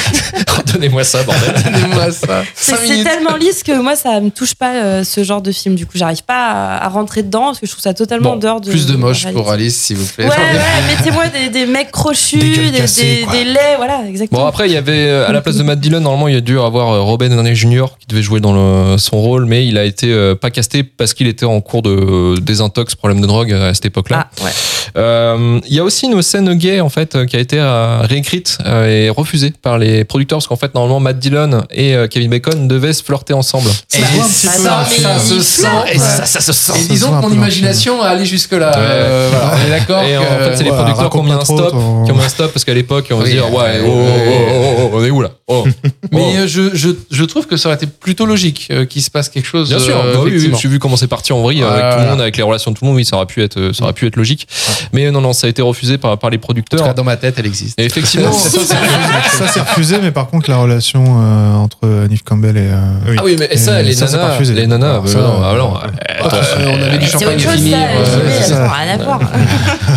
Donnez-moi 0.72 1.04
ça, 1.04 1.22
bordel. 1.22 1.54
Donnez-moi 1.64 2.10
ça. 2.10 2.42
C'est 2.56 3.04
tellement 3.04 3.36
lisse 3.36 3.62
que 3.62 3.80
moi, 3.80 3.94
ça 3.94 4.20
me 4.20 4.30
touche 4.30 4.56
pas 4.56 4.74
euh, 4.74 5.04
ce 5.04 5.22
genre 5.22 5.42
de 5.42 5.52
film. 5.52 5.76
Du 5.76 5.86
coup, 5.86 5.92
j'arrive 5.96 6.24
pas 6.24 6.50
à, 6.50 6.86
à 6.86 6.88
rentrer 6.88 7.22
dedans 7.22 7.46
parce 7.46 7.60
que 7.60 7.66
je 7.66 7.70
trouve 7.70 7.82
ça 7.84 7.94
totalement 7.94 8.30
Bon, 8.30 8.36
en 8.36 8.38
dehors 8.38 8.60
de. 8.60 8.68
Plus 8.68 8.86
de 8.86 8.96
moche 8.96 9.28
pour 9.32 9.48
Alice, 9.48 9.76
s'il 9.80 9.96
vous 9.96 10.06
plaît. 10.12 10.24
Ouais, 10.24 10.30
ouais, 10.30 10.96
mettez-moi 10.96 11.24
des, 11.52 11.66
mecs 11.66 11.92
crochus, 11.92 12.38
Des 12.38 13.44
laits, 13.44 13.76
voilà, 13.76 14.00
exactement. 14.08 14.40
Bon, 14.40 14.46
après, 14.48 14.68
il 14.68 14.72
y 14.72 14.76
avait, 14.76 15.06
euh, 15.08 15.28
à 15.28 15.32
la 15.32 15.40
place 15.40 15.54
de 15.54 15.62
Matt 15.62 15.78
Dillon, 15.78 16.00
normalement, 16.00 16.31
il 16.32 16.36
a 16.36 16.40
dû 16.40 16.58
avoir 16.58 16.90
euh, 16.90 17.00
Robin 17.02 17.28
Downey 17.28 17.54
Jr. 17.54 17.84
qui 18.00 18.06
devait 18.08 18.22
jouer 18.22 18.40
dans 18.40 18.52
le- 18.52 18.98
son 18.98 19.20
rôle, 19.20 19.44
mais 19.46 19.66
il 19.66 19.78
a 19.78 19.84
été 19.84 20.12
euh, 20.12 20.34
pas 20.34 20.50
casté 20.50 20.82
parce 20.82 21.14
qu'il 21.14 21.26
était 21.26 21.44
en 21.46 21.60
cours 21.60 21.82
de 21.82 21.90
euh, 21.90 22.34
désintox, 22.40 22.94
problème 22.94 23.20
de 23.20 23.26
drogue 23.26 23.52
à 23.52 23.72
cette 23.74 23.86
époque-là. 23.86 24.28
ah, 24.40 24.44
ouais. 24.44 24.50
Euh, 24.96 25.60
Il 25.68 25.74
y 25.74 25.78
a 25.78 25.84
aussi 25.84 26.06
une 26.06 26.20
scène 26.22 26.52
gay 26.54 26.80
en 26.80 26.88
fait 26.88 27.14
euh, 27.14 27.26
qui 27.26 27.36
a 27.36 27.40
été 27.40 27.58
euh, 27.58 28.00
réécrite 28.02 28.58
euh, 28.66 29.06
et 29.06 29.10
refusée 29.10 29.52
par 29.62 29.78
les 29.78 30.04
producteurs 30.04 30.38
parce 30.38 30.46
qu'en 30.46 30.56
fait 30.56 30.74
normalement 30.74 31.00
Matt 31.00 31.18
Dillon 31.18 31.62
et 31.70 31.94
euh, 31.94 32.06
Kevin 32.08 32.30
Bacon 32.30 32.68
devaient 32.68 32.92
se 32.92 33.02
flirter 33.02 33.34
ensemble. 33.34 33.68
Et 33.94 33.98
Ça 34.00 34.06
se 34.28 34.46
ça, 34.48 34.84
ça, 34.84 35.18
ça 35.18 35.40
sent. 35.40 35.66
Et 35.92 35.98
ça, 35.98 36.24
ça 36.26 36.40
se 36.40 36.52
sent. 36.52 36.72
Et 36.80 36.84
disons 36.88 37.08
que 37.20 37.26
mon 37.26 37.32
imagination 37.32 38.02
a 38.02 38.08
allé. 38.08 38.22
Euh, 38.52 39.28
voilà, 39.30 39.54
on 39.56 39.66
est 39.66 39.70
d'accord. 39.70 40.02
Et 40.02 40.16
en 40.16 40.22
fait 40.22 40.56
c'est 40.56 40.64
les 40.64 40.70
producteurs 40.70 41.10
qui 41.10 41.16
ont 41.18 41.22
mis 41.22 41.32
un 41.32 41.44
stop, 41.44 41.70
ton- 41.70 42.04
qui 42.04 42.12
ont 42.12 42.16
mis 42.16 42.24
un 42.24 42.28
stop 42.28 42.52
parce 42.52 42.64
qu'à 42.64 42.74
l'époque 42.74 43.06
on 43.10 43.16
va 43.16 43.22
Oui, 43.24 43.28
se 43.30 43.34
dire 43.34 43.52
ouais 43.52 43.80
oh, 43.84 43.88
oh, 43.90 44.78
oh, 44.78 44.90
on 44.94 45.04
est 45.04 45.10
où 45.10 45.20
là. 45.22 45.30
Mais 46.12 46.48
je, 46.48 46.70
je, 46.74 46.88
je 47.10 47.24
trouve 47.24 47.46
que 47.46 47.56
ça 47.56 47.68
aurait 47.68 47.76
été 47.76 47.86
plutôt 47.86 48.24
logique 48.26 48.72
qu'il 48.88 49.02
se 49.02 49.10
passe 49.10 49.28
quelque 49.28 49.46
chose. 49.46 49.68
Bien 49.68 49.78
sûr, 49.78 49.96
euh, 49.96 50.14
bah 50.14 50.20
oui, 50.22 50.30
oui, 50.30 50.36
effectivement. 50.36 50.58
j'ai 50.58 50.68
vu 50.68 50.78
comment 50.78 50.96
c'est 50.96 51.06
parti 51.08 51.32
en 51.32 51.42
vrille 51.42 51.62
avec 51.62 51.74
Voilà. 51.74 51.94
tout 51.96 52.00
le 52.02 52.08
monde, 52.08 52.20
avec 52.20 52.36
les 52.36 52.42
relations 52.42 52.70
de 52.70 52.76
tout 52.76 52.84
le 52.84 52.88
monde, 52.88 52.96
oui, 52.96 53.04
ça 53.04 53.16
aurait 53.16 53.26
pu 53.26 53.42
être, 53.42 53.72
ça 53.74 53.84
aurait 53.84 53.92
pu 53.92 54.06
être 54.06 54.16
logique. 54.16 54.46
Mais 54.92 55.10
non, 55.10 55.20
non, 55.20 55.32
ça 55.32 55.46
a 55.46 55.50
été 55.50 55.62
refusé 55.62 55.98
par, 55.98 56.18
par 56.18 56.30
les 56.30 56.36
En 56.36 56.40
tout 56.40 56.44
producteurs. 56.46 56.84
cas, 56.84 56.92
dans 56.94 57.04
ma 57.04 57.16
tête, 57.16 57.34
elle 57.38 57.46
existe. 57.46 57.78
Et 57.78 57.84
effectivement, 57.84 58.32
Ça, 58.32 59.46
c'est 59.52 59.60
refusé- 59.60 59.98
mais 60.02 60.10
par 60.10 60.26
contre, 60.28 60.50
la 60.50 60.56
relation 60.56 61.02
euh, 61.20 61.54
entre 61.54 61.86
Neve 62.08 62.22
Campbell 62.24 62.56
et. 62.56 62.60
euh, 62.70 63.16
ah 63.18 63.22
oui, 63.24 63.36
mais 63.38 63.56
ça, 63.56 63.80
Et 63.80 63.84
les 63.84 63.94
ça, 63.94 64.06
pas 64.06 64.12
nanas, 64.12 64.32
refusé. 64.34 64.54
les 64.54 64.66
nanas, 64.66 64.90
Alors, 64.90 65.08
ça, 65.08 65.18
non, 65.18 65.34
ah 65.42 65.54
non, 65.56 65.76
euh, 65.76 65.86
Euh, 66.24 66.66
on 66.78 66.82
avait 66.82 66.98
du 66.98 67.06
champagne 67.06 67.38
voir. 67.38 69.20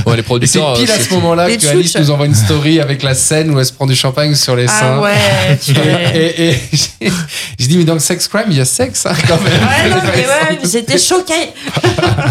ouais, 0.06 0.14
les 0.14 0.14
Et 0.14 0.16
c'est 0.18 0.24
producteurs. 0.24 0.74
pile 0.74 0.92
à 0.92 1.00
ce 1.00 1.14
moment-là 1.14 1.48
Les 1.48 1.58
que 1.58 1.68
Alice 1.68 1.98
nous 1.98 2.12
envoie 2.12 2.26
une 2.26 2.36
story 2.36 2.80
avec 2.80 3.04
la 3.04 3.14
scène 3.14 3.52
où 3.52 3.60
elle 3.60 3.66
se 3.66 3.74
prend 3.74 3.86
du 3.86 3.96
champagne 3.96 4.36
sur 4.36 4.56
les 4.56 4.66
Ah 4.68 4.80
seins. 4.80 5.00
ouais, 5.00 5.58
tu 5.64 5.74
Et, 6.16 6.50
et, 6.50 6.56
je 7.60 7.68
dis, 7.68 7.78
mais 7.78 7.84
dans 7.84 7.94
le 7.94 8.00
sex 8.00 8.28
crime, 8.28 8.46
il 8.50 8.58
y 8.58 8.62
a 8.62 8.66
sexe, 8.66 9.06
hein, 9.06 9.14
quand 9.28 9.40
même. 9.42 9.54
Ouais, 9.54 9.90
non, 9.90 9.98
mais 10.16 10.22
ouais, 10.26 10.60
j'étais 10.72 10.98
choquée. 10.98 11.34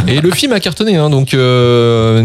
Et 0.09 0.21
le 0.21 0.31
film 0.31 0.53
a 0.53 0.61
cartonné, 0.61 0.97
hein, 0.97 1.11
donc 1.11 1.35
euh, 1.35 2.21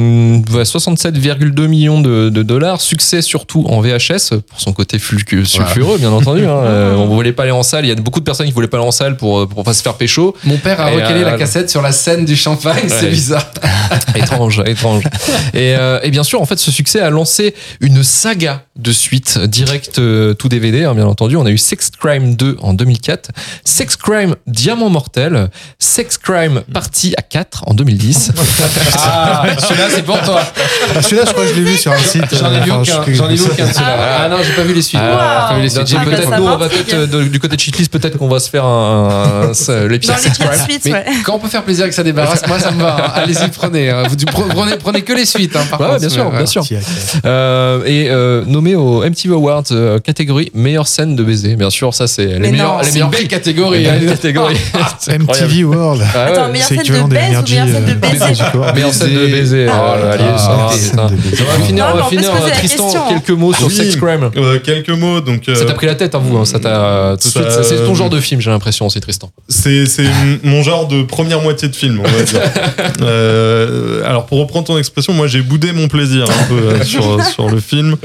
67,2 0.50 1.68
millions 1.68 2.02
de, 2.02 2.30
de 2.30 2.44
dollars. 2.44 2.82
Succès 2.82 3.22
surtout 3.22 3.66
en 3.68 3.82
VHS 3.82 4.40
pour 4.48 4.60
son 4.60 4.74
côté 4.74 5.00
sulfureux, 5.00 5.98
bien 5.98 6.12
entendu. 6.12 6.46
Hein. 6.46 6.60
Euh, 6.70 6.96
on 6.96 7.08
voulait 7.08 7.32
pas 7.32 7.44
aller 7.44 7.52
en 7.52 7.64
salle. 7.64 7.86
Il 7.86 7.90
y 7.90 7.92
a 7.92 7.96
beaucoup 7.96 8.20
de 8.20 8.26
personnes 8.26 8.46
qui 8.46 8.52
voulaient 8.52 8.68
pas 8.68 8.78
aller 8.78 8.86
en 8.86 8.92
salle 8.92 9.18
pour 9.18 9.48
pour 9.48 9.64
pas 9.64 9.74
se 9.74 9.82
faire 9.82 9.96
pécho. 9.96 10.36
Mon 10.44 10.58
père 10.58 10.80
a 10.80 10.92
Et, 10.92 10.96
recalé 10.96 11.22
euh, 11.22 11.26
la 11.26 11.38
cassette 11.38 11.70
sur 11.70 11.82
la 11.82 11.92
scène 11.92 12.26
du 12.26 12.36
champagne, 12.36 12.88
c'est 12.88 13.10
bizarre. 13.10 13.52
étrange, 14.16 14.62
étrange. 14.66 15.04
Et, 15.54 15.76
euh, 15.76 16.00
et 16.04 16.12
bien 16.12 16.24
sûr, 16.24 16.42
en 16.42 16.46
fait, 16.46 16.60
ce 16.60 16.72
succès 16.72 17.00
a 17.00 17.10
lancé 17.10 17.56
une 17.82 18.04
saga 18.04 18.64
de 18.78 18.92
suite 18.92 19.38
direct 19.40 20.00
euh, 20.00 20.34
tout 20.34 20.50
DVD, 20.50 20.86
hein, 20.86 20.96
bien 20.96 21.06
entendu. 21.06 21.36
On 21.36 21.46
a 21.46 21.52
eu 21.52 21.58
Sex 21.58 21.92
Crime 21.92 22.36
2 22.36 22.58
en 22.62 22.74
2004, 22.74 23.32
Sex 23.66 23.96
Crime 23.96 24.36
Diamant 24.48 24.90
Mortel, 24.90 25.50
Sex 25.80 26.18
Crime 26.18 26.62
Partie 26.74 27.14
à 27.18 27.22
4 27.22 27.64
en 27.68 27.74
2010. 27.74 28.32
Ah, 29.02 29.46
c'est 30.00 30.06
pour 30.06 30.22
toi. 30.22 30.42
Ah, 30.96 31.02
Celui-là, 31.02 31.24
je 31.28 31.32
crois 31.34 31.44
que 31.46 31.50
je 31.50 31.56
l'ai 31.56 31.62
vu 31.72 31.78
sur 31.78 31.92
un 31.92 31.98
site. 31.98 32.24
J'en 32.40 32.52
ai 32.54 32.62
vu 32.62 32.72
enfin, 32.72 32.82
aucun. 32.82 33.04
je- 33.08 33.14
J'en 33.14 33.30
ai 33.30 33.36
vu 33.36 33.44
aucun 33.46 33.66
de 33.68 33.74
ceux-là. 33.74 33.98
Ah 34.24 34.30
non, 34.30 34.38
j'ai 34.44 34.54
pas 34.54 34.62
vu 34.64 34.74
les 34.74 34.82
suites. 34.82 35.00
Vu 35.02 35.08
les 35.08 35.12
Ah, 35.12 35.50
peut-être- 36.06 36.38
nous, 36.38 36.46
on 36.48 36.58
va 36.58 36.68
euh, 36.94 37.30
du 37.30 37.40
côté 37.40 37.56
de 37.56 37.62
Cheatlist, 37.62 37.92
peut-être 37.92 38.18
qu'on 38.18 38.28
va 38.28 38.40
se 38.40 38.50
faire 38.50 38.66
un, 38.66 39.52
l'épisode 39.90 40.16
ouais. 40.86 41.04
quand 41.26 41.36
on 41.36 41.40
peut 41.40 41.48
faire 41.48 41.64
plaisir 41.64 41.86
que 41.88 41.94
ça 41.94 42.04
débarrasse, 42.04 42.48
moi 42.48 42.60
ça 42.60 42.72
me 42.72 42.82
va. 42.82 42.96
hein. 42.98 43.12
Allez-y, 43.16 43.48
prenez. 43.50 43.90
prenez. 43.90 43.90
hein. 43.90 44.04
Prenez, 44.56 44.78
prenez 44.78 45.02
que 45.02 45.14
les 45.14 45.26
suites. 45.26 45.56
Hein, 45.56 45.62
par 45.70 45.80
Ouais, 45.82 45.88
contre, 45.88 46.00
bien 46.02 46.10
sûr, 46.10 46.32
bien 46.32 46.46
sûr. 46.46 46.64
Euh, 47.26 47.82
et 47.86 48.10
euh, 48.10 48.44
nommé 48.46 48.76
au 48.76 49.04
MTV 49.04 49.34
Awards 49.34 49.64
euh, 49.72 50.00
catégorie 50.00 50.52
meilleure 50.54 50.88
scène 50.88 51.16
de 51.16 51.24
baiser. 51.24 51.56
Bien 51.56 51.70
sûr, 51.70 51.94
ça 51.94 52.08
c'est 52.08 52.26
les 52.40 52.52
belles 52.52 53.28
catégories. 53.28 54.58
C'est 55.00 55.14
incroyable. 55.14 55.48
MTV 55.50 55.64
World. 55.64 56.02
Ah 56.14 56.18
ouais. 56.26 56.32
Attends, 56.32 56.48
meilleure 56.50 56.68
C'est 56.68 56.76
scène 56.76 56.78
de 56.78 56.82
équivalent 56.84 57.08
des 57.08 57.16
baise 57.16 57.24
ou 57.38 57.50
meilleure 57.50 57.68
scène 57.68 57.86
de 57.86 57.92
euh, 57.92 57.96
baiser. 57.96 58.74
Meilleure 58.76 58.94
scène 58.94 59.14
de 59.14 59.28
Baiser. 59.28 59.68
Oh 59.98 60.06
là 60.06 60.12
allez, 60.12 60.24
Ah, 60.28 60.38
ça. 60.38 61.08
On 61.08 61.60
va 61.60 61.66
finir, 61.66 61.86
Non, 61.86 61.92
on 61.94 61.98
va 61.98 62.50
la 62.50 62.56
Tristan, 62.56 62.86
question, 62.86 63.02
hein. 63.04 63.10
quelques 63.10 63.38
mots 63.40 63.54
sur 63.54 63.68
Oui. 63.68 63.74
Sex 63.74 63.96
Crime. 63.96 64.30
Euh, 64.38 64.60
quelques 64.60 64.90
mots. 64.90 65.22
Donc, 65.22 65.48
euh, 65.50 65.56
Ça 65.56 65.66
t'a 65.66 65.74
pris 65.74 65.88
la 65.88 65.96
tête, 65.96 66.16
hein, 66.16 66.22
vous. 66.24 66.38
hein, 66.38 66.46
ça 66.46 66.60
t'a 66.60 67.16
tout 67.22 67.28
de 67.28 67.34
ça- 67.34 67.52
suite. 67.64 67.64
C'est 67.78 67.86
ton 67.86 67.96
genre 67.96 68.10
de 68.10 68.20
film, 68.20 68.42
j'ai 68.42 68.50
l'impression 68.50 68.86
aussi, 68.86 69.00
Tristan. 69.00 69.32
C'est 69.48 69.86
mon 70.44 70.64
genre 70.64 70.88
de 70.88 71.04
première 71.04 71.42
moitié 71.42 71.68
de 71.68 71.76
film, 71.76 72.00
on 72.04 72.08
va 72.08 72.24
dire. 72.24 72.40
Euh, 73.02 74.04
alors 74.06 74.26
pour 74.26 74.40
reprendre 74.40 74.68
ton 74.68 74.78
expression, 74.78 75.14
moi 75.14 75.28
j'ai 75.28 75.42
boudé 75.42 75.72
mon 75.72 75.88
plaisir 75.88 76.26
un 76.30 76.44
peu 76.48 76.56
euh, 76.60 76.84
sur, 76.84 77.24
sur 77.34 77.50
le 77.50 77.60
film. 77.60 77.96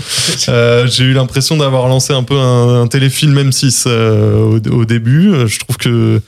Euh, 0.48 0.86
j'ai 0.86 1.04
eu 1.04 1.12
l'impression 1.12 1.56
d'avoir 1.56 1.88
lancé 1.88 2.12
un 2.12 2.22
peu 2.22 2.38
un, 2.38 2.82
un 2.82 2.86
téléfilm 2.86 3.36
M6 3.38 3.84
euh, 3.86 4.58
au, 4.70 4.80
au 4.80 4.84
début. 4.84 5.32
Euh, 5.32 5.46
Je 5.46 5.58
trouve 5.58 5.76
que 5.76 6.20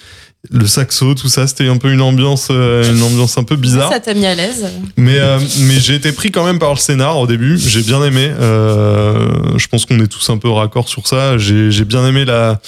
le 0.51 0.67
saxo, 0.67 1.15
tout 1.15 1.29
ça, 1.29 1.47
c'était 1.47 1.69
un 1.69 1.77
peu 1.77 1.93
une 1.93 2.01
ambiance, 2.01 2.49
euh, 2.51 2.93
une 2.93 3.03
ambiance 3.03 3.39
un 3.39 3.45
peu 3.45 3.57
bizarre. 3.57 3.91
Ça 3.91 4.01
t'a 4.01 4.15
mis 4.15 4.27
à 4.27 4.35
l'aise. 4.35 4.67
Mais, 4.97 5.19
euh, 5.19 5.39
mais 5.61 5.79
j'ai 5.81 5.95
été 5.95 6.13
pris 6.13 6.31
quand 6.31 6.45
même 6.45 6.59
par 6.59 6.71
le 6.71 6.79
scénar 6.79 7.19
au 7.19 7.27
début. 7.27 7.59
J'ai 7.59 7.83
bien 7.83 8.03
aimé. 8.05 8.31
Euh, 8.41 9.29
je 9.57 9.67
pense 9.69 9.87
qu'on 9.87 9.99
est 10.01 10.07
tous 10.07 10.29
un 10.31 10.39
peu 10.39 10.51
raccord 10.51 10.89
sur 10.89 11.07
ça. 11.07 11.39
J'ai 11.39 11.85
bien 11.85 12.07
aimé 12.07 12.25
la, 12.25 12.61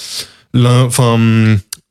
enfin, 0.85 1.19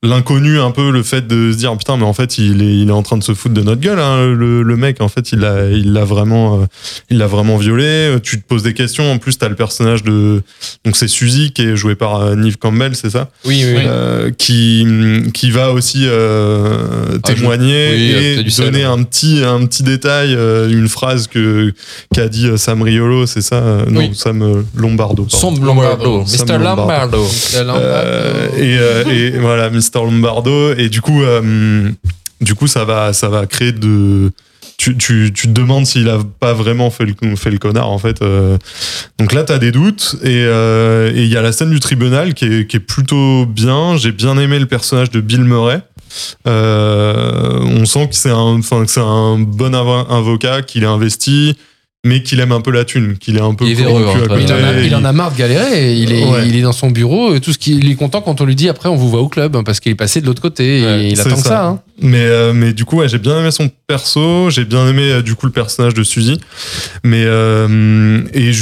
l'inconnu 0.05 0.61
un 0.61 0.71
peu, 0.71 0.91
le 0.91 1.03
fait 1.03 1.27
de 1.27 1.51
se 1.51 1.57
dire 1.59 1.77
putain, 1.77 1.97
mais 1.97 2.05
en 2.05 2.13
fait, 2.13 2.39
il 2.39 2.63
est, 2.63 2.77
il 2.79 2.89
est 2.89 2.93
en 2.93 3.03
train 3.03 3.17
de 3.19 3.25
se 3.25 3.33
foutre 3.35 3.55
de 3.55 3.63
notre 3.63 3.81
gueule. 3.81 3.99
hein, 3.99 4.27
le, 4.33 4.63
le 4.63 4.77
mec, 4.77 5.01
en 5.01 5.09
fait, 5.09 5.33
il 5.33 5.41
l'a, 5.41 5.67
il 5.71 5.93
l'a 5.93 6.05
vraiment, 6.05 6.61
euh, 6.61 6.67
il 7.11 7.19
l'a 7.19 7.27
vraiment 7.27 7.57
violé. 7.57 8.15
Tu 8.23 8.41
te 8.41 8.47
poses 8.47 8.63
des 8.63 8.75
questions. 8.75 9.11
En 9.11 9.19
plus, 9.19 9.39
t'as 9.39 9.49
le 9.49 9.57
personnage 9.57 10.05
de, 10.05 10.43
donc 10.85 10.97
c'est 10.97 11.09
Suzy 11.09 11.53
qui 11.53 11.63
est 11.63 11.75
joué 11.77 11.97
par 11.97 12.17
euh, 12.21 12.35
Neve 12.37 12.59
Campbell, 12.59 12.95
c'est 12.95 13.11
ça? 13.11 13.29
Oui, 13.45 13.65
oui. 13.65 13.83
euh, 13.87 14.31
qui 14.31 14.87
qui 15.35 15.51
va 15.51 15.73
aussi 15.73 16.03
euh, 16.05 16.79
Ah, 17.15 17.19
témoigner 17.35 17.89
oui, 17.91 18.13
euh, 18.15 18.43
et 18.47 18.63
donner 18.63 18.85
un 18.85 19.03
petit 19.03 19.43
un 19.45 19.67
petit 19.67 19.83
détail 19.83 20.35
euh, 20.35 20.69
une 20.71 20.89
phrase 20.89 21.27
que 21.27 21.73
qu'a 22.15 22.29
dit 22.29 22.47
euh, 22.47 22.57
Sam 22.57 22.83
Riolo 22.83 23.27
c'est 23.27 23.41
ça? 23.43 23.57
Euh, 23.57 23.85
non 23.91 24.01
Oui. 24.01 24.11
Sam 24.15 24.43
euh, 24.43 24.63
Lombardo 24.77 25.25
pardon. 25.25 25.57
Sam 25.57 25.65
Lombardo. 25.65 26.21
Mr. 26.23 26.59
Lombardo. 26.59 27.27
Euh, 27.57 28.49
et, 28.57 28.77
euh, 28.79 29.05
et 29.13 29.31
voilà 29.39 29.71
Mr 29.71 29.88
Lombardo 29.97 30.75
et 30.75 30.89
du 30.89 31.01
coup 31.01 31.23
euh, 31.23 31.91
du 32.41 32.55
coup 32.55 32.67
ça 32.67 32.85
va 32.85 33.13
ça 33.13 33.29
va 33.29 33.47
créer 33.47 33.73
de 33.73 34.31
tu, 34.77 34.97
tu, 34.97 35.33
tu 35.35 35.49
te 35.49 35.53
demandes 35.53 35.87
s'il 35.87 36.09
a 36.09 36.19
pas 36.39 36.53
vraiment 36.53 36.91
fait 36.91 37.05
le, 37.05 37.35
fait 37.37 37.51
le 37.51 37.59
connard 37.59 37.91
en 37.91 37.99
fait 37.99 38.23
euh. 38.23 38.57
donc 39.19 39.33
là 39.33 39.43
t'as 39.43 39.59
des 39.59 39.73
doutes 39.73 40.17
et 40.23 40.45
euh, 40.47 41.11
et 41.13 41.25
il 41.25 41.29
y 41.29 41.37
a 41.37 41.43
la 41.43 41.51
scène 41.53 41.71
du 41.71 41.81
tribunal 41.81 42.35
qui 42.35 42.45
est, 42.45 42.67
qui 42.67 42.77
est 42.77 42.81
plutôt 42.81 43.45
bien. 43.47 43.97
J'ai 43.97 44.13
bien 44.13 44.39
aimé 44.39 44.59
le 44.61 44.67
personnage 44.67 45.11
de 45.11 45.21
Bill 45.21 45.43
Murray. 45.43 45.81
On 46.47 47.85
sent 47.85 48.09
que 48.09 48.15
c'est 48.15 48.31
un 48.31 48.59
enfin 48.59 48.85
que 48.85 48.91
c'est 48.91 49.01
un 49.01 49.39
bon 49.39 49.75
avo- 49.75 50.07
avocat 50.09 50.63
qu'il 50.63 50.83
est 50.85 50.87
investi 50.87 51.57
mais 52.09 52.23
qu'il 52.23 52.41
aime 52.41 52.53
un 52.53 52.61
peu 52.61 52.71
la 52.73 52.85
thune 52.85 53.17
qu'il 53.19 53.37
est 53.37 53.41
un 53.41 53.55
peu 53.55 53.65
Il 53.67 53.75
véreux, 53.77 54.05
hein, 54.09 54.13
à 54.31 54.39
Il 54.41 54.53
en, 54.53 54.57
a, 54.57 54.73
côté. 54.73 54.87
il 54.87 54.95
en 54.97 55.05
a 55.05 55.13
marre 55.13 55.33
de 55.33 55.37
galérer. 55.39 55.95
Il 55.95 56.13
est, 56.13 56.25
Ouais. 56.25 56.49
il 56.49 56.57
est 56.57 56.63
dans 56.63 56.73
son 56.73 56.91
bureau. 56.91 57.35
Et 57.35 57.41
tout 57.41 57.53
ce 57.53 57.59
qu'il 57.59 57.85
il 57.85 57.91
est 57.91 57.95
content 57.95 58.21
quand 58.21 58.41
on 58.41 58.45
lui 58.45 58.57
dit 58.57 58.69
après 58.69 58.89
on 58.89 58.97
vous 58.97 59.09
voit 59.09 59.21
au 59.21 59.29
club 59.29 59.55
hein, 59.57 59.63
parce 59.65 59.79
qu'il 59.81 59.93
est 59.93 59.95
passé 59.97 60.21
de 60.21 60.27
l'autre 60.27 60.43
côté. 60.43 60.83
Ouais, 60.85 61.05
et 61.05 61.09
il 61.13 61.21
attend 61.21 61.31
que 61.37 61.43
ça. 61.43 61.49
ça. 61.49 61.67
hein. 61.67 61.81
Mais, 62.01 62.25
euh, 62.25 62.53
mais 62.55 62.73
du 62.73 62.85
coup, 62.85 62.99
ouais, 62.99 63.09
j'ai 63.09 63.19
bien 63.19 63.39
aimé 63.41 63.51
son 63.51 63.71
perso, 63.89 64.51
j'ai 64.51 64.65
bien 64.65 64.87
aimé 64.87 65.11
euh, 65.11 65.23
du 65.23 65.35
coup 65.35 65.47
le 65.47 65.53
personnage 65.53 65.95
de 65.95 66.03
Suzy. 66.05 66.41
Mais 67.03 67.25
euh, 67.25 68.21
et, 68.35 68.53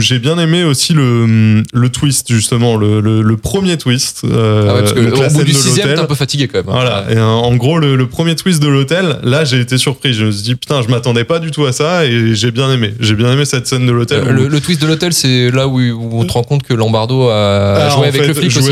j'ai 0.00 0.18
bien 0.18 0.38
aimé 0.38 0.64
aussi 0.64 0.92
le, 0.92 1.62
le 1.72 1.88
twist, 1.88 2.30
justement, 2.30 2.76
le, 2.76 3.00
le, 3.00 3.22
le 3.22 3.36
premier 3.38 3.78
twist. 3.78 4.22
euh, 4.24 4.66
Ah 4.68 4.74
ouais, 4.74 4.80
parce 4.80 4.92
que 4.92 5.00
donc 5.00 5.14
au 5.18 5.32
bout 5.32 5.44
du 5.44 5.52
sixième, 5.54 5.94
t'es 5.94 5.98
un 6.00 6.04
peu 6.04 6.14
fatigué 6.14 6.46
quand 6.46 6.58
même. 6.58 6.68
hein. 6.68 6.72
Voilà, 6.74 7.04
et 7.10 7.16
euh, 7.16 7.24
en 7.24 7.56
gros, 7.56 7.78
le, 7.78 7.96
le 7.96 8.06
premier 8.06 8.34
twist 8.36 8.62
de 8.62 8.68
l'hôtel, 8.68 9.16
là, 9.22 9.44
j'ai 9.44 9.60
été 9.60 9.78
surpris. 9.78 10.12
Je 10.12 10.26
me 10.26 10.30
suis 10.30 10.42
dit, 10.42 10.54
putain, 10.54 10.82
je 10.82 10.88
m'attendais 10.88 11.24
pas 11.24 11.38
du 11.38 11.50
tout 11.50 11.64
à 11.64 11.72
ça 11.72 12.04
et 12.04 12.34
j'ai 12.34 12.50
bien 12.50 12.70
aimé. 12.70 12.92
J'ai 13.00 13.14
bien 13.14 13.32
aimé 13.32 13.46
cette 13.46 13.66
scène 13.66 13.86
de 13.86 13.92
l'hôtel. 13.92 14.24
Où- 14.24 14.32
Le, 14.32 14.48
le 14.48 14.60
twist 14.60 14.82
de 14.82 14.86
l'hôtel, 14.86 15.14
c'est 15.14 15.50
là 15.50 15.68
où, 15.68 15.80
où 15.80 16.20
on 16.20 16.24
te 16.26 16.32
rend 16.32 16.42
compte 16.42 16.62
que 16.64 16.74
Lombardo 16.74 17.28
a 17.30 17.86
Ah, 17.86 17.90
joué 17.96 18.08
avec 18.08 18.20
fait, 18.20 18.28
le 18.28 18.34
flic 18.34 18.54
aussi. 18.56 18.70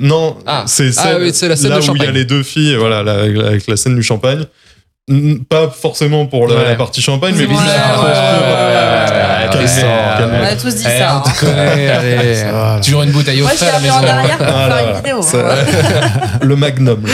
non, 0.00 0.36
Ah. 0.46 0.64
c'est 0.66 0.90
Ah 0.98 1.16
oui, 1.20 1.26
la 1.26 1.56
scène 1.56 1.70
là 1.70 1.78
de 1.80 1.88
où 1.90 1.94
il 1.94 2.02
y 2.02 2.06
a 2.06 2.10
les 2.10 2.24
deux 2.24 2.42
filles, 2.42 2.74
voilà, 2.76 3.03
la- 3.04 3.46
avec 3.46 3.66
la 3.68 3.76
scène 3.76 3.94
du 3.96 4.02
champagne. 4.02 4.44
Pas 5.50 5.68
forcément 5.68 6.24
pour 6.26 6.48
la, 6.48 6.54
Ouais. 6.56 6.64
la 6.70 6.74
partie 6.76 7.02
champagne, 7.02 7.34
mais 7.36 7.46
bizarre. 7.46 8.04
ouais. 8.04 8.10
On 9.46 10.44
a 10.44 10.56
tous 10.56 10.74
dit 10.74 10.84
Eh, 10.86 10.98
ça. 10.98 11.22
on 11.24 11.28
hein. 11.28 11.32
te 11.32 11.40
connaît, 11.40 11.88
allez. 11.90 12.42
Voilà. 12.50 12.80
Toujours 12.82 13.02
une 13.02 13.10
bouteille 13.12 13.42
au 13.42 13.46
t'ai 13.48 13.66
à 13.66 13.72
la 13.72 13.80
maison. 13.80 13.94
Voilà, 14.00 14.76
faire 14.76 14.88
une 14.90 14.96
vidéo. 14.96 15.22
ça- 15.22 15.52
hein. 15.52 16.38
le 16.42 16.56
magnum. 16.56 17.02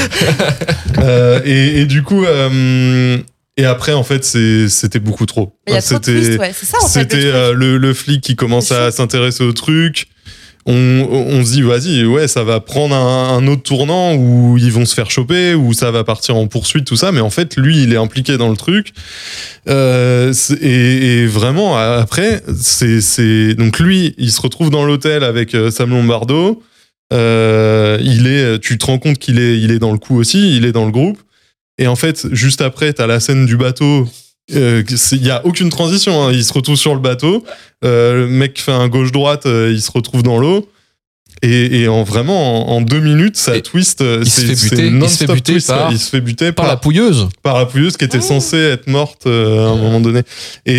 Euh, 1.03 1.40
et, 1.46 1.81
et 1.81 1.87
du 1.87 2.03
coup, 2.03 2.24
euh, 2.26 3.16
et 3.57 3.64
après, 3.64 3.92
en 3.94 4.03
fait, 4.03 4.22
c'était 4.24 4.98
beaucoup 4.98 5.24
trop. 5.24 5.55
Il 5.66 5.72
y 5.72 5.76
a 5.76 5.81
trop 5.81 5.98
de 5.98 6.05
C'était- 6.05 6.37
ouais. 6.38 6.53
C'est 6.55 6.66
ça, 6.66 6.76
en 6.83 6.87
fait. 6.87 7.00
C'était 7.00 7.16
le 7.22 7.35
euh, 7.35 7.53
le, 7.55 7.79
le 7.79 7.94
flic 7.94 8.20
qui 8.20 8.37
commence 8.37 8.70
à 8.70 8.90
s'intéresser 8.90 9.42
au 9.44 9.53
truc. 9.53 10.09
On, 10.66 11.42
se 11.44 11.53
dit, 11.53 11.62
vas-y, 11.62 12.05
ouais, 12.05 12.29
ça 12.29 12.44
va 12.44 12.61
prendre 12.61 12.94
un, 12.94 13.46
autre 13.46 13.62
tournant 13.62 14.14
où 14.14 14.59
ils 14.59 14.70
vont 14.70 14.85
se 14.85 14.94
faire 14.94 15.11
choper, 15.11 15.55
où 15.55 15.73
ça 15.73 15.90
va 15.90 16.05
partir 16.05 16.37
en 16.37 16.46
poursuite, 16.46 16.85
tout 16.85 16.96
ça. 16.96 17.12
Mais 17.12 17.20
en 17.20 17.31
fait, 17.31 17.57
lui, 17.57 17.83
il 17.83 17.92
est 17.92 17.96
impliqué 17.96 18.37
dans 18.37 18.51
le 18.51 18.57
truc. 18.57 18.92
Euh, 19.68 20.33
et, 20.61 21.27
vraiment, 21.27 21.77
après, 21.77 22.42
c'est, 22.59 23.01
c'est 23.01 23.55
donc 23.55 23.79
lui, 23.79 24.14
il 24.18 24.31
se 24.31 24.40
retrouve 24.40 24.70
dans 24.70 24.85
l'hôtel 24.85 25.25
avec 25.25 25.55
euh, 25.55 25.70
Sam 25.70 25.90
Lombardo. 25.90 26.62
Euh, 27.12 27.99
il 28.03 28.27
est, 28.27 28.59
tu 28.61 28.77
te 28.79 28.87
rends 28.87 28.99
compte 28.99 29.18
qu'il 29.18 29.38
est, 29.38 29.59
il 29.59 29.70
est 29.70 29.79
dans 29.79 29.92
le 29.92 29.99
coup 29.99 30.18
aussi, 30.18 30.57
il 30.57 30.64
est 30.66 30.73
dans 30.73 30.85
le 30.85 30.92
groupe. 30.92 31.18
Et 31.79 31.87
en 31.87 31.96
fait, 31.96 32.27
juste 32.33 32.61
après, 32.61 32.92
t'as 32.92 33.07
la 33.07 33.18
scène 33.18 33.46
du 33.46 33.57
bateau. 33.57 34.07
Euh, 34.55 34.83
Il 35.13 35.25
y 35.27 35.31
a 35.31 35.45
aucune 35.47 35.69
transition. 35.71 36.25
hein. 36.25 36.33
Il 36.33 36.45
se 36.45 36.53
retrouve 36.53 36.77
sur 36.77 36.95
le 36.95 37.01
bateau. 37.01 37.45
Euh, 37.85 38.21
le 38.23 38.27
mec 38.29 38.61
fait 38.61 38.73
un 38.73 38.89
gauche-droite. 38.89 39.47
euh, 39.47 39.71
il 39.73 39.81
se 39.81 39.91
retrouve 39.91 40.23
dans 40.23 40.39
l'eau. 40.39 40.69
Et, 41.43 41.83
et 41.83 41.89
en 41.89 42.03
vraiment, 42.03 42.69
en, 42.71 42.77
en 42.77 42.81
deux 42.83 43.01
minutes, 43.01 43.37
ça 43.39 43.57
Et 43.57 43.63
twist. 43.63 44.03
euh, 44.03 44.21
il 44.23 44.31
se 44.31 44.41
c'est- 44.43 44.47
fait 44.47 44.53
buter- 44.53 44.63
il 44.65 44.69
se 44.69 44.75
fait 44.77 44.91
non-stop 44.91 45.33
buter 45.37 45.53
twist, 45.53 45.69
par- 45.69 45.91
il 45.93 45.99
se 45.99 46.11
fait 46.11 46.21
buter 46.21 46.47
Par 46.53 46.67
par, 46.67 46.75
la 46.75 46.77
pouilleuse. 46.77 47.29
par 47.43 47.59
la 47.59 47.65
pouilleuse 47.65 47.97
qui 47.97 48.05
était 48.05 48.21
censée 48.21 48.59
être 48.59 48.89
morte 48.89 49.27
euh, 49.27 49.67
à 49.67 49.71
un 49.71 49.77
moment 49.77 50.01
donné. 50.01 50.21
Et, 50.67 50.75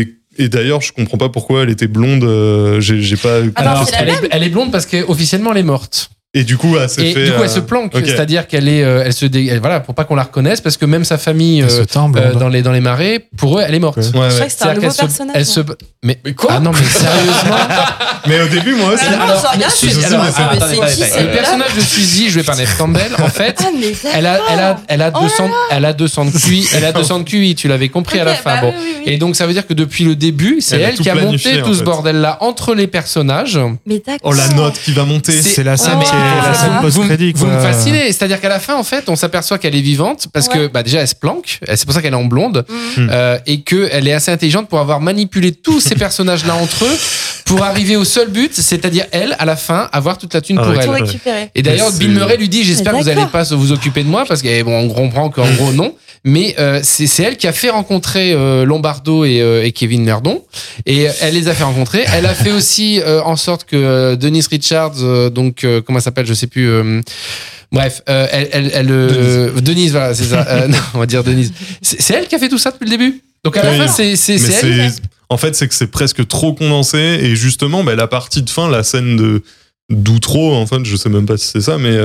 et, 0.00 0.14
et 0.38 0.48
d'ailleurs, 0.48 0.80
je 0.80 0.92
comprends 0.92 1.18
pas 1.18 1.28
pourquoi 1.28 1.64
elle 1.64 1.70
était 1.70 1.88
blonde. 1.88 2.24
euh, 2.24 2.80
J'ai 2.80 3.16
pas. 3.16 3.40
Alors, 3.56 3.84
la 3.92 4.00
elle, 4.02 4.08
est, 4.08 4.28
elle 4.30 4.42
est 4.44 4.48
blonde 4.48 4.72
parce 4.72 4.86
qu'officiellement 4.86 5.52
elle 5.52 5.58
est 5.58 5.62
morte. 5.62 6.10
Et 6.34 6.44
du 6.44 6.56
coup, 6.56 6.78
elle 6.78 6.88
s'est 6.88 7.06
Et 7.06 7.12
fait. 7.12 7.24
du 7.26 7.30
coup, 7.32 7.42
elle 7.42 7.50
euh, 7.50 7.54
se 7.54 7.60
planque, 7.60 7.92
c'est-à-dire 7.94 8.46
qu'elle 8.46 8.66
est, 8.66 8.82
euh, 8.82 9.02
elle 9.04 9.12
se, 9.12 9.26
dé- 9.26 9.48
elle- 9.50 9.60
voilà, 9.60 9.80
pour 9.80 9.94
pas 9.94 10.04
qu'on 10.04 10.14
la 10.14 10.22
reconnaisse, 10.22 10.62
parce 10.62 10.78
que 10.78 10.86
même 10.86 11.04
sa 11.04 11.18
famille 11.18 11.60
se 11.68 11.80
euh, 11.80 11.84
euh, 12.16 12.34
dans 12.34 12.48
les 12.48 12.62
dans 12.62 12.72
les 12.72 12.80
marais, 12.80 13.26
pour 13.36 13.58
eux, 13.58 13.62
elle 13.66 13.74
est 13.74 13.78
morte. 13.78 13.98
Ouais. 13.98 14.18
Ouais, 14.18 14.28
que 14.46 14.48
c'était 14.50 14.64
un 14.64 14.72
nouveau 14.74 14.90
se- 14.90 14.96
personnage. 14.96 15.36
elle 15.36 15.44
se, 15.44 15.60
moi. 15.60 15.74
mais, 16.02 16.18
Mais 16.24 16.32
quoi 16.32 16.52
Ah 16.54 16.60
non, 16.60 16.70
mais 16.72 16.82
sérieusement. 16.84 17.56
Mais 18.28 18.40
au 18.40 18.46
début, 18.46 18.74
moi 18.76 18.90
aussi. 18.94 19.04
C'est- 19.04 19.90
c'est 19.90 21.04
c'est 21.04 21.20
Le 21.20 21.26
là 21.26 21.32
personnage 21.32 21.74
de 21.74 21.80
Suzy, 21.80 22.30
joué 22.30 22.42
par 22.44 22.56
Neve 22.56 22.76
Campbell, 22.78 23.10
en 23.20 23.28
fait, 23.28 23.58
Ah, 23.60 24.08
elle 24.14 24.26
a, 24.26 24.38
elle 24.50 24.58
a, 24.60 24.80
elle 24.88 25.02
a 25.02 25.12
Oh 25.14 25.22
200, 25.22 25.50
elle 25.70 25.84
a 25.84 25.92
200 25.92 26.26
de 26.26 26.30
QI, 26.30 26.68
elle 26.74 26.84
a 26.84 26.92
200 26.92 27.18
de 27.20 27.24
QI, 27.24 27.54
tu 27.54 27.68
l'avais 27.68 27.88
compris 27.88 28.20
à 28.20 28.24
la 28.24 28.34
fin. 28.34 28.54
bah 28.54 28.60
bon. 28.62 28.74
Et 29.04 29.16
donc, 29.18 29.36
ça 29.36 29.46
veut 29.46 29.52
dire 29.52 29.66
que 29.66 29.74
depuis 29.74 30.04
le 30.04 30.14
début, 30.16 30.60
c'est 30.60 30.80
Elle 30.80 30.94
qui 30.94 31.10
a 31.10 31.14
monté 31.14 31.60
tout 31.62 31.74
ce 31.74 31.78
fait. 31.80 31.84
bordel-là 31.84 32.38
entre 32.40 32.74
les 32.74 32.86
personnages. 32.86 33.58
Mais 33.86 33.96
d'accord. 34.06 34.20
Oh, 34.30 34.32
la 34.32 34.48
note 34.48 34.78
qui 34.82 34.92
va 34.92 35.04
monter. 35.04 35.32
C'est 35.32 35.64
la 35.64 35.76
scène 35.76 36.00
est 36.00 36.04
la 36.22 36.54
scène 36.54 36.72
vous, 36.74 36.82
post-crédit. 36.82 37.32
vous 37.36 37.46
me 37.46 37.60
fascinez. 37.60 38.06
C'est-à-dire 38.06 38.40
qu'à 38.40 38.48
la 38.48 38.58
fin, 38.60 38.76
en 38.76 38.84
fait, 38.84 39.08
on 39.08 39.16
s'aperçoit 39.16 39.58
qu'elle 39.58 39.74
est 39.74 39.80
vivante 39.80 40.28
parce 40.32 40.48
que 40.48 40.66
bah, 40.66 40.82
déjà, 40.82 41.00
elle 41.00 41.08
se 41.08 41.14
planque. 41.14 41.58
C'est 41.66 41.84
pour 41.84 41.94
ça 41.94 42.02
qu'elle 42.02 42.14
est 42.14 42.16
en 42.16 42.24
blonde. 42.24 42.64
Mm. 42.96 43.08
Euh, 43.10 43.38
et 43.46 43.60
qu'elle 43.62 44.08
est 44.08 44.12
assez 44.12 44.30
intelligente 44.30 44.68
pour 44.68 44.78
avoir 44.78 45.00
manipulé 45.00 45.52
tous 45.52 45.80
ces 45.80 45.94
personnages-là 45.94 46.54
entre 46.54 46.84
eux 46.84 46.98
pour 47.44 47.64
arriver 47.64 47.96
au 47.96 48.04
seul 48.04 48.28
but, 48.28 48.54
c'est-à-dire 48.54 49.04
elle, 49.10 49.36
à 49.38 49.44
la 49.44 49.56
fin, 49.56 49.88
avoir 49.92 50.18
toute 50.18 50.32
la 50.34 50.40
thune 50.40 50.58
Ah 50.60 50.64
pour 50.64 50.74
elle. 50.74 50.90
Récupérer. 50.90 51.50
Et 51.54 51.62
d'ailleurs, 51.62 51.92
Bill 51.92 52.10
Murray 52.10 52.36
lui 52.36 52.48
dit 52.48 52.64
J'espère 52.64 52.92
que 52.92 52.98
vous 52.98 53.04
n'allez 53.04 53.26
pas 53.26 53.42
vous 53.42 53.72
occuper 53.72 54.02
de 54.02 54.08
moi, 54.08 54.24
parce 54.26 54.42
que 54.42 54.48
eh, 54.48 54.62
bon, 54.62 54.78
on 54.78 54.88
comprend 54.88 55.30
qu'en 55.30 55.50
gros, 55.52 55.72
non. 55.72 55.94
Mais 56.24 56.54
euh, 56.58 56.80
c'est 56.82 57.22
elle 57.22 57.36
qui 57.36 57.48
a 57.48 57.52
fait 57.52 57.70
rencontrer 57.70 58.32
euh, 58.32 58.64
Lombardo 58.64 59.24
et, 59.24 59.40
euh, 59.40 59.64
et 59.64 59.72
Kevin 59.72 60.04
Merdon. 60.04 60.44
Et 60.86 61.08
elle 61.20 61.34
les 61.34 61.48
a 61.48 61.54
fait 61.54 61.64
rencontrer. 61.64 62.04
Elle 62.14 62.26
a 62.26 62.34
fait 62.34 62.52
aussi 62.52 63.00
en 63.24 63.36
sorte 63.36 63.64
que 63.64 64.14
Denise 64.14 64.46
Richards, 64.46 65.30
donc, 65.30 65.66
comment 65.84 65.98
elle 65.98 66.02
s'appelle 66.02 66.26
Je 66.26 66.34
sais 66.34 66.46
plus. 66.46 66.70
Bref, 67.72 68.02
elle, 68.06 68.48
elle, 68.52 68.70
elle, 68.72 69.62
Denise. 69.62 69.92
voilà, 69.92 70.14
c'est 70.14 70.24
ça. 70.24 70.66
Non, 70.68 70.78
on 70.94 70.98
va 70.98 71.06
dire 71.06 71.24
Denise. 71.24 71.52
C'est 71.80 72.14
elle 72.14 72.28
qui 72.28 72.34
a 72.34 72.38
fait 72.38 72.48
tout 72.48 72.58
ça 72.58 72.70
depuis 72.70 72.84
le 72.84 72.90
début? 72.90 73.22
Donc 73.44 73.56
à 73.56 73.64
la 73.64 73.72
fin, 73.72 73.88
c'est 73.88 74.36
elle. 74.36 74.92
en 75.28 75.36
fait, 75.36 75.56
c'est 75.56 75.66
que 75.66 75.74
c'est 75.74 75.90
presque 75.90 76.26
trop 76.28 76.54
condensé. 76.54 76.98
Et 76.98 77.34
justement, 77.34 77.82
bah, 77.82 77.96
la 77.96 78.06
partie 78.06 78.42
de 78.42 78.50
fin, 78.50 78.70
la 78.70 78.82
scène 78.84 79.16
de 79.16 79.42
d'outro, 79.90 80.54
en 80.54 80.66
fait, 80.66 80.84
je 80.84 80.96
sais 80.96 81.08
même 81.08 81.26
pas 81.26 81.36
si 81.36 81.48
c'est 81.48 81.60
ça, 81.60 81.78
mais 81.78 81.96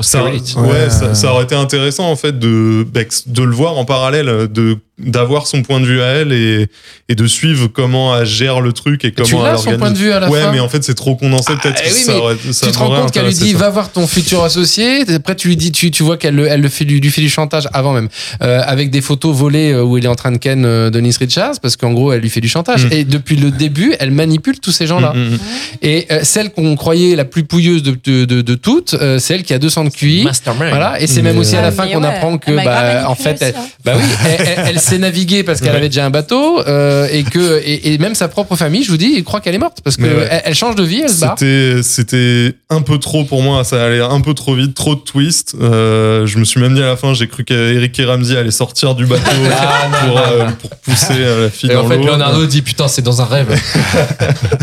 ça, 0.00 0.24
ouais, 0.24 0.32
Ouais. 0.56 0.90
ça, 0.90 1.14
ça 1.14 1.32
aurait 1.32 1.44
été 1.44 1.54
intéressant 1.54 2.10
en 2.10 2.16
fait 2.16 2.38
de 2.38 2.84
de 3.26 3.42
le 3.42 3.54
voir 3.54 3.76
en 3.78 3.84
parallèle, 3.84 4.26
de 4.52 4.78
d'avoir 4.98 5.46
son 5.48 5.62
point 5.62 5.80
de 5.80 5.86
vue 5.86 6.00
à 6.00 6.06
elle 6.06 6.32
et, 6.32 6.68
et 7.08 7.14
de 7.16 7.26
suivre 7.26 7.66
comment 7.66 8.16
elle 8.16 8.24
gère 8.26 8.60
le 8.60 8.72
truc 8.72 9.04
et 9.04 9.12
tu 9.12 9.22
comment 9.32 9.42
l'as, 9.42 9.50
elle 9.50 9.56
son 9.58 9.60
organise. 9.70 9.78
point 9.80 9.90
de 9.90 9.98
vue 9.98 10.12
à 10.12 10.20
la 10.20 10.30
ouais, 10.30 10.40
fin 10.40 10.52
mais 10.52 10.60
en 10.60 10.68
fait 10.68 10.84
c'est 10.84 10.94
trop 10.94 11.16
condensé. 11.16 11.52
Peut-être 11.56 11.80
Ah, 11.84 11.88
que 11.88 11.92
oui, 11.94 12.00
ça 12.00 12.12
mais 12.12 12.18
aurait, 12.18 12.36
ça 12.52 12.66
tu 12.66 12.72
te 12.72 12.78
rends 12.78 12.90
compte 13.00 13.10
qu'elle 13.10 13.26
lui 13.26 13.34
dit 13.34 13.50
ça. 13.52 13.58
va 13.58 13.70
voir 13.70 13.90
ton 13.90 14.06
futur 14.06 14.44
associé 14.44 15.02
après 15.12 15.34
tu 15.34 15.48
lui 15.48 15.56
dis 15.56 15.72
tu, 15.72 15.90
tu 15.90 16.04
vois 16.04 16.16
qu'elle 16.16 16.36
le- 16.36 16.46
elle 16.46 16.60
le 16.60 16.68
fait 16.68 16.84
du, 16.84 17.00
du 17.00 17.10
fait 17.10 17.22
du 17.22 17.28
chantage 17.28 17.68
avant 17.72 17.92
même 17.92 18.08
euh, 18.42 18.60
avec 18.64 18.90
des 18.90 19.00
photos 19.00 19.34
volées 19.34 19.72
euh, 19.72 19.82
où 19.82 19.98
il 19.98 20.04
est 20.04 20.08
en 20.08 20.14
train 20.14 20.30
de 20.30 20.38
ken 20.38 20.64
euh, 20.64 20.90
Denise 20.90 21.16
Richards 21.18 21.58
parce 21.60 21.76
qu'en 21.76 21.92
gros 21.92 22.12
elle 22.12 22.20
lui 22.20 22.30
fait 22.30 22.40
du 22.40 22.48
chantage 22.48 22.86
Mm. 22.86 22.92
et 22.92 23.04
depuis 23.04 23.36
le 23.36 23.50
début 23.50 23.94
elle 23.98 24.12
manipule 24.12 24.60
tous 24.60 24.70
ces 24.72 24.86
gens 24.86 25.00
là 25.00 25.12
Mm, 25.14 25.18
mm, 25.34 25.38
et 25.82 26.06
euh, 26.12 26.20
celle 26.22 26.50
qu'on 26.50 26.76
croyait 26.76 27.16
la 27.16 27.24
plus 27.24 27.42
pouilleuse 27.44 27.82
de, 27.82 27.96
de, 28.04 28.24
de, 28.26 28.42
de 28.42 28.54
toutes 28.54 28.94
euh, 28.94 29.18
c'est 29.18 29.34
elle 29.34 29.42
qui 29.42 29.54
a 29.54 29.58
200 29.58 29.84
de 29.84 29.88
QI 29.90 30.22
Mastermind. 30.22 30.68
voilà 30.70 31.00
et 31.00 31.06
c'est 31.08 31.22
même 31.22 31.38
aussi 31.38 31.56
à 31.56 31.62
la 31.62 31.72
fin 31.72 31.88
qu'on 31.88 32.00
ouais, 32.02 32.06
apprend 32.08 32.38
que 32.38 32.52
bah, 32.64 33.08
en 33.08 33.14
fait 33.16 33.38
elle, 33.40 33.54
hein. 33.56 33.66
bah 33.84 33.94
oui 33.96 34.02
elle, 34.24 34.46
elle- 34.46 34.64
elle 34.68 34.80
sait 34.84 34.98
naviguer 34.98 35.42
parce 35.42 35.60
qu'elle 35.60 35.70
Ouais. 35.70 35.76
avait 35.78 35.88
déjà 35.88 36.06
un 36.06 36.10
bateau 36.10 36.60
euh, 36.66 37.08
et 37.10 37.24
que 37.24 37.60
et, 37.64 37.94
et 37.94 37.98
même 37.98 38.14
sa 38.14 38.28
propre 38.28 38.54
famille 38.56 38.82
je 38.84 38.90
vous 38.90 38.96
dis 38.96 39.12
il 39.16 39.24
croit 39.24 39.40
qu'elle 39.40 39.54
est 39.54 39.58
morte 39.58 39.78
parce 39.82 39.96
que 39.96 40.02
ouais. 40.02 40.28
elle, 40.30 40.42
elle 40.44 40.54
change 40.54 40.74
de 40.76 40.82
vie 40.84 41.00
elle 41.02 41.10
se 41.10 41.20
barre 41.20 41.36
C'était, 41.38 41.82
c'était 41.82 42.54
un 42.70 42.82
peu 42.82 42.98
trop 42.98 43.24
pour 43.24 43.42
moi, 43.42 43.64
ça 43.64 43.84
allait 43.84 44.00
un 44.00 44.20
peu 44.20 44.34
trop 44.34 44.54
vite, 44.54 44.74
trop 44.74 44.94
de 44.94 45.00
twists. 45.00 45.54
Euh, 45.60 46.26
je 46.26 46.38
me 46.38 46.44
suis 46.44 46.60
même 46.60 46.74
dit 46.74 46.82
à 46.82 46.86
la 46.86 46.96
fin, 46.96 47.14
j'ai 47.14 47.26
cru 47.28 47.44
qu'Eric 47.44 47.98
et 47.98 48.04
Ramsey 48.04 48.36
allaient 48.36 48.50
sortir 48.50 48.94
du 48.94 49.06
bateau 49.06 49.22
pour, 50.06 50.18
euh, 50.18 50.48
pour 50.60 50.70
pousser 50.70 51.06
euh, 51.12 51.44
la 51.44 51.50
fille 51.50 51.70
Et 51.70 51.74
dans 51.74 51.84
en 51.84 51.88
fait, 51.88 51.96
l'eau. 51.96 52.06
Leonardo 52.06 52.46
dit 52.46 52.62
putain, 52.62 52.88
c'est 52.88 53.02
dans 53.02 53.22
un 53.22 53.24
rêve. 53.26 53.48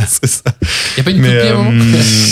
C'est 0.07 0.27
ça. 0.27 0.41
y 0.97 0.99
a 0.99 1.03
pas 1.03 1.11
une 1.11 1.19
Mais, 1.19 1.39
à 1.39 1.57
un 1.57 1.71
euh, 1.71 1.79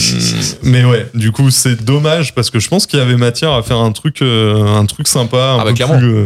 mais 0.63 0.83
ouais, 0.83 1.07
du 1.13 1.31
coup, 1.31 1.49
c'est 1.49 1.83
dommage 1.83 2.33
parce 2.35 2.49
que 2.49 2.59
je 2.59 2.67
pense 2.67 2.85
qu'il 2.85 2.99
y 2.99 3.01
avait 3.01 3.15
matière 3.17 3.51
à 3.53 3.63
faire 3.63 3.77
un 3.77 3.91
truc, 3.91 4.21
un 4.21 4.85
truc 4.85 5.07
sympa, 5.07 5.37
un 5.37 5.55
Ah 5.59 5.63
bah, 5.63 5.69
peu 5.69 5.73
clairement. 5.75 5.97
plus, 5.97 6.25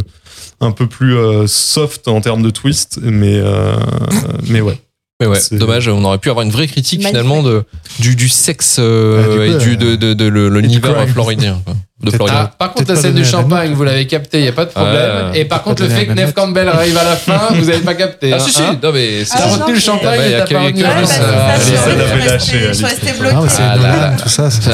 un 0.63 0.71
peu 0.71 0.87
plus 0.87 1.15
euh, 1.15 1.47
soft 1.47 2.07
en 2.07 2.21
termes 2.21 2.41
de 2.41 2.49
twist. 2.49 2.99
Mais, 3.01 3.37
euh, 3.37 3.75
mais 4.49 4.61
ouais. 4.61 4.79
Mais 5.23 5.29
ouais, 5.31 5.39
C'est- 5.39 5.55
dommage, 5.57 5.87
on 5.87 6.03
aurait 6.03 6.17
pu 6.17 6.29
avoir 6.29 6.45
une 6.45 6.51
vraie 6.51 6.67
critique 6.67 7.01
Magnifique. 7.01 7.21
finalement 7.21 7.43
de, 7.43 7.63
du, 7.99 8.15
du 8.15 8.29
sexe 8.29 8.77
euh, 8.79 9.37
Ah, 9.39 9.45
et 9.45 9.57
du, 9.57 9.77
de, 9.77 9.95
de, 9.95 10.13
de, 10.13 10.25
le- 10.25 10.49
l'univers 10.49 10.95
crime. 10.95 11.07
floridien. 11.09 11.61
quoi. 11.65 11.73
De. 12.03 12.11
Ah, 12.29 12.51
par 12.59 12.73
contre, 12.73 12.91
la 12.93 12.99
scène 12.99 13.13
du 13.13 13.21
la 13.21 13.27
champagne, 13.27 13.69
note. 13.69 13.77
vous 13.77 13.83
l'avez 13.85 14.05
capté, 14.07 14.39
il 14.39 14.43
n'y 14.43 14.49
a 14.49 14.51
pas 14.51 14.65
de 14.65 14.71
problème. 14.71 15.31
Et 15.35 15.45
par 15.45 15.63
contre, 15.63 15.83
le 15.83 15.87
fait 15.89 16.05
que 16.05 16.11
Neve 16.11 16.25
note. 16.27 16.35
Campbell 16.35 16.67
arrive 16.67 16.97
à 16.97 17.03
la 17.05 17.15
fin, 17.15 17.39
vous 17.53 17.63
n'avez 17.63 17.79
pas 17.79 17.93
capté. 17.93 18.33
Ah, 18.33 18.35
hein, 18.35 18.39
si, 18.39 18.51
si, 18.51 18.61
hein. 18.61 18.77
non, 18.83 18.91
mais 18.91 19.23
c'est 19.23 19.31
Ah, 19.35 19.37
T'as 19.37 19.47
non, 19.47 19.53
retenu 19.53 19.73
le 19.75 19.79
champagne 19.79 20.19
t'as 20.19 20.25
il 20.25 20.31
y 20.31 20.35
pas 20.35 20.43
a 20.43 20.45
que- 20.47 20.53
note. 20.53 20.83
bah, 20.83 20.89
euh, 20.99 21.55
c'est 21.57 21.71
je 22.67 22.73
suis 22.73 22.95
c'est 22.99 23.17
Nolan, 23.21 23.81
là. 23.81 24.15
tout 24.21 24.27
ça. 24.27 24.49
c'est- 24.51 24.69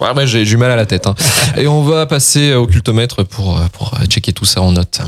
Ouais, 0.00 0.26
j'ai 0.26 0.44
du 0.44 0.56
mal 0.56 0.70
à 0.70 0.76
la 0.76 0.86
tête. 0.86 1.06
hein. 1.06 1.14
Et 1.58 1.66
on 1.66 1.82
va 1.82 2.06
passer 2.06 2.54
au 2.54 2.66
cultomètre 2.66 3.22
pour, 3.24 3.60
pour 3.72 3.92
checker 4.08 4.32
tout 4.32 4.46
ça 4.46 4.62
en 4.62 4.72
notes. 4.72 5.00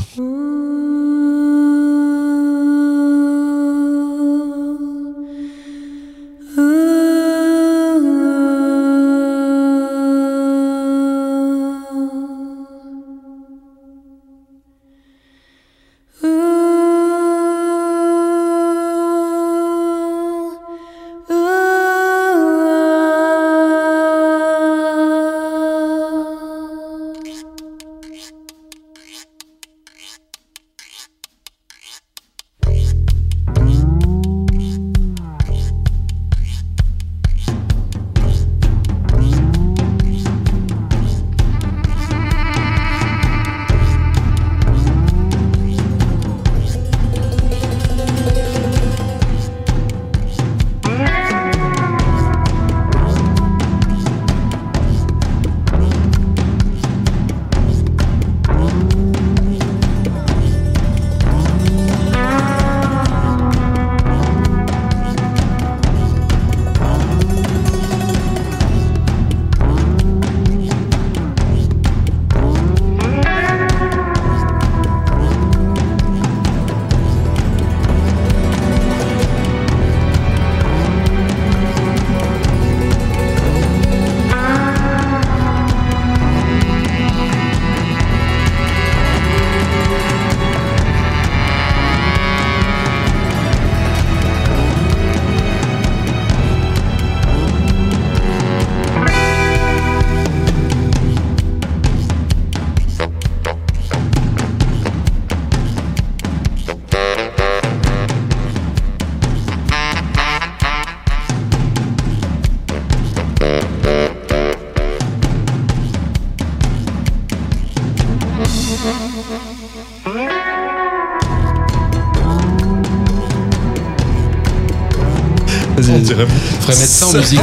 Faudrait 126.67 126.81
mettre 126.81 126.93
ça 126.93 127.07
en 127.07 127.13
musique. 127.13 127.41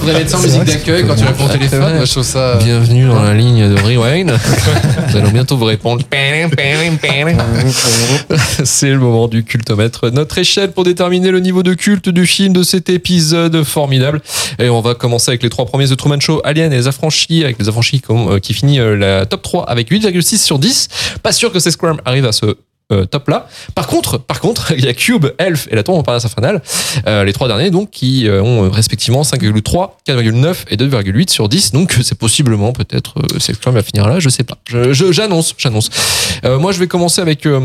Faudrait 0.00 0.14
mettre 0.14 0.30
ça 0.30 0.38
en 0.38 0.42
musique 0.42 0.64
d'accueil 0.64 1.04
quand 1.04 1.16
tu 1.16 1.24
réponds 1.24 1.46
au 1.46 1.48
téléphone. 1.48 1.96
Moi, 1.96 2.04
je 2.04 2.12
trouve 2.12 2.22
ça. 2.22 2.58
Bienvenue 2.62 3.06
dans 3.06 3.22
la 3.22 3.34
ligne 3.34 3.68
de 3.68 3.74
Rewind. 3.80 4.30
Nous 5.08 5.16
allons 5.16 5.30
bientôt 5.30 5.56
vous 5.56 5.64
répondre. 5.64 6.04
C'est 8.64 8.90
le 8.90 8.98
moment 8.98 9.26
du 9.26 9.42
cultomètre. 9.42 10.10
Notre 10.10 10.38
échelle 10.38 10.70
pour 10.70 10.84
déterminer 10.84 11.32
le 11.32 11.40
niveau 11.40 11.64
de 11.64 11.74
culte 11.74 12.08
du 12.08 12.24
film 12.24 12.52
de 12.52 12.62
cet 12.62 12.88
épisode 12.88 13.64
formidable. 13.64 14.22
Et 14.60 14.68
on 14.68 14.80
va 14.80 14.94
commencer 14.94 15.30
avec 15.30 15.42
les 15.42 15.50
trois 15.50 15.66
premiers 15.66 15.88
The 15.88 15.96
Truman 15.96 16.20
Show, 16.20 16.40
Alien 16.44 16.72
et 16.72 16.76
les 16.76 16.86
affranchis, 16.86 17.42
avec 17.42 17.58
les 17.58 17.68
affranchis 17.68 18.00
euh, 18.10 18.38
qui 18.38 18.54
finit 18.54 18.78
euh, 18.78 18.96
la 18.96 19.26
top 19.26 19.42
3 19.42 19.64
avec 19.64 19.90
8,6 19.90 20.38
sur 20.38 20.60
10. 20.60 20.88
Pas 21.24 21.32
sûr 21.32 21.50
que 21.50 21.58
ces 21.58 21.72
Scrum 21.72 22.00
arrive 22.04 22.26
à 22.26 22.32
ce 22.32 22.54
euh, 22.92 23.04
top 23.04 23.28
là. 23.28 23.48
Par 23.74 23.86
contre, 23.86 24.18
par 24.18 24.40
contre, 24.40 24.72
il 24.76 24.84
y 24.84 24.88
a 24.88 24.94
Cube, 24.94 25.26
Elf 25.38 25.68
et 25.70 25.76
la 25.76 25.82
Tour 25.82 25.96
Montparnasse 25.96 26.24
infernale, 26.24 26.62
euh, 27.06 27.24
les 27.24 27.32
trois 27.32 27.48
derniers 27.48 27.70
donc 27.70 27.90
qui 27.90 28.28
euh, 28.28 28.42
ont 28.42 28.70
respectivement 28.70 29.22
5,3, 29.22 29.90
4,9 30.06 30.56
et 30.70 30.76
2,8 30.76 31.30
sur 31.30 31.48
10. 31.48 31.72
Donc 31.72 31.96
c'est 32.02 32.18
possiblement 32.18 32.72
peut-être 32.72 33.18
euh, 33.18 33.38
c'est 33.38 33.58
quand 33.58 33.72
va 33.72 33.82
finir 33.82 34.08
là, 34.08 34.20
je 34.20 34.28
sais 34.28 34.44
pas. 34.44 34.58
J'annonce, 34.92 35.54
j'annonce. 35.56 35.90
Euh, 36.44 36.58
moi 36.58 36.72
je 36.72 36.78
vais 36.78 36.86
commencer 36.86 37.20
avec 37.20 37.46
euh, 37.46 37.60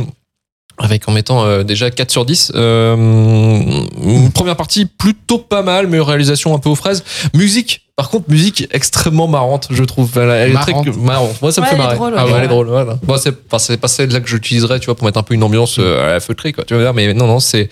avec 0.77 1.07
en 1.07 1.11
mettant 1.11 1.45
euh, 1.45 1.63
déjà 1.63 1.89
4 1.89 2.11
sur 2.11 2.25
10. 2.25 2.51
Euh, 2.55 2.95
une 2.95 4.31
première 4.31 4.55
partie 4.55 4.85
plutôt 4.85 5.39
pas 5.39 5.61
mal, 5.61 5.87
mais 5.87 5.99
réalisation 5.99 6.53
un 6.53 6.59
peu 6.59 6.69
aux 6.69 6.75
fraises. 6.75 7.03
Musique, 7.33 7.84
par 7.95 8.09
contre, 8.09 8.29
musique 8.29 8.67
extrêmement 8.71 9.27
marrante, 9.27 9.67
je 9.69 9.83
trouve. 9.83 10.09
Elle, 10.17 10.29
elle 10.29 10.49
est 10.49 10.53
Marrante. 10.53 10.85
très 10.85 10.97
marrante. 10.99 11.41
Moi, 11.41 11.51
ça 11.53 11.61
me 11.61 11.65
fait 11.65 11.75
elle 11.75 11.79
est 11.79 11.83
marrer. 11.83 11.95
drôle, 11.95 12.13
ah 12.17 12.25
ouais. 12.25 12.31
ouais, 12.31 12.37
elle 12.39 12.45
est 12.45 12.49
drôle. 12.49 12.67
Voilà. 12.67 12.97
Bon, 13.03 13.17
c'est 13.17 13.33
enfin, 13.47 13.57
c'est 13.57 13.77
pas 13.77 13.87
celle-là 13.87 14.19
que 14.19 14.27
j'utiliserais, 14.27 14.79
tu 14.79 14.87
vois, 14.87 14.95
pour 14.95 15.05
mettre 15.05 15.17
un 15.17 15.23
peu 15.23 15.33
une 15.33 15.43
ambiance 15.43 15.77
euh, 15.79 16.09
à 16.09 16.13
la 16.13 16.19
feutrée, 16.19 16.51
quoi. 16.51 16.65
Tu 16.65 16.77
dire, 16.77 16.93
mais 16.93 17.13
non, 17.13 17.25
non, 17.27 17.39
c'est 17.39 17.69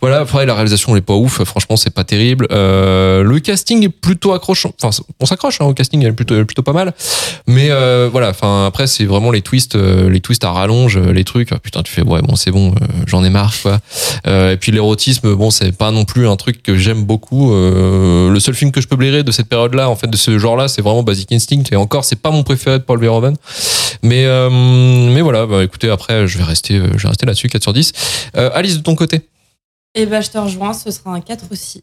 Voilà, 0.00 0.18
après 0.20 0.46
la 0.46 0.54
réalisation 0.54 0.92
elle 0.92 0.98
est 0.98 1.02
pas 1.02 1.14
ouf, 1.14 1.42
franchement 1.44 1.76
c'est 1.76 1.90
pas 1.90 2.04
terrible. 2.04 2.46
Euh, 2.50 3.22
le 3.22 3.38
casting 3.40 3.84
est 3.84 3.88
plutôt 3.88 4.32
accrochant, 4.32 4.72
enfin 4.80 4.96
on 5.20 5.26
s'accroche 5.26 5.60
hein, 5.60 5.66
au 5.66 5.74
casting, 5.74 6.00
elle 6.02 6.10
est 6.10 6.12
plutôt, 6.12 6.44
plutôt 6.44 6.62
pas 6.62 6.72
mal. 6.72 6.94
Mais 7.46 7.70
euh, 7.70 8.08
voilà, 8.10 8.30
enfin 8.30 8.66
après 8.66 8.86
c'est 8.86 9.04
vraiment 9.04 9.30
les 9.30 9.42
twists, 9.42 9.76
euh, 9.76 10.10
les 10.10 10.20
twists 10.20 10.44
à 10.44 10.50
rallonge, 10.52 10.96
euh, 10.96 11.12
les 11.12 11.24
trucs. 11.24 11.52
Ah, 11.52 11.58
putain 11.58 11.82
tu 11.82 11.92
fais 11.92 12.02
ouais 12.02 12.22
bon 12.22 12.36
c'est 12.36 12.50
bon, 12.50 12.70
euh, 12.70 12.86
j'en 13.06 13.24
ai 13.24 13.30
marre 13.30 13.54
quoi. 13.62 13.78
Euh, 14.26 14.52
et 14.52 14.56
puis 14.56 14.72
l'érotisme, 14.72 15.34
bon 15.34 15.50
c'est 15.50 15.72
pas 15.72 15.90
non 15.90 16.04
plus 16.04 16.28
un 16.28 16.36
truc 16.36 16.62
que 16.62 16.76
j'aime 16.76 17.04
beaucoup. 17.04 17.52
Le 17.54 18.38
seul 18.40 18.54
film 18.54 18.72
que 18.72 18.80
je 18.80 18.88
peux 18.88 18.96
blairer 18.96 19.22
de 19.22 19.32
cette 19.32 19.48
période-là, 19.48 19.88
en 19.88 19.96
fait 19.96 20.08
de 20.08 20.16
ce 20.16 20.38
genre-là, 20.38 20.68
c'est 20.68 20.82
vraiment 20.82 21.02
Basic 21.02 21.32
Instinct. 21.32 21.62
Et 21.72 21.76
encore 21.76 22.04
c'est 22.04 22.20
pas 22.20 22.30
mon 22.30 22.42
préféré 22.42 22.78
de 22.78 22.84
Paul 22.84 23.00
Verhoeven. 23.00 23.36
Mais 24.02 24.26
mais 24.50 25.22
voilà, 25.22 25.46
bah, 25.46 25.62
écoutez 25.64 25.88
après 25.90 26.26
je 26.26 26.38
vais 26.38 26.44
rester, 26.44 26.80
je 26.96 27.02
vais 27.02 27.08
rester 27.08 27.26
là-dessus 27.26 27.48
4 27.48 27.62
sur 27.62 27.72
10. 27.72 27.92
Euh, 28.36 28.50
Alice 28.54 28.76
de 28.76 28.82
ton 28.82 28.94
côté? 28.94 29.22
Et 29.96 30.06
bah, 30.06 30.20
je 30.20 30.30
te 30.30 30.38
rejoins, 30.38 30.72
ce 30.72 30.90
sera 30.90 31.10
un 31.12 31.20
4 31.20 31.46
aussi. 31.50 31.82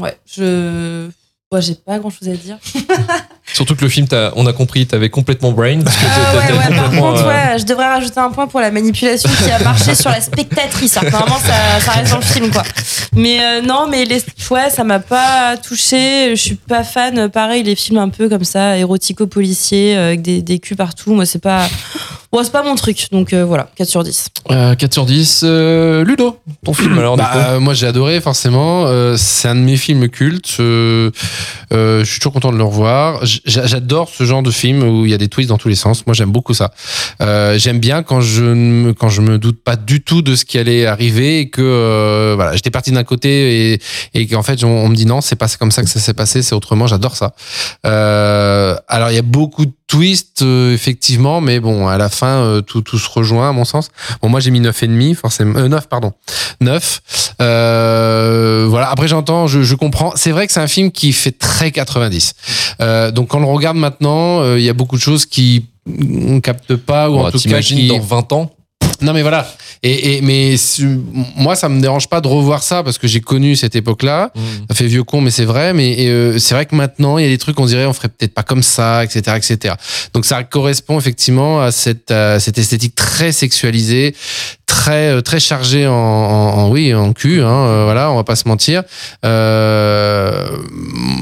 Ouais, 0.00 0.16
je. 0.32 1.08
Moi, 1.52 1.60
j'ai 1.60 1.74
pas 1.76 1.98
grand 2.00 2.10
chose 2.10 2.28
à 2.28 2.32
dire. 2.34 2.58
Surtout 3.54 3.76
que 3.76 3.82
le 3.82 3.88
film, 3.88 4.08
on 4.34 4.44
a 4.46 4.52
compris, 4.52 4.86
t'avais 4.86 5.08
complètement 5.10 5.52
brain. 5.52 5.80
Parce 5.84 5.96
que 5.96 6.02
Ah 6.04 6.32
t'as- 6.48 6.52
ouais, 6.56 6.76
par 6.76 6.90
contre, 6.90 7.24
euh, 7.24 7.28
ouais, 7.52 7.58
je 7.60 7.64
devrais 7.64 7.86
rajouter 7.86 8.18
un 8.18 8.30
point 8.30 8.48
pour 8.48 8.60
la 8.60 8.72
manipulation 8.72 9.30
qui 9.30 9.50
a 9.50 9.60
marché 9.60 9.94
sur 9.94 10.10
la 10.10 10.20
spectatrice. 10.20 10.96
Alors, 10.96 11.12
Normalement, 11.12 11.38
ça, 11.38 11.80
ça 11.80 11.92
reste 11.92 12.10
dans 12.10 12.16
le 12.18 12.24
film, 12.24 12.50
quoi. 12.50 12.64
Mais 13.12 13.38
euh, 13.40 13.60
non, 13.60 13.86
mais 13.88 14.04
les, 14.04 14.20
ouais, 14.50 14.70
ça 14.70 14.82
m'a 14.82 14.98
pas 14.98 15.56
touché. 15.58 16.30
Je 16.34 16.42
suis 16.42 16.54
pas 16.56 16.82
fan. 16.82 17.28
Pareil, 17.28 17.62
les 17.62 17.76
films 17.76 17.98
un 17.98 18.08
peu 18.08 18.28
comme 18.28 18.44
ça, 18.44 18.76
érotico-policiers, 18.76 19.96
euh, 19.96 20.06
avec 20.08 20.22
des, 20.22 20.42
des 20.42 20.58
culs 20.58 20.76
partout. 20.76 21.14
Moi, 21.14 21.26
c'est 21.26 21.38
pas, 21.38 21.68
bon, 22.34 22.44
c'est 22.44 22.52
pas 22.52 22.62
mon 22.62 22.74
truc. 22.74 23.06
Donc 23.12 23.32
euh, 23.32 23.44
voilà, 23.44 23.68
4 23.76 23.88
sur 23.88 24.02
10. 24.04 24.28
euh, 24.50 24.74
4 24.74 24.92
sur 24.92 25.06
10. 25.06 25.40
Euh, 25.44 26.04
Ludo, 26.04 26.38
ton 26.64 26.74
film 26.74 26.98
alors 26.98 27.16
du 27.16 27.22
Bah, 27.22 27.30
coup 27.32 27.38
euh, 27.38 27.60
moi 27.60 27.74
j'ai 27.74 27.86
adoré 27.86 28.20
forcément. 28.20 28.84
Euh, 28.86 29.16
c'est 29.16 29.48
un 29.48 29.54
de 29.54 29.60
mes 29.60 29.76
films 29.76 30.08
cultes. 30.08 30.56
Euh, 30.60 31.10
euh, 31.72 32.00
je 32.04 32.10
suis 32.10 32.18
toujours 32.20 32.32
content 32.34 32.52
de 32.52 32.56
le 32.58 32.64
revoir. 32.64 33.20
J'adore 33.44 34.08
ce 34.08 34.24
genre 34.24 34.42
de 34.42 34.50
film 34.50 34.82
où 34.82 35.04
il 35.04 35.10
y 35.10 35.14
a 35.14 35.18
des 35.18 35.28
twists 35.28 35.48
dans 35.48 35.58
tous 35.58 35.68
les 35.68 35.74
sens. 35.76 36.06
Moi 36.06 36.14
j'aime 36.14 36.30
beaucoup 36.32 36.54
ça. 36.54 36.72
Euh, 37.22 37.56
j'aime 37.58 37.78
bien 37.78 38.02
quand 38.02 38.20
je 38.20 38.42
ne 38.44 38.54
me, 38.54 38.92
quand 38.92 39.08
je 39.08 39.20
me 39.20 39.38
doute 39.38 39.62
pas 39.62 39.76
du 39.76 40.02
tout 40.02 40.20
de 40.22 40.34
ce 40.34 40.44
qui 40.44 40.58
allait 40.58 40.86
arriver 40.86 41.38
et 41.40 41.48
que 41.50 41.62
euh, 41.62 42.32
voilà 42.34 42.54
j'étais 42.56 42.70
parti 42.70 42.90
d'un 42.92 43.04
côté 43.04 43.72
et, 43.74 43.80
et 44.14 44.26
qu'en 44.26 44.42
fait 44.42 44.62
on, 44.64 44.68
on 44.68 44.88
me 44.88 44.94
dit 44.96 45.06
non 45.06 45.20
c'est 45.20 45.36
pas 45.36 45.46
comme 45.58 45.70
ça 45.70 45.82
que 45.82 45.88
ça 45.88 46.00
s'est 46.00 46.14
passé 46.14 46.42
c'est 46.42 46.54
autrement. 46.54 46.86
J'adore 46.86 47.16
ça. 47.16 47.34
Euh, 47.86 48.74
alors 48.88 49.10
il 49.10 49.14
y 49.14 49.18
a 49.18 49.22
beaucoup 49.22 49.66
de 49.66 49.72
twists 49.86 50.42
euh, 50.42 50.72
effectivement 50.72 51.40
mais 51.40 51.60
bon 51.60 51.88
à 51.88 51.98
la 51.98 52.08
fin 52.08 52.42
euh, 52.42 52.60
tout, 52.60 52.82
tout 52.82 52.98
se 52.98 53.08
rejoint 53.08 53.48
à 53.48 53.52
mon 53.52 53.64
sens. 53.64 53.90
Bon 54.22 54.28
moi 54.28 54.40
j'ai 54.40 54.50
mis 54.50 54.60
9 54.60 54.82
et 54.82 54.86
demi 54.86 55.14
forcément 55.14 55.58
euh, 55.58 55.68
9 55.68 55.88
pardon. 55.88 56.12
9. 56.60 57.34
Euh, 57.40 58.66
voilà. 58.68 58.90
Après, 58.90 59.08
j'entends, 59.08 59.46
je, 59.46 59.62
je 59.62 59.74
comprends. 59.74 60.12
C'est 60.16 60.30
vrai 60.30 60.46
que 60.46 60.52
c'est 60.52 60.60
un 60.60 60.68
film 60.68 60.90
qui 60.90 61.12
fait 61.12 61.32
très 61.32 61.70
90. 61.70 62.34
Euh, 62.80 63.10
donc, 63.10 63.28
quand 63.28 63.38
on 63.38 63.42
le 63.42 63.46
regarde 63.46 63.76
maintenant, 63.76 64.40
euh, 64.40 64.58
il 64.58 64.64
y 64.64 64.68
a 64.68 64.72
beaucoup 64.72 64.96
de 64.96 65.02
choses 65.02 65.26
qui 65.26 65.66
on 65.86 66.40
capte 66.40 66.76
pas 66.76 67.10
ou 67.10 67.14
Bon, 67.14 67.26
en 67.26 67.30
tout 67.30 67.38
cas 67.40 67.60
qui 67.60 67.88
dans 67.88 68.00
20 68.00 68.32
ans 68.32 68.53
non 69.00 69.12
mais 69.12 69.22
voilà. 69.22 69.46
Et, 69.82 70.16
et 70.16 70.20
mais 70.22 70.56
moi 71.36 71.56
ça 71.56 71.68
me 71.68 71.80
dérange 71.80 72.08
pas 72.08 72.20
de 72.20 72.28
revoir 72.28 72.62
ça 72.62 72.82
parce 72.82 72.96
que 72.96 73.06
j'ai 73.06 73.20
connu 73.20 73.54
cette 73.54 73.76
époque-là. 73.76 74.32
Ça 74.68 74.74
fait 74.74 74.86
vieux 74.86 75.04
con 75.04 75.20
mais 75.20 75.30
c'est 75.30 75.44
vrai. 75.44 75.72
Mais 75.74 75.96
euh, 76.00 76.38
c'est 76.38 76.54
vrai 76.54 76.66
que 76.66 76.74
maintenant 76.74 77.18
il 77.18 77.24
y 77.24 77.26
a 77.26 77.30
des 77.30 77.38
trucs 77.38 77.58
on 77.60 77.66
dirait 77.66 77.84
on 77.84 77.92
ferait 77.92 78.08
peut-être 78.08 78.34
pas 78.34 78.42
comme 78.42 78.62
ça, 78.62 79.04
etc., 79.04 79.36
etc. 79.36 79.74
Donc 80.14 80.24
ça 80.24 80.42
correspond 80.42 80.98
effectivement 80.98 81.60
à 81.60 81.70
cette 81.70 82.10
à 82.10 82.40
cette 82.40 82.58
esthétique 82.58 82.94
très 82.94 83.32
sexualisée, 83.32 84.14
très 84.74 85.08
euh, 85.12 85.20
très 85.20 85.38
chargée 85.38 85.86
en, 85.86 86.68
oui 86.68 86.92
en 86.94 87.12
cul. 87.12 87.40
Hein, 87.42 87.46
euh, 87.46 87.84
voilà, 87.84 88.10
on 88.10 88.16
va 88.16 88.24
pas 88.24 88.34
se 88.34 88.48
mentir. 88.48 88.82
Euh, 89.24 90.46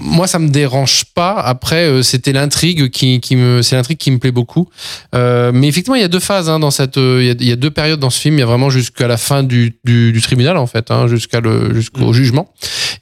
moi 0.04 0.26
ça 0.26 0.38
me 0.38 0.48
dérange 0.48 1.04
pas. 1.14 1.34
Après 1.54 2.02
c'était 2.02 2.32
l'intrigue 2.32 2.88
qui 2.90 3.20
qui 3.20 3.36
me 3.36 3.60
c'est 3.62 3.76
l'intrigue 3.76 3.98
qui 3.98 4.10
me 4.10 4.18
plaît 4.18 4.32
beaucoup. 4.32 4.68
Euh, 5.14 5.52
mais 5.52 5.68
effectivement, 5.68 5.96
il 5.96 6.02
y 6.02 6.04
a 6.04 6.08
deux 6.08 6.20
phases 6.20 6.48
hein, 6.48 6.58
dans 6.58 6.70
cette. 6.70 6.96
Il 6.96 7.24
y, 7.24 7.30
a, 7.30 7.34
il 7.38 7.48
y 7.48 7.52
a 7.52 7.56
deux 7.56 7.70
périodes 7.70 8.00
dans 8.00 8.10
ce 8.10 8.20
film. 8.20 8.36
Il 8.36 8.40
y 8.40 8.42
a 8.42 8.46
vraiment 8.46 8.70
jusqu'à 8.70 9.06
la 9.06 9.18
fin 9.18 9.42
du, 9.42 9.78
du, 9.84 10.12
du 10.12 10.20
tribunal 10.22 10.56
en 10.56 10.66
fait, 10.66 10.90
hein, 10.90 11.06
jusqu'à 11.06 11.40
le 11.40 11.74
jusqu'au 11.74 12.12
jugement. 12.12 12.52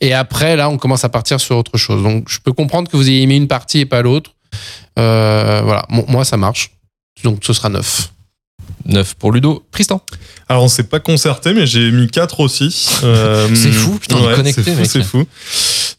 Et 0.01 0.13
après, 0.15 0.57
là, 0.57 0.69
on 0.69 0.79
commence 0.79 1.05
à 1.05 1.09
partir 1.09 1.39
sur 1.41 1.57
autre 1.57 1.77
chose. 1.79 2.03
Donc, 2.03 2.29
je 2.29 2.39
peux 2.41 2.53
comprendre 2.53 2.91
que 2.91 2.97
vous 2.97 3.09
ayez 3.09 3.23
aimé 3.23 3.37
une 3.37 3.49
partie 3.49 3.81
et 3.81 3.87
pas 3.87 4.03
l'autre. 4.03 4.33
Euh, 4.99 5.61
voilà, 5.65 5.85
Mo- 5.91 6.07
moi 6.09 6.25
ça 6.25 6.37
marche. 6.37 6.71
Donc, 7.23 7.41
ce 7.43 7.53
sera 7.53 7.69
neuf. 7.69 8.11
9 8.87 9.15
pour 9.15 9.33
Ludo. 9.33 9.65
Tristan. 9.73 10.03
Alors 10.49 10.65
on 10.65 10.69
s'est 10.69 10.85
pas 10.85 11.01
concerté, 11.01 11.53
mais 11.53 11.67
j'ai 11.67 11.91
mis 11.91 12.09
4 12.09 12.41
aussi. 12.41 12.89
Euh, 13.05 13.49
C'est 13.55 13.73
fou, 13.73 13.99
putain, 13.99 14.17
ouais, 14.21 14.35
connecté, 14.35 14.63
c'est 14.63 14.73
fou, 14.75 14.81
mec. 14.81 14.91
C'est 14.91 15.03
fou. 15.03 15.25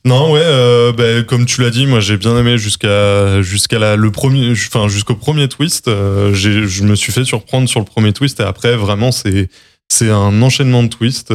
Non, 0.06 0.32
ouais, 0.32 0.42
euh, 0.44 0.92
bah, 0.94 1.24
comme 1.28 1.46
tu 1.46 1.62
l'as 1.62 1.70
dit, 1.70 1.86
moi 1.86 2.00
j'ai 2.00 2.18
bien 2.18 2.38
aimé 2.38 2.58
jusqu'à 2.58 3.42
jusqu'à 3.42 3.80
la- 3.80 3.96
le 3.96 4.12
premier, 4.12 4.52
enfin 4.52 4.88
jusqu'au 4.88 5.16
premier 5.16 5.48
twist. 5.48 5.88
Euh, 5.88 6.34
j'ai- 6.34 6.68
je 6.68 6.84
me 6.84 6.96
suis 6.96 7.12
fait 7.12 7.24
surprendre 7.26 7.68
sur 7.70 7.80
le 7.80 7.86
premier 7.86 8.14
twist 8.14 8.40
et 8.40 8.44
après 8.44 8.76
vraiment 8.76 9.12
c'est 9.12 9.50
c'est 9.90 10.10
un 10.10 10.42
enchaînement 10.42 10.84
de 10.84 10.88
twists. 10.90 11.34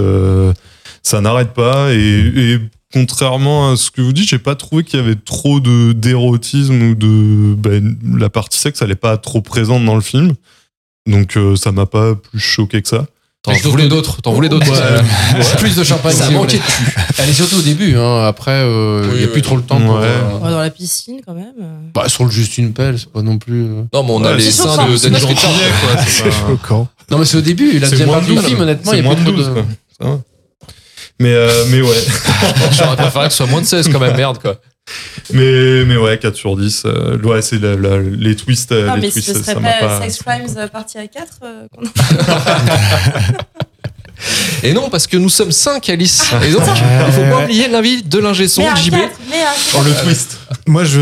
ça 1.02 1.20
n'arrête 1.20 1.52
pas 1.52 1.92
et, 1.92 1.98
et 1.98 2.58
contrairement 2.92 3.70
à 3.72 3.76
ce 3.76 3.90
que 3.90 4.00
vous 4.00 4.12
dites, 4.12 4.28
j'ai 4.28 4.38
pas 4.38 4.54
trouvé 4.56 4.82
qu'il 4.82 4.98
y 4.98 5.02
avait 5.02 5.14
trop 5.16 5.60
de 5.60 5.92
d'érotisme 5.92 6.82
ou 6.82 6.94
de 6.94 7.54
bah, 7.54 7.70
la 8.18 8.30
partie 8.30 8.58
sexe, 8.58 8.82
elle 8.82 8.90
est 8.90 8.94
pas 8.96 9.16
trop 9.16 9.40
présente 9.42 9.84
dans 9.84 9.94
le 9.94 10.00
film. 10.00 10.34
Donc 11.06 11.36
euh, 11.36 11.56
ça 11.56 11.72
m'a 11.72 11.86
pas 11.86 12.14
plus 12.14 12.38
choqué 12.40 12.82
que 12.82 12.88
ça. 12.88 13.06
T'en 13.42 13.52
voulais 13.70 13.86
d'autres, 13.86 14.20
t'en 14.22 14.32
voulais 14.32 14.48
d'autres. 14.48 14.68
Ouais. 14.68 15.56
Plus 15.58 15.76
de 15.76 15.84
champagne. 15.84 16.12
Ça 16.16 16.28
manquait 16.30 16.56
de 16.58 16.62
cul. 16.62 16.94
Elle 17.18 17.28
est 17.28 17.32
surtout 17.32 17.58
au 17.58 17.62
début. 17.62 17.96
Hein. 17.96 18.24
Après, 18.26 18.50
euh, 18.50 19.04
il 19.06 19.12
Oui, 19.14 19.20
y 19.20 19.22
a 19.22 19.26
oui. 19.26 19.32
plus 19.34 19.42
trop 19.42 19.54
le 19.56 19.62
temps. 19.62 19.80
Pour, 19.80 20.00
Ouais. 20.00 20.04
euh, 20.04 20.38
Ouais, 20.42 20.50
dans 20.50 20.58
la 20.58 20.70
piscine, 20.70 21.20
quand 21.24 21.34
même. 21.34 21.52
bah, 21.94 22.08
sur 22.08 22.24
le 22.24 22.30
juste 22.30 22.58
une 22.58 22.72
pelle, 22.72 22.98
c'est 22.98 23.08
pas 23.12 23.22
non 23.22 23.38
plus. 23.38 23.62
euh. 23.66 23.82
Non, 23.94 24.02
mais 24.02 24.10
on 24.10 24.24
a 24.24 24.32
Ouais, 24.32 24.38
les 24.38 24.50
seins 24.50 24.72
de 24.72 24.86
quoi. 24.88 24.98
c'est 24.98 25.10
pas- 26.24 26.30
Choquant. 26.32 26.88
Non, 27.08 27.18
mais 27.18 27.24
c'est 27.24 27.36
au 27.36 27.40
début. 27.40 27.78
La 27.78 27.86
C'est 27.86 27.90
deuxième 27.92 28.08
moins 28.08 28.16
partie 28.18 28.30
de 28.30 28.34
du 28.34 28.40
12, 28.40 28.48
film, 28.48 28.60
honnêtement, 28.62 28.92
il 28.92 28.96
y 28.96 29.00
a 29.00 29.02
moins 29.04 29.14
plus 29.14 29.24
de 29.24 29.30
trop 29.30 29.36
12, 29.36 29.46
de. 29.48 29.52
quoi. 29.52 29.62
Ça 30.00 30.08
va. 30.08 30.18
Mais, 31.20 31.32
euh, 31.32 31.64
mais 31.70 31.82
ouais. 31.82 32.04
J'aurais 32.72 32.96
préféré 32.96 33.26
que 33.26 33.30
ce 33.30 33.36
soit 33.36 33.46
moins 33.46 33.60
de 33.60 33.66
16 33.66 33.88
quand 33.92 34.00
même, 34.00 34.16
merde 34.16 34.38
quoi. 34.42 34.56
Mais, 35.32 35.84
mais 35.84 35.96
ouais, 35.96 36.18
4 36.18 36.36
sur 36.36 36.56
10. 36.56 36.82
euh, 36.86 37.18
ouais, 37.22 37.42
c'est 37.42 37.58
la- 37.60 37.74
la- 37.76 37.98
les 38.00 38.36
twists. 38.36 38.70
euh, 38.72 38.88
Ah, 38.90 38.96
les 38.96 39.02
mais 39.02 39.10
twists, 39.10 39.34
ce 39.36 39.42
serait 39.42 39.54
pas, 39.54 39.72
pas. 39.80 40.02
Sex 40.02 40.22
Crimes 40.22 40.56
euh, 40.56 40.68
partie 40.68 40.98
à 40.98 41.06
4 41.08 41.40
euh, 41.42 41.66
qu'on- 41.74 41.82
Et 44.62 44.72
non, 44.72 44.88
parce 44.88 45.06
que 45.06 45.16
nous 45.16 45.28
sommes 45.28 45.52
5, 45.52 45.88
Alice. 45.90 46.32
Et 46.46 46.50
donc, 46.52 46.62
il 47.06 47.12
faut 47.12 47.22
pas 47.22 47.44
oublier 47.44 47.68
l'avis 47.68 48.02
de 48.02 48.18
l'ingé 48.18 48.48
son, 48.48 48.62
JB. 48.62 48.92
4, 48.92 49.10
mais 49.30 49.42
à 49.42 49.52
Oh, 49.76 49.82
le 49.84 49.92
twist. 50.04 50.38
Moi, 50.66 50.84
je, 50.84 51.00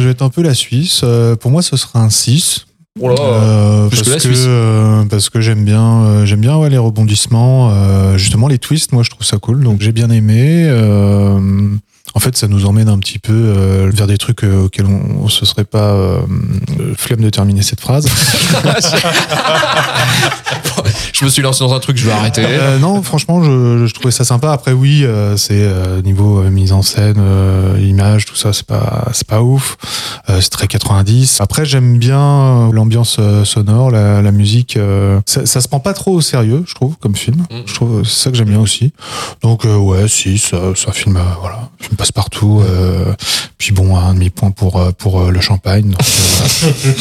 je 0.00 0.04
vais 0.04 0.10
être 0.12 0.22
un 0.22 0.28
peu 0.30 0.42
la 0.42 0.54
Suisse. 0.54 1.00
Euh, 1.02 1.34
pour 1.34 1.50
moi, 1.50 1.62
ce 1.62 1.76
sera 1.76 2.00
un 2.00 2.10
6. 2.10 2.66
Oh 3.00 3.08
là. 3.08 3.16
Euh, 3.18 3.88
plus 3.88 4.02
parce 4.08 4.22
que 4.22 4.28
euh, 4.32 5.04
parce 5.06 5.28
que 5.28 5.40
j'aime 5.40 5.64
bien, 5.64 6.04
euh, 6.04 6.26
j'aime 6.26 6.40
bien 6.40 6.56
ouais, 6.58 6.70
les 6.70 6.78
rebondissements, 6.78 7.70
euh, 7.72 8.16
justement 8.18 8.46
les 8.46 8.58
twists. 8.58 8.92
Moi, 8.92 9.02
je 9.02 9.10
trouve 9.10 9.26
ça 9.26 9.38
cool, 9.38 9.64
donc 9.64 9.80
j'ai 9.80 9.90
bien 9.90 10.10
aimé. 10.10 10.68
En 12.16 12.20
fait, 12.20 12.36
ça 12.36 12.46
nous 12.46 12.64
emmène 12.64 12.88
un 12.88 12.98
petit 12.98 13.18
peu 13.18 13.32
euh, 13.32 13.90
vers 13.92 14.06
des 14.06 14.18
trucs 14.18 14.44
euh, 14.44 14.64
auxquels 14.66 14.86
on, 14.86 15.24
on 15.24 15.28
se 15.28 15.44
serait 15.44 15.64
pas 15.64 15.90
euh, 15.90 16.20
euh, 16.78 16.94
flemme 16.96 17.20
de 17.20 17.28
terminer 17.28 17.62
cette 17.62 17.80
phrase. 17.80 18.06
Je 21.12 21.24
me 21.24 21.30
suis 21.30 21.42
lancé 21.42 21.60
dans 21.60 21.74
un 21.74 21.80
truc, 21.80 21.96
je 21.96 22.06
vais 22.06 22.12
arrêter. 22.12 22.44
Non, 22.80 23.02
franchement, 23.02 23.42
je, 23.42 23.86
je 23.86 23.94
trouvais 23.94 24.10
ça 24.10 24.24
sympa. 24.24 24.50
Après, 24.52 24.72
oui, 24.72 25.06
c'est 25.36 25.64
niveau 26.02 26.42
mise 26.42 26.72
en 26.72 26.82
scène, 26.82 27.22
image, 27.80 28.24
tout 28.26 28.34
ça, 28.34 28.52
c'est 28.52 28.66
pas, 28.66 29.08
c'est 29.12 29.26
pas 29.26 29.40
ouf. 29.40 29.76
C'est 30.26 30.50
très 30.50 30.66
90. 30.66 31.40
Après, 31.40 31.64
j'aime 31.64 31.98
bien 31.98 32.68
l'ambiance 32.72 33.20
sonore, 33.44 33.92
la, 33.92 34.22
la 34.22 34.32
musique. 34.32 34.76
ça, 35.24 35.46
ça 35.46 35.60
se 35.60 35.68
prend 35.68 35.80
pas 35.80 35.94
trop 35.94 36.14
au 36.14 36.20
sérieux, 36.20 36.64
je 36.66 36.74
trouve, 36.74 36.96
comme 36.96 37.14
film. 37.14 37.46
Mhm. 37.50 37.62
Je 37.66 37.74
trouve 37.74 38.02
c'est 38.04 38.24
ça 38.24 38.30
que 38.30 38.36
j'aime 38.36 38.50
bien 38.50 38.60
aussi. 38.60 38.92
Donc 39.42 39.64
ouais, 39.64 40.08
si, 40.08 40.36
ça, 40.38 40.58
ça 40.74 40.90
filme, 40.92 41.20
voilà, 41.40 41.70
film 41.78 41.96
partout. 42.12 42.62
Euh, 42.64 43.14
puis 43.58 43.72
bon, 43.72 43.96
un 43.96 44.14
demi 44.14 44.30
point 44.30 44.50
pour 44.50 44.76
euh, 44.80 44.90
pour 44.92 45.20
euh, 45.20 45.30
le 45.30 45.40
champagne. 45.40 45.90
Donc, 45.90 46.00
euh, 46.00 46.04
voilà. 46.60 46.74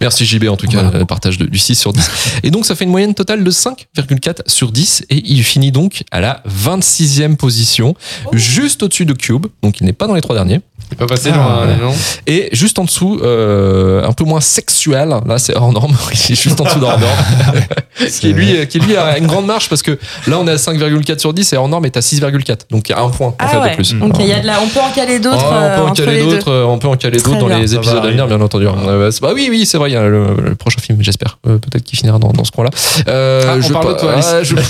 Merci 0.00 0.26
JB 0.26 0.48
en 0.48 0.56
tout 0.56 0.66
cas, 0.66 0.90
le 0.90 1.04
partage 1.06 1.38
de- 1.38 1.46
du 1.46 1.58
6 1.58 1.74
sur 1.76 1.92
10. 1.92 2.10
Et 2.42 2.50
donc 2.50 2.66
ça 2.66 2.74
fait 2.74 2.84
une 2.84 2.90
moyenne 2.90 3.14
totale 3.14 3.42
de 3.44 3.50
5,4 3.50 4.42
sur 4.48 4.70
10 4.72 5.04
et 5.08 5.22
il 5.24 5.42
finit 5.44 5.72
donc 5.72 6.02
à 6.10 6.20
la 6.20 6.42
26e 6.48 7.36
position, 7.36 7.94
juste 8.32 8.82
au-dessus 8.82 9.06
de 9.06 9.12
Cube, 9.14 9.46
donc 9.62 9.80
il 9.80 9.86
n'est 9.86 9.92
pas 9.92 10.06
dans 10.06 10.14
les 10.14 10.20
trois 10.20 10.34
derniers. 10.34 10.60
Pas 10.98 11.06
passé 11.06 11.30
Ah, 11.32 11.36
dans 11.36 11.42
un 11.42 11.66
ouais. 11.66 11.76
non 11.82 11.92
Et 12.26 12.48
juste 12.52 12.78
en 12.78 12.84
dessous, 12.84 13.18
euh, 13.22 14.06
un 14.06 14.12
peu 14.12 14.24
moins 14.24 14.40
sexuel, 14.40 15.14
là 15.26 15.38
c'est 15.38 15.54
hors 15.56 15.72
norme, 15.72 15.96
est 16.12 16.34
juste 16.34 16.60
en 16.60 16.64
dessous 16.64 16.78
d'hors 16.78 16.98
norme, 16.98 17.60
qui, 18.20 18.30
est 18.30 18.32
lui, 18.32 18.66
qui 18.68 18.78
lui 18.78 18.96
a 18.96 19.18
une 19.18 19.26
grande 19.26 19.46
marche 19.46 19.68
parce 19.68 19.82
que 19.82 19.98
là 20.26 20.38
on 20.38 20.46
est 20.46 20.52
à 20.52 20.56
5,4 20.56 21.18
sur 21.18 21.32
10 21.34 21.52
et 21.52 21.56
hors 21.56 21.68
norme 21.68 21.84
est 21.86 21.96
à 21.96 22.00
6,4, 22.00 22.58
donc 22.70 22.88
il 22.88 22.92
y 22.92 22.94
a 22.94 23.00
un 23.00 23.08
point 23.10 23.28
en 23.28 23.34
Ah 23.38 23.48
fait 23.48 23.56
ouais. 23.58 23.70
de 23.70 23.74
plus. 23.76 23.94
Donc 23.94 24.14
il 24.20 24.26
y 24.26 24.32
a 24.32 24.40
de 24.40 24.46
la, 24.46 24.60
on 24.62 24.68
peut 24.68 24.80
en 24.80 24.90
caler 24.90 25.18
d'autres. 25.18 25.44
On 25.50 25.54
euh, 25.54 25.76
peut 25.76 25.82
en 25.82 25.86
entre 25.88 26.04
caler 26.04 26.16
les 26.18 26.24
deux. 26.24 26.30
d'autres, 26.36 26.52
euh, 26.52 26.64
on 26.64 26.78
peut 26.78 26.88
en 26.88 26.96
caler 26.96 27.18
Très 27.18 27.28
d'autres 27.30 27.40
dans 27.40 27.48
bien. 27.48 27.58
les 27.58 27.74
épisodes 27.74 28.04
à 28.04 28.08
venir, 28.08 28.26
bien 28.26 28.40
entendu. 28.40 28.66
Euh, 28.66 29.10
bah 29.20 29.30
oui, 29.34 29.48
oui, 29.50 29.66
c'est 29.66 29.78
vrai, 29.78 29.90
il 29.90 29.94
y 29.94 29.96
a 29.96 30.06
le, 30.06 30.26
le 30.42 30.54
prochain 30.54 30.80
film, 30.80 30.98
j'espère, 31.02 31.38
euh, 31.46 31.58
peut-être 31.58 31.84
qu'il 31.84 31.98
finira 31.98 32.18
dans, 32.18 32.30
dans 32.32 32.44
ce 32.44 32.52
coin-là. 32.52 32.70
Euh, 33.08 33.42
Ah, 33.56 33.60
je 33.60 33.72
parle 33.72 33.94
de 33.94 33.98
toi, 34.00 34.14
ah, 34.16 34.42
je, 34.42 34.56
je, 34.56 34.62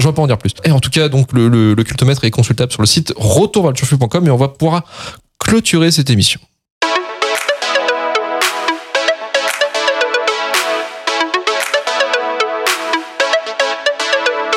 je 0.00 0.06
vais 0.06 0.12
pas 0.12 0.22
en 0.22 0.26
dire 0.26 0.38
plus. 0.38 0.52
Et 0.64 0.70
en 0.70 0.80
tout 0.80 0.90
cas, 0.90 1.08
donc 1.08 1.32
le, 1.32 1.48
le, 1.48 1.74
le 1.74 1.84
cultomètre 1.84 2.24
est 2.24 2.30
consultable 2.30 2.72
sur 2.72 2.82
le 2.82 2.86
site 2.86 3.12
et 4.26 4.30
on 4.30 4.36
va 4.36 4.48
pouvoir 4.48 4.84
clôturer 5.38 5.90
cette 5.90 6.10
émission. 6.10 6.40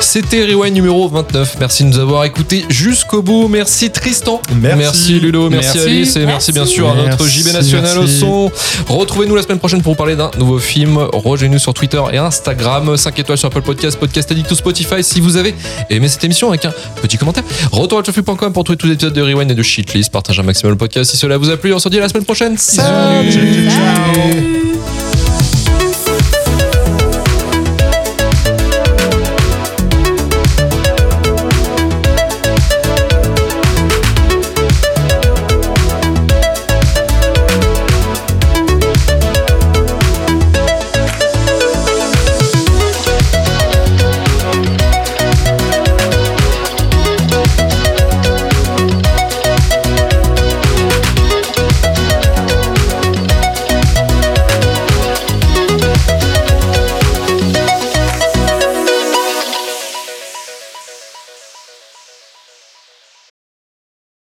C'était 0.08 0.42
Rewind 0.46 0.72
numéro 0.72 1.06
29. 1.06 1.56
Merci 1.60 1.84
de 1.84 1.90
nous 1.90 1.98
avoir 1.98 2.24
écoutés 2.24 2.64
jusqu'au 2.70 3.20
bout. 3.20 3.46
Merci 3.46 3.90
Tristan. 3.90 4.40
Merci. 4.54 5.20
Ludo. 5.20 5.50
Merci, 5.50 5.76
Merci. 5.76 5.90
Alice. 5.90 6.16
Et 6.16 6.24
merci, 6.24 6.50
bien 6.50 6.64
sûr 6.64 6.88
à 6.88 6.94
notre 6.94 7.28
JB 7.28 7.52
National 7.52 7.98
merci. 7.98 8.24
au 8.24 8.48
son. 8.48 8.52
Retrouvez-nous 8.88 9.36
la 9.36 9.42
semaine 9.42 9.58
prochaine 9.58 9.82
pour 9.82 9.92
vous 9.92 9.98
parler 9.98 10.16
d'un 10.16 10.30
nouveau 10.38 10.58
film. 10.58 10.96
Rejoignez-nous 10.96 11.58
sur 11.58 11.74
Twitter 11.74 12.00
et 12.10 12.16
Instagram. 12.16 12.96
5 12.96 13.18
étoiles 13.18 13.36
sur 13.36 13.48
Apple 13.48 13.60
Podcast, 13.60 13.98
Podcast 13.98 14.32
Addict 14.32 14.50
ou 14.50 14.54
Spotify 14.54 15.04
si 15.04 15.20
vous 15.20 15.36
avez 15.36 15.54
aimé 15.90 16.08
cette 16.08 16.24
émission 16.24 16.48
avec 16.48 16.64
un 16.64 16.72
petit 17.02 17.18
commentaire. 17.18 17.44
Retour 17.70 17.98
à 17.98 18.02
turfu.com 18.02 18.54
pour 18.54 18.64
trouver 18.64 18.78
tous 18.78 18.86
les 18.86 18.94
épisodes 18.94 19.12
de 19.12 19.20
Rewind 19.20 19.50
et 19.50 19.54
de 19.54 19.62
Shitlist. 19.62 20.10
Partagez 20.10 20.40
un 20.40 20.44
maximum 20.44 20.72
le 20.72 20.78
podcast 20.78 21.10
si 21.10 21.18
cela 21.18 21.36
vous 21.36 21.50
a 21.50 21.58
plu. 21.58 21.74
On 21.74 21.78
se 21.78 21.90
dit 21.90 21.98
à 21.98 22.00
la 22.00 22.08
semaine 22.08 22.24
prochaine. 22.24 22.56
Salut. 22.56 23.30
Salut. 23.68 24.97